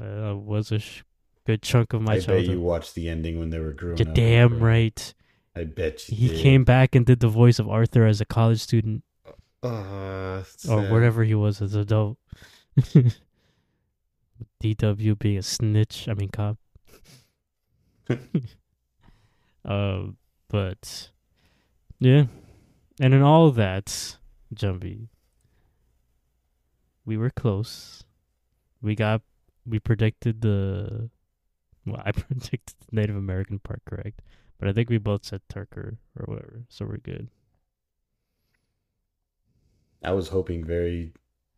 uh, 0.00 0.34
was 0.36 0.70
a 0.72 0.78
sh- 0.78 1.02
good 1.46 1.62
chunk 1.62 1.92
of 1.92 2.02
my 2.02 2.14
I 2.14 2.20
bet 2.20 2.44
you 2.44 2.60
watched 2.60 2.94
the 2.94 3.08
ending 3.08 3.38
when 3.38 3.50
they 3.50 3.58
were 3.58 3.72
growing 3.72 3.98
You're 3.98 4.08
up. 4.08 4.14
damn 4.14 4.58
right. 4.60 5.14
I 5.56 5.64
bet 5.64 6.08
you 6.08 6.16
He 6.16 6.28
did. 6.28 6.40
came 6.42 6.64
back 6.64 6.94
and 6.94 7.04
did 7.06 7.20
the 7.20 7.28
voice 7.28 7.58
of 7.58 7.68
Arthur 7.68 8.06
as 8.06 8.20
a 8.20 8.24
college 8.24 8.60
student 8.60 9.02
Uh, 9.62 10.44
or 10.68 10.82
whatever 10.88 11.24
he 11.24 11.34
was 11.34 11.60
as 11.60 11.74
an 11.74 11.80
adult. 11.80 12.16
DW 14.62 15.18
being 15.18 15.38
a 15.38 15.42
snitch, 15.42 16.08
I 16.08 16.14
mean 16.14 16.28
cop. 16.28 16.58
uh, 19.64 20.02
but 20.48 21.10
yeah, 21.98 22.24
and 23.00 23.14
in 23.14 23.22
all 23.22 23.50
that, 23.50 24.16
Jumbi, 24.54 25.08
we 27.04 27.16
were 27.16 27.30
close. 27.30 28.04
We 28.80 28.94
got, 28.94 29.22
we 29.68 29.78
predicted 29.78 30.40
the, 30.40 31.10
well, 31.86 32.02
I 32.04 32.12
predicted 32.12 32.74
the 32.88 32.96
Native 32.96 33.16
American 33.16 33.58
part 33.58 33.82
correct, 33.84 34.22
but 34.58 34.68
I 34.68 34.72
think 34.72 34.90
we 34.90 34.98
both 34.98 35.24
said 35.24 35.42
Tucker 35.48 35.98
or 36.18 36.26
whatever, 36.26 36.64
so 36.68 36.86
we're 36.86 36.98
good. 36.98 37.28
I 40.02 40.12
was 40.12 40.28
hoping 40.28 40.64
very, 40.64 41.12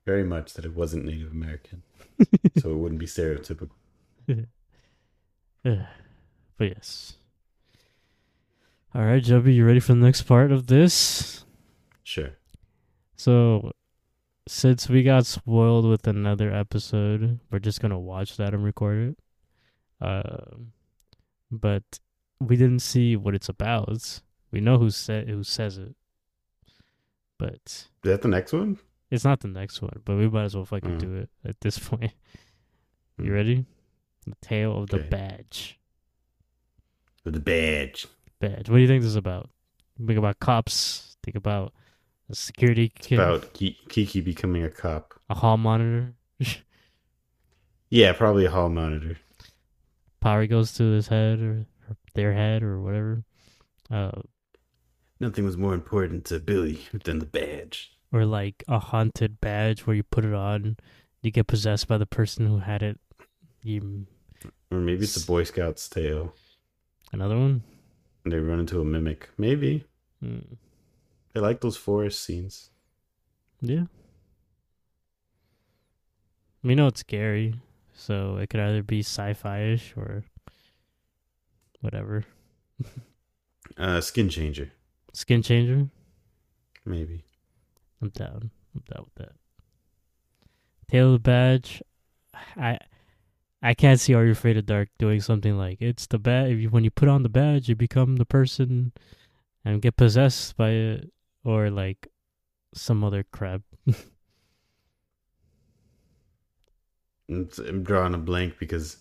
very 0.06 0.24
much 0.24 0.54
that 0.54 0.64
it 0.64 0.74
wasn't 0.74 1.04
Native 1.04 1.30
American, 1.30 1.82
so 2.58 2.70
it 2.70 2.76
wouldn't 2.76 3.00
be 3.00 3.06
stereotypical. 3.06 3.70
but 5.62 5.86
yes. 6.58 7.14
All 8.94 9.04
right, 9.04 9.22
Jumbi, 9.22 9.54
you 9.54 9.64
ready 9.64 9.78
for 9.78 9.92
the 9.92 10.00
next 10.00 10.22
part 10.22 10.50
of 10.50 10.66
this? 10.66 11.44
Sure. 12.02 12.30
So, 13.14 13.72
since 14.48 14.88
we 14.88 15.02
got 15.02 15.26
spoiled 15.26 15.84
with 15.86 16.06
another 16.06 16.52
episode, 16.52 17.40
we're 17.50 17.58
just 17.58 17.80
gonna 17.80 17.98
watch 17.98 18.36
that 18.36 18.54
and 18.54 18.64
record 18.64 19.10
it. 19.10 19.18
Uh, 20.04 20.56
but 21.50 21.82
we 22.40 22.56
didn't 22.56 22.80
see 22.80 23.16
what 23.16 23.34
it's 23.34 23.48
about. 23.48 24.20
We 24.50 24.60
know 24.60 24.78
who 24.78 24.90
said 24.90 25.28
who 25.28 25.42
says 25.44 25.78
it, 25.78 25.94
but 27.38 27.60
Is 27.66 27.88
that 28.04 28.22
the 28.22 28.28
next 28.28 28.52
one? 28.52 28.78
it's 29.10 29.24
not 29.24 29.40
the 29.40 29.48
next 29.48 29.82
one. 29.82 30.00
But 30.04 30.16
we 30.16 30.28
might 30.28 30.44
as 30.44 30.54
well 30.56 30.64
fucking 30.64 30.96
Mm. 30.96 31.00
do 31.00 31.14
it 31.16 31.30
at 31.44 31.60
this 31.60 31.78
point. 31.88 32.12
You 33.18 33.30
Mm. 33.30 33.34
ready? 33.34 33.66
The 34.26 34.36
tale 34.40 34.76
of 34.82 34.90
the 34.90 34.98
badge. 34.98 35.78
The 37.24 37.40
badge. 37.40 38.06
Badge. 38.38 38.68
What 38.68 38.76
do 38.76 38.82
you 38.82 38.88
think 38.88 39.02
this 39.02 39.10
is 39.10 39.16
about? 39.16 39.50
Think 40.04 40.18
about 40.18 40.38
cops. 40.40 41.16
Think 41.22 41.36
about 41.36 41.74
a 42.30 42.34
security 42.34 42.92
It's 42.96 43.06
kid, 43.06 43.18
about 43.18 43.52
Kiki 43.54 44.20
becoming 44.20 44.62
a 44.64 44.70
cop. 44.70 45.14
a 45.28 45.34
hall 45.34 45.56
monitor. 45.56 46.14
Yeah, 47.92 48.12
probably 48.12 48.44
a 48.44 48.50
hall 48.50 48.68
monitor. 48.68 49.16
Power 50.20 50.46
goes 50.46 50.72
to 50.74 50.84
his 50.92 51.08
head 51.08 51.40
or, 51.40 51.66
or 51.88 51.96
their 52.14 52.32
head 52.32 52.62
or 52.62 52.80
whatever. 52.80 53.24
Uh, 53.90 54.12
Nothing 55.18 55.44
was 55.44 55.56
more 55.56 55.74
important 55.74 56.24
to 56.26 56.38
Billy 56.38 56.86
than 57.04 57.18
the 57.18 57.26
badge. 57.26 57.90
or 58.12 58.24
like 58.24 58.62
a 58.68 58.78
haunted 58.78 59.40
badge 59.40 59.86
where 59.86 59.96
you 59.96 60.02
put 60.04 60.24
it 60.24 60.32
on, 60.34 60.76
you 61.20 61.30
get 61.32 61.48
possessed 61.48 61.88
by 61.88 61.98
the 61.98 62.06
person 62.06 62.46
who 62.46 62.58
had 62.58 62.82
it. 62.82 62.98
You 63.62 64.06
Or 64.70 64.78
maybe 64.78 65.02
it's 65.02 65.22
a 65.22 65.26
Boy 65.26 65.42
Scout's 65.44 65.88
tale. 65.88 66.32
another 67.12 67.36
one. 67.36 67.62
And 68.24 68.32
they 68.32 68.38
run 68.38 68.60
into 68.60 68.80
a 68.80 68.84
mimic. 68.84 69.30
Maybe. 69.36 69.84
Hmm. 70.22 70.38
I 71.34 71.38
like 71.38 71.60
those 71.60 71.76
forest 71.76 72.24
scenes. 72.24 72.70
Yeah. 73.60 73.84
We 76.62 76.74
know 76.74 76.88
it's 76.88 77.00
scary, 77.00 77.54
so 77.94 78.36
it 78.36 78.50
could 78.50 78.60
either 78.60 78.82
be 78.82 79.00
sci-fi-ish 79.00 79.94
or 79.96 80.24
whatever. 81.80 82.24
Uh, 83.76 84.00
skin 84.00 84.28
changer. 84.28 84.72
Skin 85.12 85.42
changer. 85.42 85.88
Maybe. 86.84 87.24
I'm 88.02 88.08
down. 88.08 88.50
I'm 88.74 88.82
down 88.92 89.04
with 89.04 89.14
that. 89.16 89.32
Tail 90.90 91.08
of 91.08 91.12
the 91.14 91.18
badge. 91.20 91.82
I 92.56 92.78
I 93.62 93.74
can't 93.74 94.00
see 94.00 94.14
Are 94.14 94.24
You 94.24 94.32
Afraid 94.32 94.56
of 94.56 94.66
Dark 94.66 94.88
doing 94.98 95.20
something 95.20 95.56
like 95.56 95.80
it's 95.80 96.06
the 96.06 96.18
badge. 96.18 96.56
You, 96.56 96.70
when 96.70 96.84
you 96.84 96.90
put 96.90 97.08
on 97.08 97.22
the 97.22 97.28
badge, 97.28 97.68
you 97.68 97.76
become 97.76 98.16
the 98.16 98.24
person 98.24 98.92
and 99.64 99.82
get 99.82 99.96
possessed 99.96 100.56
by 100.56 100.70
it, 100.70 101.12
or 101.44 101.70
like 101.70 102.08
some 102.74 103.02
other 103.04 103.24
crap. 103.32 103.62
It's- 107.28 107.58
I'm 107.58 107.82
drawing 107.84 108.14
a 108.14 108.18
blank 108.18 108.58
because 108.58 108.96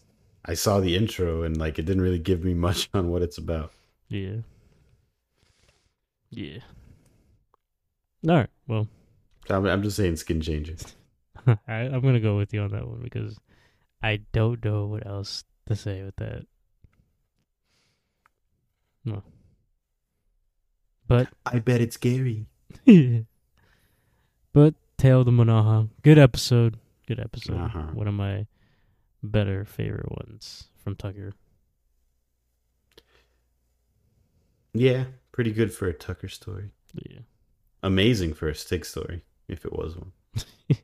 I 0.45 0.53
saw 0.53 0.79
the 0.79 0.95
intro 0.95 1.43
and 1.43 1.57
like 1.57 1.79
it 1.79 1.85
didn't 1.85 2.03
really 2.03 2.19
give 2.19 2.43
me 2.43 2.53
much 2.53 2.89
on 2.93 3.09
what 3.09 3.21
it's 3.23 3.37
about. 3.37 3.71
Yeah. 4.07 4.37
Yeah. 6.29 6.59
All 8.27 8.35
right. 8.35 8.49
Well, 8.67 8.87
I'm, 9.49 9.65
I'm 9.65 9.81
just 9.81 9.97
saying 9.97 10.17
skin 10.17 10.41
changer. 10.41 10.75
I, 11.47 11.73
I'm 11.73 12.01
gonna 12.01 12.19
go 12.19 12.37
with 12.37 12.53
you 12.53 12.61
on 12.61 12.71
that 12.71 12.87
one 12.87 13.01
because 13.01 13.37
I 14.03 14.17
don't 14.31 14.63
know 14.63 14.85
what 14.85 15.07
else 15.07 15.43
to 15.67 15.75
say 15.75 16.03
with 16.03 16.15
that. 16.17 16.45
No. 19.05 19.23
But 21.10 21.28
I 21.45 21.57
bet 21.60 21.82
it's 21.82 21.95
scary. 21.95 22.45
but 24.53 24.76
Tale 24.97 25.20
of 25.22 25.26
the 25.26 25.32
Manaha, 25.32 25.89
good 26.03 26.20
episode. 26.20 26.78
Good 27.07 27.20
episode. 27.20 27.57
Uh-huh. 27.60 27.88
One 27.93 28.07
of 28.07 28.14
my 28.14 28.45
better 29.24 29.66
favorite 29.66 30.12
ones 30.12 30.70
from 30.78 30.95
Tucker. 30.95 31.34
Yeah, 34.74 35.05
pretty 35.32 35.51
good 35.51 35.74
for 35.74 35.88
a 35.88 35.93
Tucker 35.93 36.28
story. 36.28 36.70
Yeah. 36.93 37.22
Amazing 37.82 38.36
for 38.36 38.47
a 38.47 38.55
Stig 38.55 38.86
story, 38.86 39.24
if 39.47 39.66
it 39.66 39.74
was 39.74 39.97
one. 39.97 40.12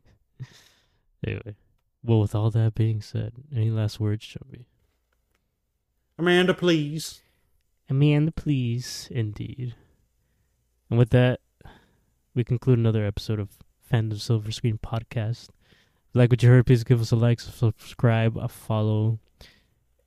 Anyway, 1.26 1.56
well, 2.04 2.20
with 2.20 2.36
all 2.36 2.52
that 2.52 2.76
being 2.76 3.02
said, 3.02 3.34
any 3.52 3.72
last 3.72 4.00
words, 4.00 4.24
Chubby? 4.24 4.68
Amanda, 6.20 6.54
please. 6.54 7.22
Amanda, 7.90 8.32
please, 8.32 9.08
indeed. 9.10 9.74
And 10.90 11.00
with 11.00 11.10
that, 11.12 11.40
we 12.34 12.44
conclude 12.44 12.78
another 12.78 13.06
episode 13.06 13.40
of 13.40 13.50
Phantoms 13.90 14.24
Silver 14.24 14.52
Screen 14.52 14.78
Podcast. 14.78 15.50
Like 16.14 16.30
what 16.30 16.44
you 16.44 16.50
heard, 16.50 16.66
please 16.66 16.84
give 16.84 17.02
us 17.02 17.12
a 17.12 17.16
like, 17.16 17.40
subscribe, 17.40 18.38
a 18.38 18.48
follow, 18.48 19.20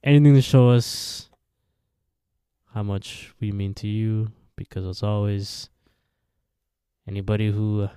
anything 0.04 0.34
to 0.34 0.42
show 0.42 0.70
us 0.70 1.28
how 2.74 2.82
much 2.82 3.34
we 3.40 3.50
mean 3.50 3.74
to 3.74 3.88
you. 3.88 4.28
Because 4.56 4.86
as 4.86 5.02
always, 5.02 5.68
anybody 7.06 7.50
who, 7.50 7.88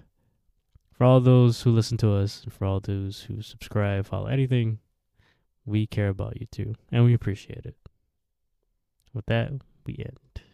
for 0.91 1.03
all 1.03 1.19
those 1.19 1.61
who 1.61 1.71
listen 1.71 1.97
to 1.97 2.13
us, 2.13 2.43
and 2.43 2.53
for 2.53 2.65
all 2.65 2.79
those 2.79 3.21
who 3.21 3.41
subscribe, 3.41 4.05
follow 4.05 4.27
anything, 4.27 4.79
we 5.65 5.87
care 5.87 6.09
about 6.09 6.39
you 6.39 6.47
too, 6.47 6.75
and 6.91 7.05
we 7.05 7.13
appreciate 7.13 7.65
it. 7.65 7.75
With 9.13 9.25
that, 9.27 9.51
we 9.85 9.97
end. 9.99 10.50